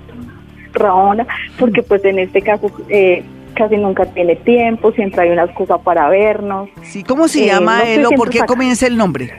Rabona, 0.72 1.24
porque 1.56 1.84
pues 1.84 2.04
en 2.04 2.18
este 2.18 2.42
caso 2.42 2.68
eh, 2.88 3.24
casi 3.56 3.76
nunca 3.76 4.06
tiene 4.06 4.36
tiempo, 4.36 4.92
siempre 4.92 5.22
hay 5.22 5.30
unas 5.30 5.50
cosas 5.52 5.80
para 5.82 6.08
vernos. 6.08 6.68
Sí, 6.82 7.02
¿cómo 7.02 7.26
se 7.26 7.44
eh, 7.44 7.46
llama 7.46 7.82
él 7.82 8.06
o 8.06 8.10
por 8.10 8.30
qué 8.30 8.40
comienza 8.40 8.86
el 8.86 8.96
nombre? 8.96 9.32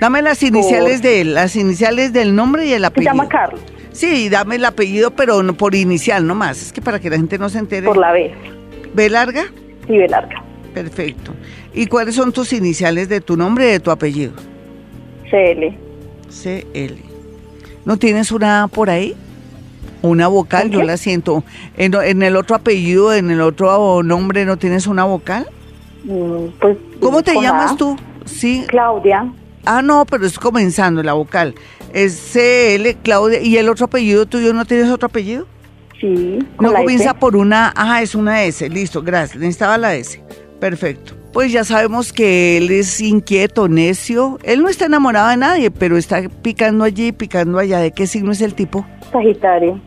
Dame 0.00 0.22
las 0.22 0.42
iniciales 0.42 1.02
de 1.02 1.22
él, 1.22 1.34
las 1.34 1.56
iniciales 1.56 2.12
del 2.12 2.34
nombre 2.34 2.66
y 2.66 2.72
el 2.72 2.84
apellido. 2.84 3.12
Se 3.12 3.16
llama 3.16 3.28
Carlos. 3.28 3.60
Sí, 3.92 4.28
dame 4.28 4.56
el 4.56 4.64
apellido, 4.64 5.10
pero 5.10 5.42
no 5.42 5.54
por 5.54 5.74
inicial 5.74 6.26
nomás. 6.26 6.62
Es 6.62 6.72
que 6.72 6.80
para 6.80 7.00
que 7.00 7.10
la 7.10 7.16
gente 7.16 7.38
no 7.38 7.48
se 7.48 7.58
entere. 7.58 7.86
Por 7.86 7.98
la 7.98 8.12
B. 8.12 8.32
¿B 8.94 9.10
larga? 9.10 9.44
Sí, 9.86 9.98
B 9.98 10.08
larga. 10.08 10.42
Perfecto. 10.72 11.34
¿Y 11.74 11.86
cuáles 11.86 12.14
son 12.14 12.32
tus 12.32 12.52
iniciales 12.52 13.08
de 13.08 13.20
tu 13.20 13.36
nombre 13.36 13.68
y 13.68 13.72
de 13.72 13.80
tu 13.80 13.90
apellido? 13.90 14.32
CL. 15.28 15.74
CL. 16.28 16.94
¿No 17.84 17.96
tienes 17.96 18.30
una 18.32 18.68
por 18.68 18.90
ahí? 18.90 19.16
Una 20.02 20.28
vocal, 20.28 20.70
yo 20.70 20.82
la 20.82 20.96
siento. 20.96 21.44
En, 21.76 22.22
el 22.22 22.36
otro 22.36 22.56
apellido, 22.56 23.12
en 23.12 23.30
el 23.30 23.40
otro 23.40 24.02
nombre, 24.02 24.44
¿no 24.44 24.56
tienes 24.56 24.86
una 24.86 25.04
vocal? 25.04 25.46
Mm, 26.04 26.46
pues, 26.60 26.78
¿Cómo 27.00 27.22
te 27.22 27.34
llamas 27.34 27.76
tú? 27.76 27.96
Sí. 28.24 28.64
Claudia. 28.68 29.30
Ah, 29.64 29.82
no, 29.82 30.06
pero 30.06 30.26
es 30.26 30.38
comenzando 30.38 31.02
la 31.02 31.12
vocal. 31.12 31.54
Es 31.92 32.32
CL, 32.32 32.96
Claudia. 33.02 33.40
¿Y 33.40 33.58
el 33.58 33.68
otro 33.68 33.86
apellido 33.86 34.26
tuyo 34.26 34.52
no 34.54 34.64
tienes 34.64 34.88
otro 34.88 35.06
apellido? 35.06 35.46
Sí. 36.00 36.38
No 36.58 36.72
comienza 36.72 37.14
por 37.14 37.36
una. 37.36 37.72
Ah, 37.76 38.00
es 38.00 38.14
una 38.14 38.44
S. 38.44 38.68
Listo, 38.70 39.02
gracias. 39.02 39.38
Necesitaba 39.38 39.76
la 39.76 39.94
S. 39.94 40.22
Perfecto. 40.58 41.14
Pues 41.32 41.52
ya 41.52 41.62
sabemos 41.62 42.12
que 42.12 42.56
él 42.56 42.70
es 42.70 43.00
inquieto, 43.00 43.68
necio. 43.68 44.38
Él 44.42 44.62
no 44.62 44.68
está 44.68 44.86
enamorado 44.86 45.28
de 45.28 45.36
nadie, 45.36 45.70
pero 45.70 45.96
está 45.96 46.22
picando 46.28 46.84
allí, 46.84 47.12
picando 47.12 47.58
allá. 47.58 47.78
¿De 47.80 47.92
qué 47.92 48.06
signo 48.06 48.32
es 48.32 48.40
el 48.40 48.54
tipo? 48.54 48.84
Sagitario. 49.10 49.80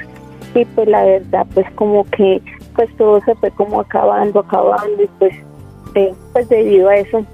y 0.53 0.63
pues 0.63 0.87
la 0.87 1.03
verdad 1.03 1.47
pues 1.55 1.65
como 1.73 2.03
que 2.11 2.39
pues 2.75 2.95
todo 2.97 3.19
se 3.21 3.33
fue 3.33 3.49
como 3.49 3.81
acabando, 3.81 4.41
acabando 4.41 5.01
y 5.01 5.09
pues, 5.17 5.33
eh, 5.95 6.13
pues 6.33 6.49
debido 6.49 6.89
a 6.89 6.97
eso 6.97 7.25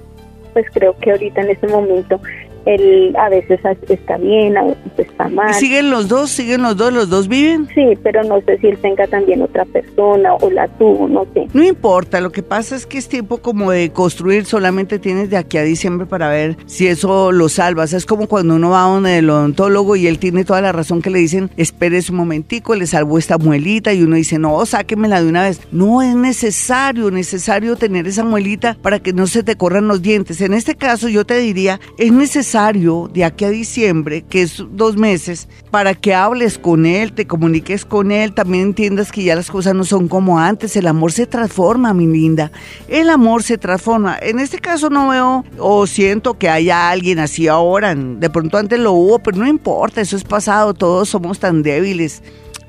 pues 0.54 0.64
creo 0.72 0.96
que 0.96 1.10
ahorita 1.10 1.42
en 1.42 1.50
este 1.50 1.68
momento 1.68 2.18
él 2.66 3.14
a 3.16 3.28
veces 3.28 3.60
está 3.88 4.16
bien, 4.16 4.56
a 4.56 4.64
veces 4.64 4.78
está 4.96 5.28
mal. 5.28 5.54
¿Siguen 5.54 5.90
los 5.90 6.08
dos? 6.08 6.30
¿Siguen 6.30 6.62
los 6.62 6.76
dos? 6.76 6.92
¿Los 6.92 7.08
dos 7.08 7.28
viven? 7.28 7.68
Sí, 7.74 7.98
pero 8.02 8.22
no 8.24 8.40
sé 8.42 8.58
si 8.58 8.68
él 8.68 8.78
tenga 8.78 9.06
también 9.06 9.42
otra 9.42 9.64
persona 9.64 10.34
o 10.34 10.50
la 10.50 10.68
tuvo, 10.68 11.08
no 11.08 11.26
sé. 11.34 11.46
No 11.52 11.64
importa, 11.64 12.20
lo 12.20 12.30
que 12.30 12.42
pasa 12.42 12.76
es 12.76 12.86
que 12.86 12.98
es 12.98 13.08
tiempo 13.08 13.38
como 13.38 13.70
de 13.70 13.90
construir, 13.90 14.44
solamente 14.44 14.98
tienes 14.98 15.30
de 15.30 15.36
aquí 15.36 15.58
a 15.58 15.62
diciembre 15.62 16.06
para 16.06 16.28
ver 16.28 16.56
si 16.66 16.86
eso 16.86 17.32
lo 17.32 17.48
salvas. 17.48 17.92
Es 17.92 18.06
como 18.06 18.28
cuando 18.28 18.56
uno 18.56 18.70
va 18.70 18.82
a 18.82 18.88
un 18.88 19.06
odontólogo 19.06 19.96
y 19.96 20.06
él 20.06 20.18
tiene 20.18 20.44
toda 20.44 20.60
la 20.60 20.72
razón 20.72 21.02
que 21.02 21.10
le 21.10 21.18
dicen, 21.18 21.50
espere 21.56 21.98
un 22.10 22.16
momentico, 22.16 22.74
le 22.74 22.86
salvo 22.86 23.18
esta 23.18 23.38
muelita 23.38 23.92
y 23.92 24.02
uno 24.02 24.16
dice, 24.16 24.38
no, 24.38 24.64
sáquemela 24.66 25.22
de 25.22 25.28
una 25.28 25.42
vez. 25.44 25.60
No 25.72 26.02
es 26.02 26.14
necesario, 26.14 27.10
necesario 27.10 27.76
tener 27.76 28.06
esa 28.06 28.24
muelita 28.24 28.76
para 28.80 29.00
que 29.00 29.12
no 29.12 29.26
se 29.26 29.42
te 29.42 29.56
corran 29.56 29.88
los 29.88 30.02
dientes. 30.02 30.40
En 30.40 30.54
este 30.54 30.74
caso 30.74 31.08
yo 31.08 31.24
te 31.24 31.38
diría, 31.38 31.80
es 31.98 32.12
necesario 32.12 32.57
de 32.58 33.24
aquí 33.24 33.44
a 33.44 33.50
diciembre, 33.50 34.24
que 34.28 34.42
es 34.42 34.64
dos 34.72 34.96
meses, 34.96 35.46
para 35.70 35.94
que 35.94 36.12
hables 36.12 36.58
con 36.58 36.86
él, 36.86 37.12
te 37.12 37.24
comuniques 37.24 37.84
con 37.84 38.10
él, 38.10 38.32
también 38.32 38.64
entiendas 38.64 39.12
que 39.12 39.22
ya 39.22 39.36
las 39.36 39.48
cosas 39.48 39.76
no 39.76 39.84
son 39.84 40.08
como 40.08 40.40
antes, 40.40 40.74
el 40.74 40.88
amor 40.88 41.12
se 41.12 41.26
transforma, 41.26 41.94
mi 41.94 42.08
linda, 42.08 42.50
el 42.88 43.10
amor 43.10 43.44
se 43.44 43.58
transforma. 43.58 44.18
En 44.20 44.40
este 44.40 44.58
caso 44.58 44.90
no 44.90 45.08
veo 45.08 45.44
o 45.56 45.86
siento 45.86 46.36
que 46.36 46.48
haya 46.48 46.90
alguien 46.90 47.20
así 47.20 47.46
ahora, 47.46 47.94
de 47.94 48.28
pronto 48.28 48.58
antes 48.58 48.80
lo 48.80 48.90
hubo, 48.90 49.20
pero 49.20 49.38
no 49.38 49.46
importa, 49.46 50.00
eso 50.00 50.16
es 50.16 50.24
pasado, 50.24 50.74
todos 50.74 51.08
somos 51.08 51.38
tan 51.38 51.62
débiles 51.62 52.24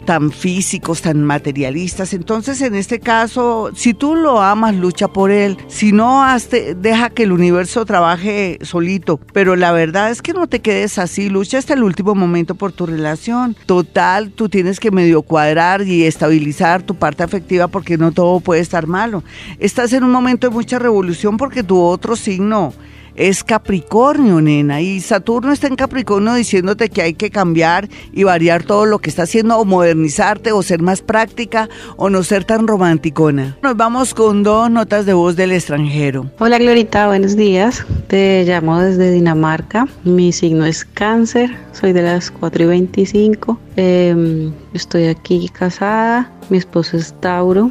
tan 0.06 0.32
físicos, 0.32 1.02
tan 1.02 1.24
materialistas. 1.24 2.14
Entonces, 2.14 2.62
en 2.62 2.76
este 2.76 3.00
caso, 3.00 3.72
si 3.76 3.94
tú 3.94 4.16
lo 4.16 4.42
amas, 4.42 4.76
lucha 4.76 5.08
por 5.08 5.32
él. 5.32 5.58
Si 5.68 5.92
no, 5.92 6.24
hazte, 6.24 6.76
deja 6.76 7.10
que 7.10 7.24
el 7.24 7.32
universo 7.32 7.86
trabaje 7.86 8.58
solito. 8.62 9.20
Pero 9.34 9.56
la 9.56 9.72
verdad 9.72 10.12
es 10.12 10.22
que 10.22 10.34
no 10.34 10.48
te 10.48 10.60
quedes 10.60 10.98
así. 10.98 11.30
Lucha 11.30 11.58
hasta 11.58 11.74
el 11.74 11.84
último 11.84 12.16
momento 12.16 12.56
por 12.56 12.72
tu 12.72 12.86
relación. 12.86 13.56
Total, 13.66 14.32
tú 14.32 14.50
tienes 14.50 14.80
que 14.80 14.92
medio 14.92 15.22
cuadrar 15.22 15.82
y 15.84 16.06
estabilizar 16.06 16.84
tu 16.84 16.96
parte 16.96 17.24
afectiva 17.24 17.68
porque 17.68 17.98
no 17.98 18.12
todo 18.12 18.40
puede 18.40 18.62
estar 18.62 18.88
malo. 18.88 19.24
Estás 19.60 19.94
en 19.94 20.04
un 20.04 20.12
momento 20.12 20.48
de 20.48 20.54
mucha 20.54 20.80
revolución 20.80 21.38
porque 21.38 21.64
tu 21.64 21.80
otro 21.80 22.16
signo 22.16 22.74
es 23.20 23.44
Capricornio, 23.44 24.40
nena, 24.40 24.80
y 24.80 25.02
Saturno 25.02 25.52
está 25.52 25.68
en 25.68 25.76
Capricornio 25.76 26.34
diciéndote 26.36 26.90
que 26.90 27.02
hay 27.02 27.14
que 27.16 27.30
cambiar 27.30 27.90
y 28.14 28.24
variar 28.24 28.64
todo 28.64 28.86
lo 28.86 29.00
que 29.00 29.10
está 29.10 29.24
haciendo 29.24 29.58
o 29.58 29.66
modernizarte 29.66 30.54
o 30.54 30.64
ser 30.64 30.82
más 30.82 31.02
práctica 31.02 31.68
o 31.98 32.10
no 32.10 32.24
ser 32.24 32.46
tan 32.46 32.66
romanticona. 32.66 33.58
Nos 33.62 33.76
vamos 33.76 34.14
con 34.14 34.42
dos 34.44 34.72
notas 34.72 35.06
de 35.06 35.14
voz 35.14 35.36
del 35.36 35.52
extranjero. 35.52 36.32
Hola 36.40 36.60
Glorita, 36.60 37.08
buenos 37.08 37.36
días. 37.36 37.86
Te 38.08 38.46
llamo 38.46 38.80
desde 38.80 39.12
Dinamarca. 39.12 39.86
Mi 40.06 40.32
signo 40.32 40.66
es 40.66 40.86
cáncer, 40.86 41.52
soy 41.74 41.92
de 41.92 42.04
las 42.04 42.32
4 42.32 42.64
y 42.64 42.68
25. 42.68 43.60
Em, 43.76 44.54
estoy 44.74 45.08
aquí 45.08 45.50
casada, 45.50 46.32
mi 46.50 46.58
esposo 46.58 46.96
es 46.96 47.14
Tauro. 47.20 47.70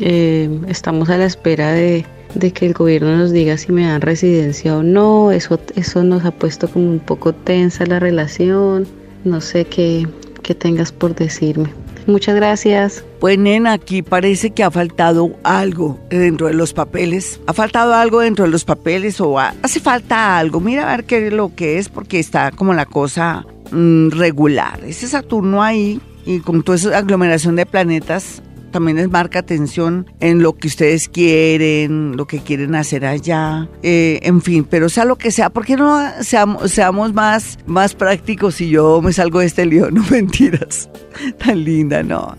Em, 0.00 0.66
estamos 0.68 1.08
a 1.08 1.16
la 1.16 1.24
espera 1.24 1.72
de 1.72 2.04
de 2.38 2.52
que 2.52 2.66
el 2.66 2.74
gobierno 2.74 3.16
nos 3.16 3.32
diga 3.32 3.56
si 3.56 3.72
me 3.72 3.86
dan 3.86 4.00
residencia 4.00 4.76
o 4.76 4.82
no. 4.82 5.32
Eso, 5.32 5.58
eso 5.74 6.04
nos 6.04 6.24
ha 6.24 6.30
puesto 6.30 6.68
como 6.68 6.90
un 6.90 7.00
poco 7.00 7.32
tensa 7.32 7.86
la 7.86 7.98
relación. 7.98 8.86
No 9.24 9.40
sé 9.40 9.64
qué, 9.64 10.06
qué 10.42 10.54
tengas 10.54 10.92
por 10.92 11.14
decirme. 11.14 11.72
Muchas 12.06 12.36
gracias. 12.36 13.04
Pues 13.18 13.36
nena, 13.36 13.72
aquí 13.72 14.02
parece 14.02 14.50
que 14.50 14.62
ha 14.62 14.70
faltado 14.70 15.32
algo 15.42 15.98
dentro 16.08 16.46
de 16.46 16.54
los 16.54 16.72
papeles. 16.72 17.40
Ha 17.46 17.52
faltado 17.52 17.94
algo 17.94 18.20
dentro 18.20 18.44
de 18.44 18.50
los 18.50 18.64
papeles 18.64 19.20
o 19.20 19.40
hace 19.40 19.80
falta 19.80 20.38
algo. 20.38 20.60
Mira 20.60 20.88
a 20.88 20.96
ver 20.96 21.04
qué 21.04 21.26
es 21.26 21.32
lo 21.32 21.54
que 21.54 21.78
es 21.78 21.88
porque 21.88 22.20
está 22.20 22.52
como 22.52 22.74
la 22.74 22.86
cosa 22.86 23.44
mm, 23.72 24.10
regular. 24.10 24.78
Ese 24.84 25.08
Saturno 25.08 25.62
ahí 25.62 26.00
y 26.24 26.40
con 26.40 26.62
toda 26.62 26.76
esa 26.76 26.96
aglomeración 26.96 27.56
de 27.56 27.66
planetas 27.66 28.42
también 28.76 28.98
les 28.98 29.08
marca 29.08 29.38
atención 29.38 30.04
en 30.20 30.42
lo 30.42 30.54
que 30.54 30.68
ustedes 30.68 31.08
quieren, 31.08 32.14
lo 32.14 32.26
que 32.26 32.40
quieren 32.40 32.74
hacer 32.74 33.06
allá, 33.06 33.70
eh, 33.82 34.18
en 34.22 34.42
fin, 34.42 34.66
pero 34.68 34.90
sea 34.90 35.06
lo 35.06 35.16
que 35.16 35.30
sea, 35.30 35.48
¿por 35.48 35.64
qué 35.64 35.76
no 35.76 35.98
seamos, 36.20 36.70
seamos 36.72 37.14
más, 37.14 37.58
más 37.64 37.94
prácticos 37.94 38.60
y 38.60 38.68
yo 38.68 39.00
me 39.00 39.14
salgo 39.14 39.40
de 39.40 39.46
este 39.46 39.64
lío? 39.64 39.90
No 39.96 40.04
mentiras, 40.10 40.90
tan 41.38 41.64
linda, 41.64 42.02
no. 42.02 42.36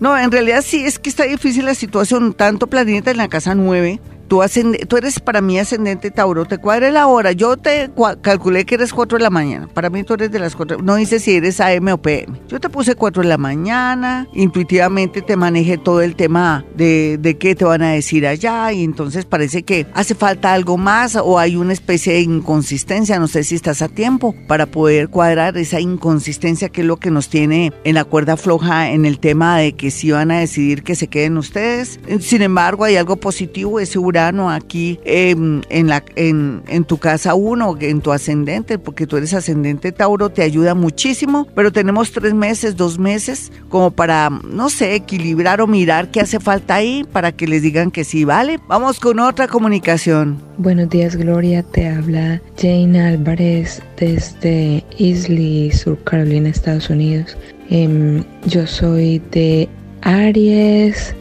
No, 0.00 0.18
en 0.18 0.32
realidad 0.32 0.64
sí, 0.66 0.84
es 0.84 0.98
que 0.98 1.08
está 1.08 1.22
difícil 1.22 1.64
la 1.66 1.74
situación, 1.76 2.34
tanto 2.34 2.66
planeta 2.66 3.12
en 3.12 3.18
la 3.18 3.28
casa 3.28 3.54
9 3.54 4.00
Tú, 4.28 4.42
tú 4.88 4.96
eres 4.96 5.20
para 5.20 5.40
mí 5.40 5.58
ascendente 5.58 6.10
Tauro, 6.10 6.44
te 6.44 6.58
cuadre 6.58 6.90
la 6.90 7.06
hora. 7.06 7.32
Yo 7.32 7.56
te 7.56 7.90
calculé 8.20 8.64
que 8.64 8.74
eres 8.74 8.92
4 8.92 9.18
de 9.18 9.24
la 9.24 9.30
mañana. 9.30 9.68
Para 9.72 9.90
mí 9.90 10.02
tú 10.02 10.14
eres 10.14 10.30
de 10.30 10.38
las 10.38 10.56
4. 10.56 10.78
No 10.82 10.96
dice 10.96 11.20
si 11.20 11.36
eres 11.36 11.60
AM 11.60 11.88
o 11.88 11.98
PM. 11.98 12.38
Yo 12.48 12.60
te 12.60 12.68
puse 12.68 12.94
4 12.94 13.22
de 13.22 13.28
la 13.28 13.38
mañana. 13.38 14.26
Intuitivamente 14.32 15.22
te 15.22 15.36
manejé 15.36 15.78
todo 15.78 16.02
el 16.02 16.16
tema 16.16 16.64
de, 16.74 17.18
de 17.20 17.36
qué 17.36 17.54
te 17.54 17.64
van 17.64 17.82
a 17.82 17.92
decir 17.92 18.26
allá. 18.26 18.72
Y 18.72 18.84
entonces 18.84 19.24
parece 19.24 19.62
que 19.62 19.86
hace 19.94 20.14
falta 20.14 20.52
algo 20.52 20.76
más 20.76 21.16
o 21.16 21.38
hay 21.38 21.56
una 21.56 21.72
especie 21.72 22.14
de 22.14 22.20
inconsistencia. 22.20 23.18
No 23.18 23.28
sé 23.28 23.44
si 23.44 23.54
estás 23.54 23.82
a 23.82 23.88
tiempo 23.88 24.34
para 24.46 24.66
poder 24.66 25.08
cuadrar 25.08 25.56
esa 25.56 25.80
inconsistencia 25.80 26.68
que 26.68 26.80
es 26.80 26.86
lo 26.86 26.96
que 26.96 27.10
nos 27.10 27.28
tiene 27.28 27.72
en 27.84 27.94
la 27.94 28.04
cuerda 28.04 28.36
floja 28.36 28.90
en 28.90 29.04
el 29.04 29.18
tema 29.18 29.58
de 29.58 29.74
que 29.74 29.90
si 29.90 30.10
van 30.10 30.30
a 30.30 30.40
decidir 30.40 30.82
que 30.82 30.94
se 30.94 31.08
queden 31.08 31.36
ustedes. 31.36 32.00
Sin 32.20 32.42
embargo, 32.42 32.84
hay 32.84 32.96
algo 32.96 33.16
positivo. 33.16 33.80
Es 33.80 33.90
aquí 34.18 34.98
en, 35.04 35.62
la, 35.86 36.02
en, 36.16 36.84
tu 36.84 36.98
casa 36.98 37.34
uno, 37.34 37.76
en 37.80 38.00
tu 38.00 38.12
ascendente, 38.12 38.78
porque 38.78 39.06
tú 39.06 39.16
eres 39.16 39.34
ascendente 39.34 39.92
Tauro, 39.92 40.30
te 40.30 40.42
ayuda 40.42 40.74
muchísimo, 40.74 41.46
pero 41.54 41.72
tenemos 41.72 42.12
tres 42.12 42.34
meses, 42.34 42.76
dos 42.76 42.98
meses, 42.98 43.52
como 43.68 43.90
para, 43.90 44.30
no 44.30 44.70
sé, 44.70 44.94
equilibrar 44.94 45.60
o 45.60 45.66
mirar 45.66 46.10
qué 46.10 46.20
hace 46.20 46.40
falta 46.40 46.76
ahí 46.76 47.04
para 47.12 47.32
que 47.32 47.46
les 47.46 47.62
digan 47.62 47.90
que 47.90 48.04
sí, 48.04 48.24
¿vale? 48.24 48.58
Vamos 48.68 49.00
con 49.00 49.20
otra 49.20 49.48
comunicación. 49.48 50.40
Buenos 50.58 50.88
días, 50.88 51.16
Gloria. 51.16 51.62
Te 51.62 51.88
habla 51.88 52.40
Jane 52.56 53.00
Álvarez 53.00 53.82
desde 53.98 54.84
Isley, 54.98 55.70
Sur 55.72 56.02
Carolina, 56.04 56.48
Estados 56.48 56.90
Unidos. 56.90 57.36
Em, 57.68 58.24
yo 58.46 58.66
soy 58.66 59.20
de 59.32 59.68
Aries 60.02 61.14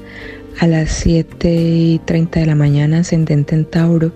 a 0.60 0.68
las 0.68 0.91
7 0.91 1.53
y 1.53 1.99
30 2.06 2.39
de 2.39 2.45
la 2.45 2.56
mañana, 2.56 2.99
ascendente 2.99 3.56
en 3.56 3.66
Tauro. 3.66 4.12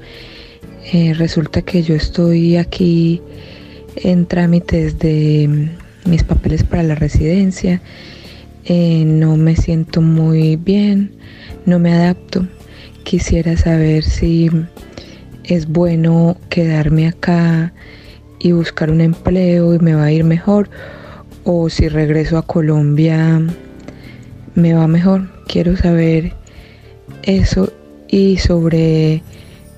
Eh, 0.92 1.14
resulta 1.14 1.62
que 1.62 1.84
yo 1.84 1.96
estoy 1.96 2.58
aquí 2.58 3.22
en 3.96 4.26
trámites 4.26 4.98
de 5.00 5.48
mm, 5.48 6.10
mis 6.10 6.24
papeles 6.24 6.64
para 6.64 6.84
la 6.84 6.96
residencia. 6.96 7.82
Eh, 8.66 9.04
no 9.06 9.36
me 9.38 9.56
siento 9.56 10.02
muy 10.02 10.56
bien, 10.56 11.12
no 11.66 11.80
me 11.80 11.94
adapto. 11.94 12.48
Quisiera 13.04 13.58
saber 13.58 14.04
si 14.04 14.50
es 15.44 15.68
bueno 15.68 16.38
quedarme 16.50 17.08
acá 17.08 17.74
y 18.40 18.52
buscar 18.52 18.92
un 18.92 19.02
empleo 19.02 19.74
y 19.74 19.80
me 19.80 19.96
va 19.96 20.06
a 20.06 20.12
ir 20.12 20.24
mejor 20.24 20.70
o 21.44 21.70
si 21.70 21.90
regreso 21.90 22.38
a 22.38 22.46
Colombia 22.46 23.42
me 24.56 24.74
va 24.74 24.88
mejor. 24.88 25.39
Quiero 25.50 25.76
saber 25.76 26.34
eso 27.24 27.74
y 28.08 28.38
sobre 28.38 29.24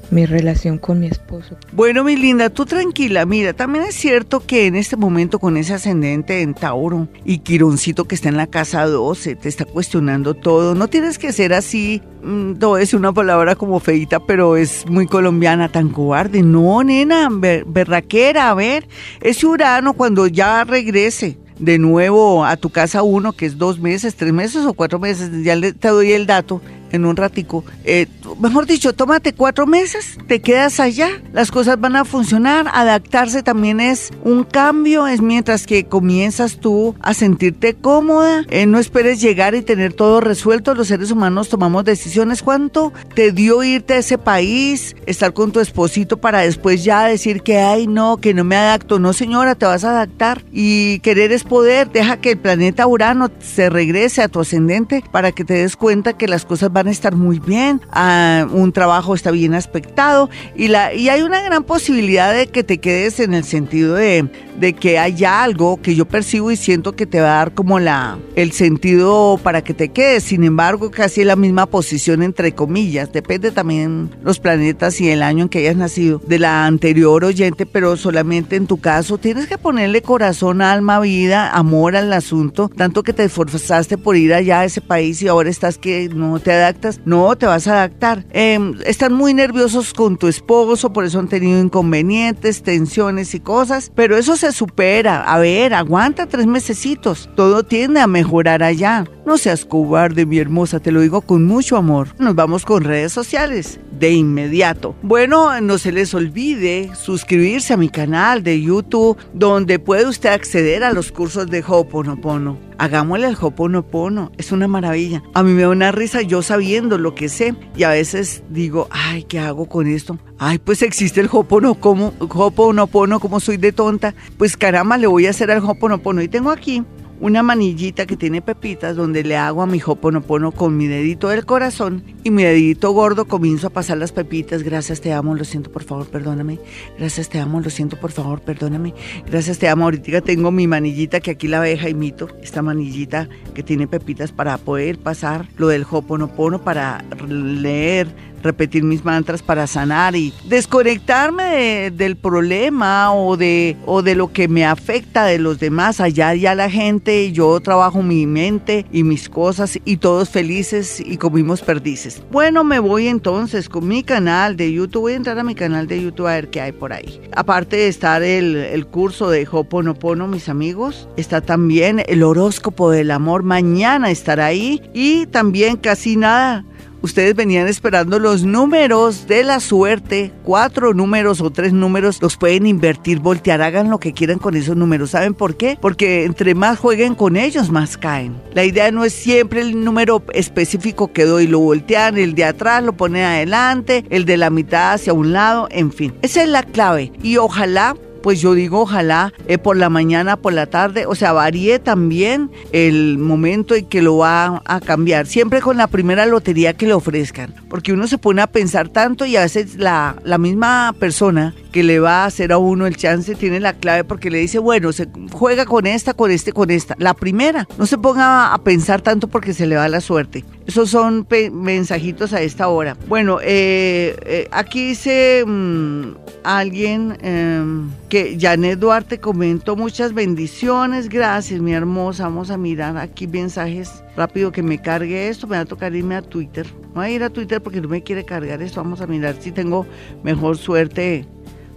mi 0.09 0.25
relación 0.25 0.77
con 0.77 0.99
mi 0.99 1.07
esposo. 1.07 1.55
Bueno, 1.71 2.03
mi 2.03 2.17
linda, 2.17 2.49
tú 2.49 2.65
tranquila. 2.65 3.25
Mira, 3.25 3.53
también 3.53 3.85
es 3.85 3.95
cierto 3.95 4.45
que 4.45 4.67
en 4.67 4.75
este 4.75 4.97
momento 4.97 5.39
con 5.39 5.55
ese 5.55 5.73
ascendente 5.73 6.41
en 6.41 6.53
Tauro 6.55 7.07
y 7.23 7.37
Quironcito 7.37 8.03
que 8.03 8.15
está 8.15 8.27
en 8.27 8.35
la 8.35 8.47
casa 8.47 8.85
12, 8.85 9.37
te 9.37 9.47
está 9.47 9.63
cuestionando 9.63 10.33
todo. 10.33 10.75
No 10.75 10.89
tienes 10.89 11.17
que 11.17 11.31
ser 11.31 11.53
así, 11.53 12.01
mm, 12.21 12.59
no 12.59 12.77
es 12.77 12.93
una 12.93 13.13
palabra 13.13 13.55
como 13.55 13.79
feita, 13.79 14.19
pero 14.19 14.57
es 14.57 14.85
muy 14.87 15.07
colombiana, 15.07 15.71
tan 15.71 15.87
cobarde. 15.87 16.41
No, 16.43 16.83
nena, 16.83 17.29
berraquera, 17.31 18.49
a 18.49 18.53
ver, 18.53 18.89
ese 19.21 19.47
Urano 19.47 19.93
cuando 19.93 20.27
ya 20.27 20.65
regrese 20.65 21.37
de 21.61 21.77
nuevo 21.77 22.43
a 22.43 22.57
tu 22.57 22.69
casa 22.69 23.03
uno, 23.03 23.33
que 23.33 23.45
es 23.45 23.57
dos 23.57 23.79
meses, 23.79 24.15
tres 24.15 24.33
meses 24.33 24.65
o 24.65 24.73
cuatro 24.73 24.99
meses, 24.99 25.29
ya 25.43 25.59
te 25.59 25.87
doy 25.87 26.11
el 26.11 26.25
dato, 26.25 26.59
en 26.91 27.05
un 27.05 27.15
ratico. 27.15 27.63
Eh, 27.83 28.07
mejor 28.39 28.65
dicho, 28.65 28.93
tómate 28.93 29.33
cuatro 29.33 29.67
meses, 29.67 30.17
te 30.27 30.41
quedas 30.41 30.79
allá, 30.79 31.09
las 31.33 31.51
cosas 31.51 31.79
van 31.79 31.95
a 31.95 32.05
funcionar, 32.05 32.67
adaptarse 32.73 33.43
también 33.43 33.79
es 33.79 34.11
un 34.23 34.43
cambio, 34.43 35.07
es 35.07 35.21
mientras 35.21 35.65
que 35.65 35.85
comienzas 35.85 36.57
tú 36.57 36.95
a 37.01 37.13
sentirte 37.13 37.73
cómoda, 37.73 38.43
eh, 38.49 38.65
no 38.65 38.79
esperes 38.79 39.21
llegar 39.21 39.55
y 39.55 39.61
tener 39.61 39.93
todo 39.93 40.21
resuelto, 40.21 40.75
los 40.75 40.87
seres 40.87 41.11
humanos 41.11 41.49
tomamos 41.49 41.85
decisiones, 41.85 42.41
¿cuánto 42.43 42.93
te 43.15 43.31
dio 43.31 43.63
irte 43.63 43.95
a 43.95 43.97
ese 43.97 44.17
país, 44.17 44.95
estar 45.05 45.33
con 45.33 45.51
tu 45.51 45.59
esposito 45.59 46.17
para 46.17 46.41
después 46.41 46.83
ya 46.83 47.05
decir 47.05 47.41
que, 47.41 47.57
ay, 47.57 47.87
no, 47.87 48.17
que 48.17 48.33
no 48.33 48.43
me 48.43 48.55
adapto, 48.55 48.99
no 48.99 49.13
señora, 49.13 49.55
te 49.55 49.65
vas 49.65 49.83
a 49.83 49.91
adaptar 49.91 50.43
y 50.51 50.99
querer 50.99 51.31
es 51.31 51.43
poder, 51.43 51.91
deja 51.91 52.17
que 52.17 52.31
el 52.31 52.37
planeta 52.37 52.87
Urano 52.87 53.29
se 53.39 53.69
regrese 53.69 54.21
a 54.21 54.27
tu 54.27 54.39
ascendente 54.39 55.03
para 55.11 55.31
que 55.31 55.45
te 55.45 55.53
des 55.55 55.75
cuenta 55.75 56.13
que 56.13 56.27
las 56.27 56.45
cosas 56.45 56.71
van 56.71 56.80
van 56.81 56.87
a 56.87 56.91
estar 56.91 57.15
muy 57.15 57.37
bien, 57.37 57.79
ah, 57.91 58.47
un 58.51 58.71
trabajo 58.71 59.13
está 59.13 59.29
bien 59.29 59.53
aspectado 59.53 60.31
y, 60.55 60.67
la, 60.67 60.95
y 60.95 61.09
hay 61.09 61.21
una 61.21 61.39
gran 61.43 61.63
posibilidad 61.63 62.33
de 62.33 62.47
que 62.47 62.63
te 62.63 62.79
quedes 62.79 63.19
en 63.19 63.35
el 63.35 63.43
sentido 63.43 63.93
de, 63.93 64.27
de 64.61 64.73
que 64.73 64.99
haya 64.99 65.43
algo 65.43 65.81
que 65.81 65.95
yo 65.95 66.05
percibo 66.05 66.51
y 66.51 66.55
siento 66.55 66.93
que 66.93 67.05
te 67.05 67.19
va 67.19 67.33
a 67.33 67.37
dar 67.37 67.53
como 67.53 67.79
la, 67.79 68.17
el 68.35 68.51
sentido 68.51 69.39
para 69.41 69.63
que 69.63 69.73
te 69.73 69.89
quedes. 69.89 70.23
Sin 70.23 70.43
embargo, 70.43 70.91
casi 70.91 71.23
la 71.23 71.35
misma 71.35 71.65
posición 71.65 72.21
entre 72.23 72.53
comillas. 72.53 73.11
Depende 73.11 73.51
también 73.51 74.11
los 74.23 74.39
planetas 74.39 75.01
y 75.01 75.09
el 75.09 75.23
año 75.23 75.43
en 75.43 75.49
que 75.49 75.59
hayas 75.59 75.75
nacido 75.75 76.21
de 76.25 76.39
la 76.39 76.65
anterior 76.65 77.23
oyente, 77.23 77.65
pero 77.65 77.97
solamente 77.97 78.55
en 78.55 78.67
tu 78.67 78.79
caso 78.79 79.17
tienes 79.17 79.47
que 79.47 79.57
ponerle 79.57 80.01
corazón, 80.01 80.61
alma, 80.61 80.99
vida, 80.99 81.49
amor 81.51 81.95
al 81.95 82.13
asunto, 82.13 82.69
tanto 82.75 83.03
que 83.03 83.13
te 83.13 83.23
esforzaste 83.23 83.97
por 83.97 84.15
ir 84.15 84.33
allá 84.33 84.61
a 84.61 84.65
ese 84.65 84.81
país 84.81 85.21
y 85.21 85.27
ahora 85.27 85.49
estás 85.49 85.77
que 85.77 86.09
no 86.09 86.39
te 86.39 86.51
da 86.51 86.70
no, 87.05 87.35
te 87.35 87.45
vas 87.45 87.67
a 87.67 87.73
adaptar. 87.73 88.25
Em, 88.31 88.75
están 88.85 89.13
muy 89.13 89.33
nerviosos 89.33 89.93
con 89.93 90.17
tu 90.17 90.27
esposo, 90.27 90.93
por 90.93 91.05
eso 91.05 91.19
han 91.19 91.27
tenido 91.27 91.59
inconvenientes, 91.59 92.63
tensiones 92.63 93.33
y 93.35 93.39
cosas, 93.39 93.91
pero 93.95 94.17
eso 94.17 94.35
se 94.35 94.51
supera. 94.51 95.23
A 95.23 95.39
ver, 95.39 95.73
aguanta 95.73 96.27
tres 96.27 96.47
mesecitos, 96.47 97.29
todo 97.35 97.63
tiende 97.63 97.99
a 97.99 98.07
mejorar 98.07 98.63
allá. 98.63 99.05
No 99.25 99.37
seas 99.37 99.65
cobarde, 99.65 100.25
mi 100.25 100.39
hermosa, 100.39 100.79
te 100.79 100.91
lo 100.91 101.01
digo 101.01 101.21
con 101.21 101.45
mucho 101.45 101.77
amor. 101.77 102.09
Nos 102.17 102.35
vamos 102.35 102.65
con 102.65 102.83
redes 102.83 103.13
sociales 103.13 103.79
de 104.01 104.11
inmediato. 104.11 104.95
Bueno, 105.03 105.61
no 105.61 105.77
se 105.77 105.91
les 105.91 106.13
olvide 106.13 106.91
suscribirse 106.95 107.73
a 107.73 107.77
mi 107.77 107.87
canal 107.89 108.43
de 108.43 108.61
YouTube, 108.61 109.17
donde 109.33 109.79
puede 109.79 110.07
usted 110.07 110.29
acceder 110.29 110.83
a 110.83 110.91
los 110.91 111.11
cursos 111.11 111.47
de 111.47 111.63
Hoponopono. 111.65 112.57
Hagámosle 112.79 113.27
el 113.27 113.37
Hoponopono, 113.39 114.31
es 114.39 114.51
una 114.51 114.67
maravilla. 114.67 115.21
A 115.35 115.43
mí 115.43 115.51
me 115.51 115.61
da 115.61 115.69
una 115.69 115.91
risa 115.91 116.23
yo 116.23 116.41
sabiendo 116.61 116.99
lo 116.99 117.15
que 117.15 117.27
sé 117.27 117.55
y 117.75 117.81
a 117.85 117.89
veces 117.89 118.43
digo, 118.49 118.87
ay, 118.91 119.23
¿qué 119.23 119.39
hago 119.39 119.65
con 119.67 119.87
esto? 119.87 120.19
Ay, 120.37 120.59
pues 120.59 120.83
existe 120.83 121.19
el 121.19 121.27
Hoponopono, 121.31 122.13
Hoponopono, 122.19 123.19
como 123.19 123.39
soy 123.39 123.57
de 123.57 123.71
tonta. 123.71 124.13
Pues 124.37 124.55
caramba, 124.55 124.99
le 124.99 125.07
voy 125.07 125.25
a 125.25 125.31
hacer 125.31 125.49
al 125.49 125.65
Hoponopono. 125.65 126.21
Y 126.21 126.27
tengo 126.27 126.51
aquí 126.51 126.83
una 127.21 127.43
manillita 127.43 128.07
que 128.07 128.17
tiene 128.17 128.41
pepitas 128.41 128.95
donde 128.95 129.23
le 129.23 129.37
hago 129.37 129.61
a 129.61 129.67
mi 129.67 129.79
hoponopono 129.85 130.51
con 130.51 130.75
mi 130.75 130.87
dedito 130.87 131.29
del 131.29 131.45
corazón 131.45 132.03
y 132.23 132.31
mi 132.31 132.43
dedito 132.43 132.91
gordo 132.91 133.25
comienzo 133.25 133.67
a 133.67 133.69
pasar 133.69 133.99
las 133.99 134.11
pepitas. 134.11 134.63
Gracias, 134.63 135.01
te 135.01 135.13
amo, 135.13 135.35
lo 135.35 135.45
siento, 135.45 135.71
por 135.71 135.83
favor, 135.83 136.07
perdóname. 136.07 136.59
Gracias, 136.97 137.29
te 137.29 137.39
amo, 137.39 137.61
lo 137.61 137.69
siento, 137.69 137.95
por 137.97 138.11
favor, 138.11 138.41
perdóname. 138.41 138.95
Gracias, 139.27 139.59
te 139.59 139.69
amo. 139.69 139.83
Ahorita 139.85 140.21
tengo 140.21 140.51
mi 140.51 140.65
manillita 140.65 141.19
que 141.19 141.31
aquí 141.31 141.47
la 141.47 141.59
ve 141.59 141.77
Jaimito, 141.77 142.27
esta 142.41 142.63
manillita 142.63 143.29
que 143.53 143.61
tiene 143.61 143.87
pepitas 143.87 144.31
para 144.31 144.57
poder 144.57 144.97
pasar 144.97 145.47
lo 145.57 145.67
del 145.67 145.85
hoponopono 145.89 146.63
para 146.63 147.05
leer 147.27 148.07
repetir 148.41 148.83
mis 148.83 149.03
mantras 149.03 149.41
para 149.41 149.67
sanar 149.67 150.15
y 150.15 150.33
desconectarme 150.45 151.91
del 151.91 152.15
problema 152.15 153.13
o 153.13 153.37
de, 153.37 153.77
o 153.85 154.01
de 154.01 154.15
lo 154.15 154.31
que 154.31 154.47
me 154.47 154.65
afecta 154.65 155.25
de 155.25 155.37
los 155.37 155.59
demás. 155.59 155.99
Allá 155.99 156.33
ya 156.35 156.55
la 156.55 156.69
gente, 156.69 157.31
yo 157.31 157.59
trabajo 157.59 158.01
mi 158.01 158.25
mente 158.25 158.85
y 158.91 159.03
mis 159.03 159.29
cosas 159.29 159.79
y 159.85 159.97
todos 159.97 160.29
felices 160.29 161.01
y 161.03 161.17
comimos 161.17 161.61
perdices. 161.61 162.21
Bueno, 162.31 162.63
me 162.63 162.79
voy 162.79 163.07
entonces 163.07 163.69
con 163.69 163.87
mi 163.87 164.03
canal 164.03 164.55
de 164.57 164.71
YouTube. 164.71 165.01
Voy 165.01 165.13
a 165.13 165.17
entrar 165.17 165.39
a 165.39 165.43
mi 165.43 165.55
canal 165.55 165.87
de 165.87 166.01
YouTube 166.01 166.27
a 166.27 166.35
ver 166.35 166.49
qué 166.49 166.61
hay 166.61 166.71
por 166.71 166.93
ahí. 166.93 167.19
Aparte 167.35 167.75
de 167.75 167.87
estar 167.87 168.21
el, 168.21 168.55
el 168.55 168.85
curso 168.85 169.29
de 169.29 169.47
Hoponopono, 169.49 170.27
mis 170.27 170.49
amigos, 170.49 171.07
está 171.17 171.41
también 171.41 172.03
el 172.07 172.23
horóscopo 172.23 172.91
del 172.91 173.11
amor. 173.11 173.43
Mañana 173.43 174.11
estará 174.11 174.47
ahí 174.47 174.81
y 174.93 175.25
también 175.27 175.77
casi 175.77 176.17
nada 176.17 176.65
Ustedes 177.01 177.35
venían 177.35 177.67
esperando 177.67 178.19
los 178.19 178.43
números 178.43 179.27
de 179.27 179.43
la 179.43 179.59
suerte, 179.59 180.31
cuatro 180.43 180.93
números 180.93 181.41
o 181.41 181.49
tres 181.49 181.73
números, 181.73 182.21
los 182.21 182.37
pueden 182.37 182.67
invertir, 182.67 183.19
voltear, 183.19 183.61
hagan 183.61 183.89
lo 183.89 183.99
que 183.99 184.13
quieran 184.13 184.37
con 184.37 184.55
esos 184.55 184.75
números. 184.75 185.11
¿Saben 185.11 185.33
por 185.33 185.57
qué? 185.57 185.77
Porque 185.81 186.25
entre 186.25 186.53
más 186.53 186.77
jueguen 186.77 187.15
con 187.15 187.37
ellos, 187.37 187.71
más 187.71 187.97
caen. 187.97 188.39
La 188.53 188.65
idea 188.65 188.91
no 188.91 189.03
es 189.03 189.13
siempre 189.13 189.61
el 189.61 189.83
número 189.83 190.23
específico 190.33 191.11
que 191.11 191.25
doy, 191.25 191.47
lo 191.47 191.59
voltean, 191.59 192.17
el 192.17 192.35
de 192.35 192.45
atrás 192.45 192.83
lo 192.83 192.93
ponen 192.93 193.23
adelante, 193.23 194.05
el 194.09 194.25
de 194.25 194.37
la 194.37 194.51
mitad 194.51 194.93
hacia 194.93 195.13
un 195.13 195.33
lado, 195.33 195.67
en 195.71 195.91
fin. 195.91 196.13
Esa 196.21 196.43
es 196.43 196.49
la 196.49 196.63
clave 196.63 197.11
y 197.23 197.37
ojalá 197.37 197.95
pues 198.21 198.41
yo 198.41 198.53
digo 198.53 198.81
ojalá 198.81 199.33
eh, 199.47 199.57
por 199.57 199.77
la 199.77 199.89
mañana, 199.89 200.37
por 200.37 200.53
la 200.53 200.65
tarde, 200.65 201.05
o 201.05 201.15
sea, 201.15 201.33
varíe 201.33 201.79
también 201.79 202.51
el 202.71 203.17
momento 203.17 203.75
en 203.75 203.85
que 203.85 204.01
lo 204.01 204.17
va 204.17 204.61
a 204.65 204.79
cambiar, 204.79 205.27
siempre 205.27 205.61
con 205.61 205.77
la 205.77 205.87
primera 205.87 206.25
lotería 206.25 206.73
que 206.73 206.87
le 206.87 206.93
ofrezcan, 206.93 207.53
porque 207.69 207.93
uno 207.93 208.07
se 208.07 208.17
pone 208.17 208.41
a 208.41 208.47
pensar 208.47 208.89
tanto 208.89 209.25
y 209.25 209.35
a 209.35 209.41
veces 209.41 209.75
la, 209.75 210.15
la 210.23 210.37
misma 210.37 210.93
persona 210.99 211.53
que 211.71 211.83
le 211.83 211.99
va 211.99 212.23
a 212.23 212.25
hacer 212.25 212.51
a 212.51 212.57
uno 212.57 212.85
el 212.85 212.97
chance 212.97 213.35
tiene 213.35 213.59
la 213.59 213.73
clave 213.73 214.03
porque 214.03 214.29
le 214.29 214.39
dice, 214.39 214.59
bueno, 214.59 214.91
se 214.91 215.07
juega 215.31 215.65
con 215.65 215.87
esta, 215.87 216.13
con 216.13 216.31
este, 216.31 216.51
con 216.53 216.69
esta. 216.69 216.95
La 216.99 217.13
primera, 217.13 217.67
no 217.77 217.85
se 217.85 217.97
ponga 217.97 218.53
a 218.53 218.63
pensar 218.63 219.01
tanto 219.01 219.27
porque 219.27 219.53
se 219.53 219.65
le 219.65 219.75
va 219.75 219.87
la 219.87 220.01
suerte. 220.01 220.43
Esos 220.67 220.89
son 220.89 221.27
mensajitos 221.53 222.33
a 222.33 222.41
esta 222.41 222.67
hora. 222.67 222.97
Bueno, 223.07 223.39
eh, 223.41 224.15
eh, 224.25 224.47
aquí 224.51 224.89
dice 224.89 225.43
mm, 225.45 226.11
alguien 226.43 227.17
em, 227.21 227.89
que 228.09 228.37
Janet 228.39 228.79
Duarte 228.79 229.19
comentó 229.19 229.75
muchas 229.75 230.13
bendiciones. 230.13 231.09
Gracias, 231.09 231.59
mi 231.61 231.73
hermosa. 231.73 232.23
Vamos 232.23 232.49
a 232.51 232.57
mirar 232.57 232.97
aquí 232.97 233.27
mensajes 233.27 234.03
rápido 234.15 234.51
que 234.51 234.63
me 234.63 234.81
cargue 234.81 235.29
esto. 235.29 235.47
Me 235.47 235.57
va 235.57 235.61
a 235.61 235.65
tocar 235.65 235.95
irme 235.95 236.15
a 236.15 236.21
Twitter. 236.21 236.67
voy 236.93 237.05
a 237.05 237.09
ir 237.09 237.23
a 237.23 237.29
Twitter 237.29 237.61
porque 237.61 237.81
no 237.81 237.87
me 237.87 238.03
quiere 238.03 238.25
cargar 238.25 238.61
esto. 238.61 238.81
Vamos 238.81 239.01
a 239.01 239.07
mirar 239.07 239.35
si 239.39 239.51
tengo 239.51 239.85
mejor 240.23 240.57
suerte 240.57 241.25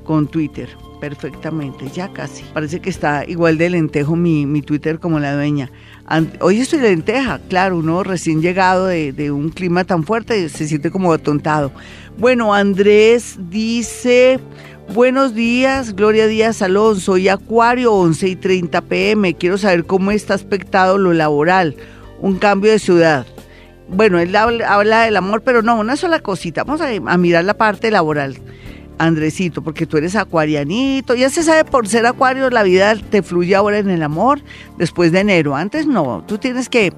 con 0.05 0.29
Twitter. 0.29 0.69
Perfectamente, 1.01 1.89
ya 1.91 2.13
casi. 2.13 2.45
Parece 2.55 2.81
que 2.81 2.89
está 2.89 3.25
igual 3.27 3.59
de 3.59 3.69
lentejo 3.69 4.17
mi, 4.17 4.47
mi 4.47 4.63
Twitter 4.63 4.99
como 4.99 5.19
la 5.21 5.35
dueña. 5.35 5.71
Hoy 6.41 6.61
estoy 6.61 6.81
lenteja, 6.81 7.41
claro, 7.49 7.79
uno 7.79 8.03
recién 8.03 8.43
llegado 8.43 8.87
de, 8.87 9.31
un 9.31 9.49
clima 9.49 9.85
tan 9.85 10.05
fuerte 10.05 10.51
se 10.51 10.69
siente 10.69 10.91
como 10.91 11.13
atontado. 11.13 11.73
Bueno, 12.17 12.55
Andrés 12.55 13.37
dice, 13.51 14.39
buenos 14.95 15.35
días, 15.35 15.97
Gloria 15.97 16.29
Díaz 16.29 16.59
Salón, 16.59 17.01
soy 17.01 17.29
Acuario 17.29 17.93
11 17.93 18.29
y 18.29 18.37
30 18.37 18.83
pm, 18.83 19.35
quiero 19.35 19.59
saber 19.59 19.85
cómo 19.85 20.13
está 20.13 20.35
aspectado 20.35 20.97
lo 20.97 21.13
laboral, 21.13 21.75
un 22.21 22.39
cambio 22.39 22.71
de 22.71 22.79
ciudad. 22.79 23.27
Bueno, 23.89 24.21
él 24.21 24.35
habla, 24.37 25.03
del 25.03 25.17
amor, 25.17 25.43
pero 25.43 25.63
no, 25.63 25.77
una 25.77 25.97
sola 25.97 26.21
cosita, 26.21 26.63
vamos 26.63 26.81
a 26.81 27.19
mirar 27.19 27.45
la 27.45 27.55
parte 27.55 27.91
laboral. 27.91 28.39
Andresito, 28.97 29.61
porque 29.61 29.87
tú 29.87 29.97
eres 29.97 30.15
acuarianito. 30.15 31.17
Ya 31.17 31.29
se 31.29 31.43
sabe 31.43 31.65
por 31.65 31.89
ser 31.89 32.07
acuario, 32.07 32.49
la 32.49 32.63
vida 32.63 32.95
te 32.95 33.25
fluye 33.25 33.57
ahora 33.57 33.79
en 33.79 33.91
el 33.91 34.05
amor 34.05 34.41
después 34.79 35.11
de 35.11 35.19
enero. 35.19 35.57
Antes 35.57 35.89
no, 35.89 36.25
tú 36.29 36.39
tienes 36.39 36.69
que 36.69 36.93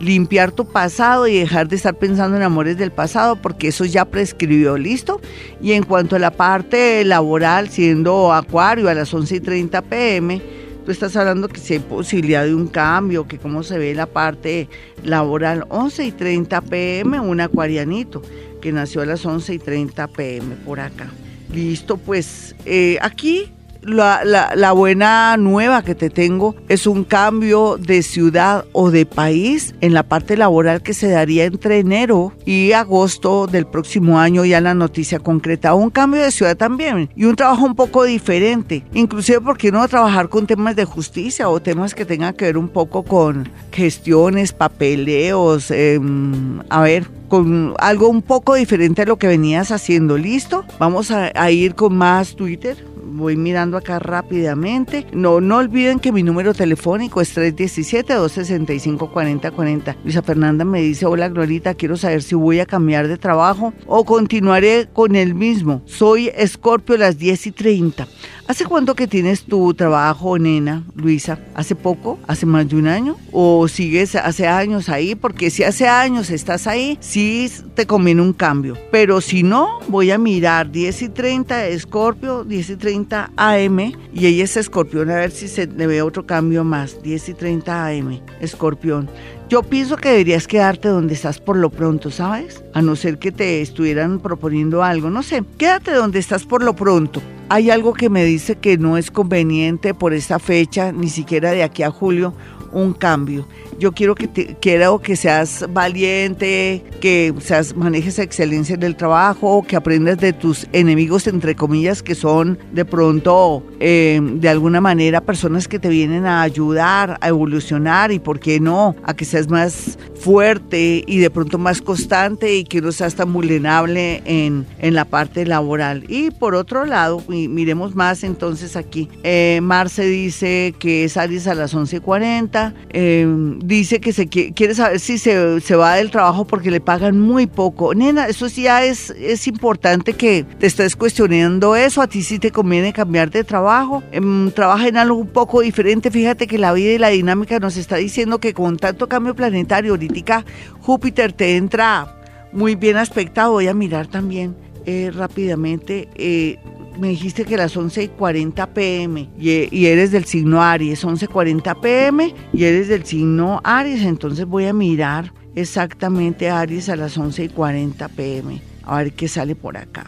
limpiar 0.00 0.52
tu 0.52 0.66
pasado 0.66 1.26
y 1.26 1.38
dejar 1.38 1.68
de 1.68 1.76
estar 1.76 1.96
pensando 1.96 2.36
en 2.36 2.42
amores 2.42 2.76
del 2.76 2.92
pasado 2.92 3.36
porque 3.36 3.68
eso 3.68 3.84
ya 3.84 4.04
prescribió, 4.04 4.76
¿listo? 4.76 5.20
Y 5.60 5.72
en 5.72 5.82
cuanto 5.84 6.16
a 6.16 6.18
la 6.18 6.30
parte 6.30 7.04
laboral, 7.04 7.68
siendo 7.68 8.32
acuario 8.32 8.88
a 8.88 8.94
las 8.94 9.12
11 9.12 9.36
y 9.36 9.40
30 9.40 9.82
pm, 9.82 10.42
tú 10.84 10.92
estás 10.92 11.16
hablando 11.16 11.48
que 11.48 11.60
si 11.60 11.74
hay 11.74 11.80
posibilidad 11.80 12.44
de 12.44 12.54
un 12.54 12.68
cambio, 12.68 13.26
que 13.26 13.38
cómo 13.38 13.62
se 13.62 13.78
ve 13.78 13.94
la 13.94 14.06
parte 14.06 14.68
laboral, 15.02 15.64
11 15.68 16.04
y 16.04 16.12
30 16.12 16.60
pm, 16.62 17.20
un 17.20 17.40
acuarianito 17.40 18.22
que 18.60 18.72
nació 18.72 19.02
a 19.02 19.06
las 19.06 19.24
11 19.24 19.54
y 19.54 19.58
30 19.58 20.08
pm 20.08 20.56
por 20.64 20.80
acá. 20.80 21.08
Listo, 21.52 21.96
pues 21.96 22.54
eh, 22.64 22.98
aquí 23.00 23.52
la, 23.86 24.72
buena 24.72 25.36
nueva 25.36 25.82
que 25.82 25.94
te 25.94 26.10
tengo 26.10 26.54
es 26.68 26.86
un 26.86 27.04
cambio 27.04 27.76
de 27.78 28.02
ciudad 28.02 28.64
o 28.72 28.90
de 28.90 29.06
país 29.06 29.74
en 29.80 29.94
la 29.94 30.02
parte 30.02 30.36
laboral 30.36 30.82
que 30.82 30.94
se 30.94 31.08
daría 31.08 31.44
entre 31.44 31.78
enero 31.78 32.32
y 32.44 32.72
agosto 32.72 33.46
del 33.46 33.66
próximo 33.66 34.18
año, 34.18 34.44
ya 34.44 34.60
la 34.60 34.74
noticia 34.74 35.18
concreta. 35.18 35.74
Un 35.74 35.90
cambio 35.90 36.22
de 36.22 36.30
ciudad 36.30 36.56
también 36.56 37.10
y 37.16 37.24
un 37.24 37.36
trabajo 37.36 37.64
un 37.64 37.74
poco 37.74 38.04
diferente, 38.04 38.84
inclusive 38.92 39.40
porque 39.40 39.72
no 39.72 39.86
trabajar 39.88 40.28
con 40.28 40.46
temas 40.46 40.76
de 40.76 40.84
justicia 40.84 41.48
o 41.48 41.60
temas 41.60 41.94
que 41.94 42.04
tengan 42.04 42.34
que 42.34 42.46
ver 42.46 42.58
un 42.58 42.68
poco 42.68 43.02
con 43.04 43.48
gestiones, 43.72 44.52
papeleos, 44.52 45.70
em, 45.70 46.60
a 46.68 46.82
ver, 46.82 47.08
con 47.28 47.74
algo 47.78 48.08
un 48.08 48.22
poco 48.22 48.54
diferente 48.54 49.02
a 49.02 49.06
lo 49.06 49.16
que 49.16 49.26
venías 49.26 49.72
haciendo. 49.72 50.16
¿Listo? 50.16 50.64
Vamos 50.78 51.10
a 51.10 51.50
ir 51.50 51.74
con 51.74 51.96
más 51.96 52.36
Twitter 52.36 52.76
voy 53.06 53.36
mirando 53.36 53.76
acá 53.76 53.98
rápidamente. 53.98 55.06
No, 55.12 55.40
no 55.40 55.56
olviden 55.58 55.98
que 55.98 56.12
mi 56.12 56.22
número 56.22 56.54
telefónico 56.54 57.20
es 57.20 57.36
317-265-4040. 57.36 59.96
Luisa 60.02 60.22
Fernanda 60.22 60.64
me 60.64 60.80
dice, 60.80 61.04
hola 61.06 61.28
Glorita, 61.28 61.74
quiero 61.74 61.96
saber 61.96 62.22
si 62.22 62.34
voy 62.34 62.60
a 62.60 62.66
cambiar 62.66 63.08
de 63.08 63.18
trabajo 63.18 63.72
o 63.86 64.04
continuaré 64.04 64.88
con 64.92 65.16
el 65.16 65.34
mismo. 65.34 65.82
Soy 65.86 66.30
Escorpio 66.34 66.96
las 66.96 67.18
10 67.18 67.46
y 67.46 67.52
30. 67.52 68.08
¿Hace 68.48 68.64
cuánto 68.64 68.94
que 68.94 69.08
tienes 69.08 69.42
tu 69.42 69.74
trabajo, 69.74 70.38
nena, 70.38 70.84
Luisa? 70.94 71.40
¿Hace 71.54 71.74
poco? 71.74 72.20
¿Hace 72.28 72.46
más 72.46 72.68
de 72.68 72.76
un 72.76 72.86
año? 72.86 73.16
¿O 73.32 73.66
sigues 73.66 74.14
hace 74.14 74.46
años 74.46 74.88
ahí? 74.88 75.16
Porque 75.16 75.50
si 75.50 75.64
hace 75.64 75.88
años 75.88 76.30
estás 76.30 76.68
ahí, 76.68 76.96
sí 77.00 77.50
te 77.74 77.86
conviene 77.86 78.22
un 78.22 78.32
cambio. 78.32 78.78
Pero 78.92 79.20
si 79.20 79.42
no, 79.42 79.80
voy 79.88 80.12
a 80.12 80.18
mirar 80.18 80.70
10 80.70 81.02
y 81.02 81.08
30 81.08 81.66
Escorpio, 81.66 82.44
10 82.44 82.70
y 82.70 82.76
30 82.76 83.32
AM 83.36 83.80
y 84.14 84.26
ella 84.26 84.44
es 84.44 84.56
escorpión, 84.56 85.10
a 85.10 85.16
ver 85.16 85.32
si 85.32 85.48
se 85.48 85.66
le 85.66 85.88
ve 85.88 86.00
otro 86.00 86.24
cambio 86.24 86.62
más. 86.62 87.02
10 87.02 87.30
y 87.30 87.34
30 87.34 87.86
AM, 87.86 88.20
escorpión. 88.40 89.10
Yo 89.48 89.62
pienso 89.62 89.96
que 89.96 90.08
deberías 90.08 90.48
quedarte 90.48 90.88
donde 90.88 91.14
estás 91.14 91.38
por 91.38 91.56
lo 91.56 91.70
pronto, 91.70 92.10
¿sabes? 92.10 92.64
A 92.74 92.82
no 92.82 92.96
ser 92.96 93.18
que 93.18 93.30
te 93.30 93.62
estuvieran 93.62 94.18
proponiendo 94.18 94.82
algo, 94.82 95.08
no 95.08 95.22
sé. 95.22 95.44
Quédate 95.56 95.92
donde 95.92 96.18
estás 96.18 96.44
por 96.44 96.64
lo 96.64 96.74
pronto. 96.74 97.22
Hay 97.48 97.70
algo 97.70 97.94
que 97.94 98.10
me 98.10 98.24
dice 98.24 98.56
que 98.56 98.76
no 98.76 98.98
es 98.98 99.12
conveniente 99.12 99.94
por 99.94 100.14
esta 100.14 100.40
fecha, 100.40 100.90
ni 100.90 101.08
siquiera 101.08 101.52
de 101.52 101.62
aquí 101.62 101.84
a 101.84 101.92
julio, 101.92 102.34
un 102.72 102.92
cambio. 102.92 103.46
Yo 103.78 103.92
quiero 103.92 104.14
que 104.14 104.28
te, 104.28 104.56
quiero 104.60 104.98
que 105.00 105.16
seas 105.16 105.66
valiente, 105.70 106.84
que 107.00 107.34
seas, 107.40 107.76
manejes 107.76 108.18
excelencia 108.18 108.74
en 108.74 108.82
el 108.82 108.96
trabajo, 108.96 109.64
que 109.66 109.76
aprendas 109.76 110.18
de 110.18 110.32
tus 110.32 110.66
enemigos, 110.72 111.26
entre 111.26 111.54
comillas, 111.54 112.02
que 112.02 112.14
son 112.14 112.58
de 112.72 112.84
pronto, 112.84 113.62
eh, 113.80 114.20
de 114.22 114.48
alguna 114.48 114.80
manera, 114.80 115.20
personas 115.20 115.68
que 115.68 115.78
te 115.78 115.88
vienen 115.88 116.26
a 116.26 116.42
ayudar 116.42 117.18
a 117.20 117.28
evolucionar 117.28 118.12
y, 118.12 118.18
¿por 118.18 118.40
qué 118.40 118.60
no?, 118.60 118.96
a 119.04 119.14
que 119.14 119.24
seas 119.24 119.48
más 119.48 119.98
fuerte 120.18 121.04
y 121.06 121.18
de 121.18 121.30
pronto 121.30 121.58
más 121.58 121.82
constante 121.82 122.54
y 122.54 122.64
que 122.64 122.80
no 122.80 122.92
seas 122.92 123.14
tan 123.14 123.32
vulnerable 123.32 124.22
en, 124.24 124.66
en 124.78 124.94
la 124.94 125.04
parte 125.04 125.44
laboral. 125.44 126.04
Y 126.08 126.30
por 126.30 126.54
otro 126.54 126.84
lado, 126.84 127.22
miremos 127.28 127.94
más 127.94 128.24
entonces 128.24 128.76
aquí. 128.76 129.08
Eh, 129.22 129.60
Marce 129.62 130.04
dice 130.04 130.74
que 130.78 131.04
es 131.04 131.16
Aries 131.16 131.46
a 131.46 131.54
las 131.54 131.74
11.40. 131.74 132.74
Eh, 132.90 133.26
dice 133.66 134.00
que 134.00 134.12
se 134.12 134.28
quiere 134.28 134.74
saber 134.74 135.00
si 135.00 135.18
se, 135.18 135.60
se, 135.60 135.76
va 135.76 135.96
del 135.96 136.10
trabajo 136.10 136.46
porque 136.46 136.70
le 136.70 136.80
pagan 136.80 137.20
muy 137.20 137.46
poco. 137.46 137.94
Nena, 137.94 138.26
eso 138.28 138.48
sí 138.48 138.62
ya 138.62 138.84
es, 138.84 139.10
es 139.10 139.46
importante 139.46 140.12
que 140.12 140.44
te 140.58 140.66
estés 140.66 140.96
cuestionando 140.96 141.76
eso. 141.76 142.00
A 142.00 142.06
ti 142.06 142.22
sí 142.22 142.38
te 142.38 142.50
conviene 142.50 142.92
cambiar 142.92 143.30
de 143.30 143.44
trabajo. 143.44 144.02
Em, 144.12 144.50
trabaja 144.50 144.88
en 144.88 144.96
algo 144.96 145.16
un 145.16 145.28
poco 145.28 145.60
diferente. 145.60 146.10
Fíjate 146.10 146.46
que 146.46 146.58
la 146.58 146.72
vida 146.72 146.92
y 146.92 146.98
la 146.98 147.08
dinámica 147.08 147.58
nos 147.58 147.76
está 147.76 147.96
diciendo 147.96 148.38
que 148.38 148.54
con 148.54 148.76
tanto 148.76 149.08
cambio 149.08 149.34
planetario, 149.34 149.92
ahorita 149.92 150.44
Júpiter 150.80 151.32
te 151.32 151.56
entra 151.56 152.16
muy 152.52 152.74
bien 152.74 152.96
aspectado. 152.96 153.52
Voy 153.52 153.68
a 153.68 153.74
mirar 153.74 154.06
también 154.06 154.65
eh, 154.86 155.10
rápidamente. 155.12 156.08
Eh, 156.14 156.58
me 156.98 157.08
dijiste 157.08 157.44
que 157.44 157.56
las 157.56 157.76
11.40 157.76 158.68
pm 158.68 159.28
y, 159.38 159.86
eres 159.86 160.12
del 160.12 160.24
signo 160.24 160.62
Aries, 160.62 161.04
11.40 161.04 161.80
pm 161.80 162.34
y 162.52 162.64
eres 162.64 162.88
del 162.88 163.04
signo 163.04 163.60
Aries, 163.64 164.02
entonces 164.02 164.46
voy 164.46 164.66
a 164.66 164.72
mirar 164.72 165.32
exactamente 165.54 166.48
Aries 166.48 166.88
a 166.88 166.96
las 166.96 167.18
11.40 167.18 168.08
pm, 168.10 168.62
a 168.84 168.98
ver 168.98 169.12
qué 169.12 169.28
sale 169.28 169.54
por 169.54 169.76
acá. 169.76 170.06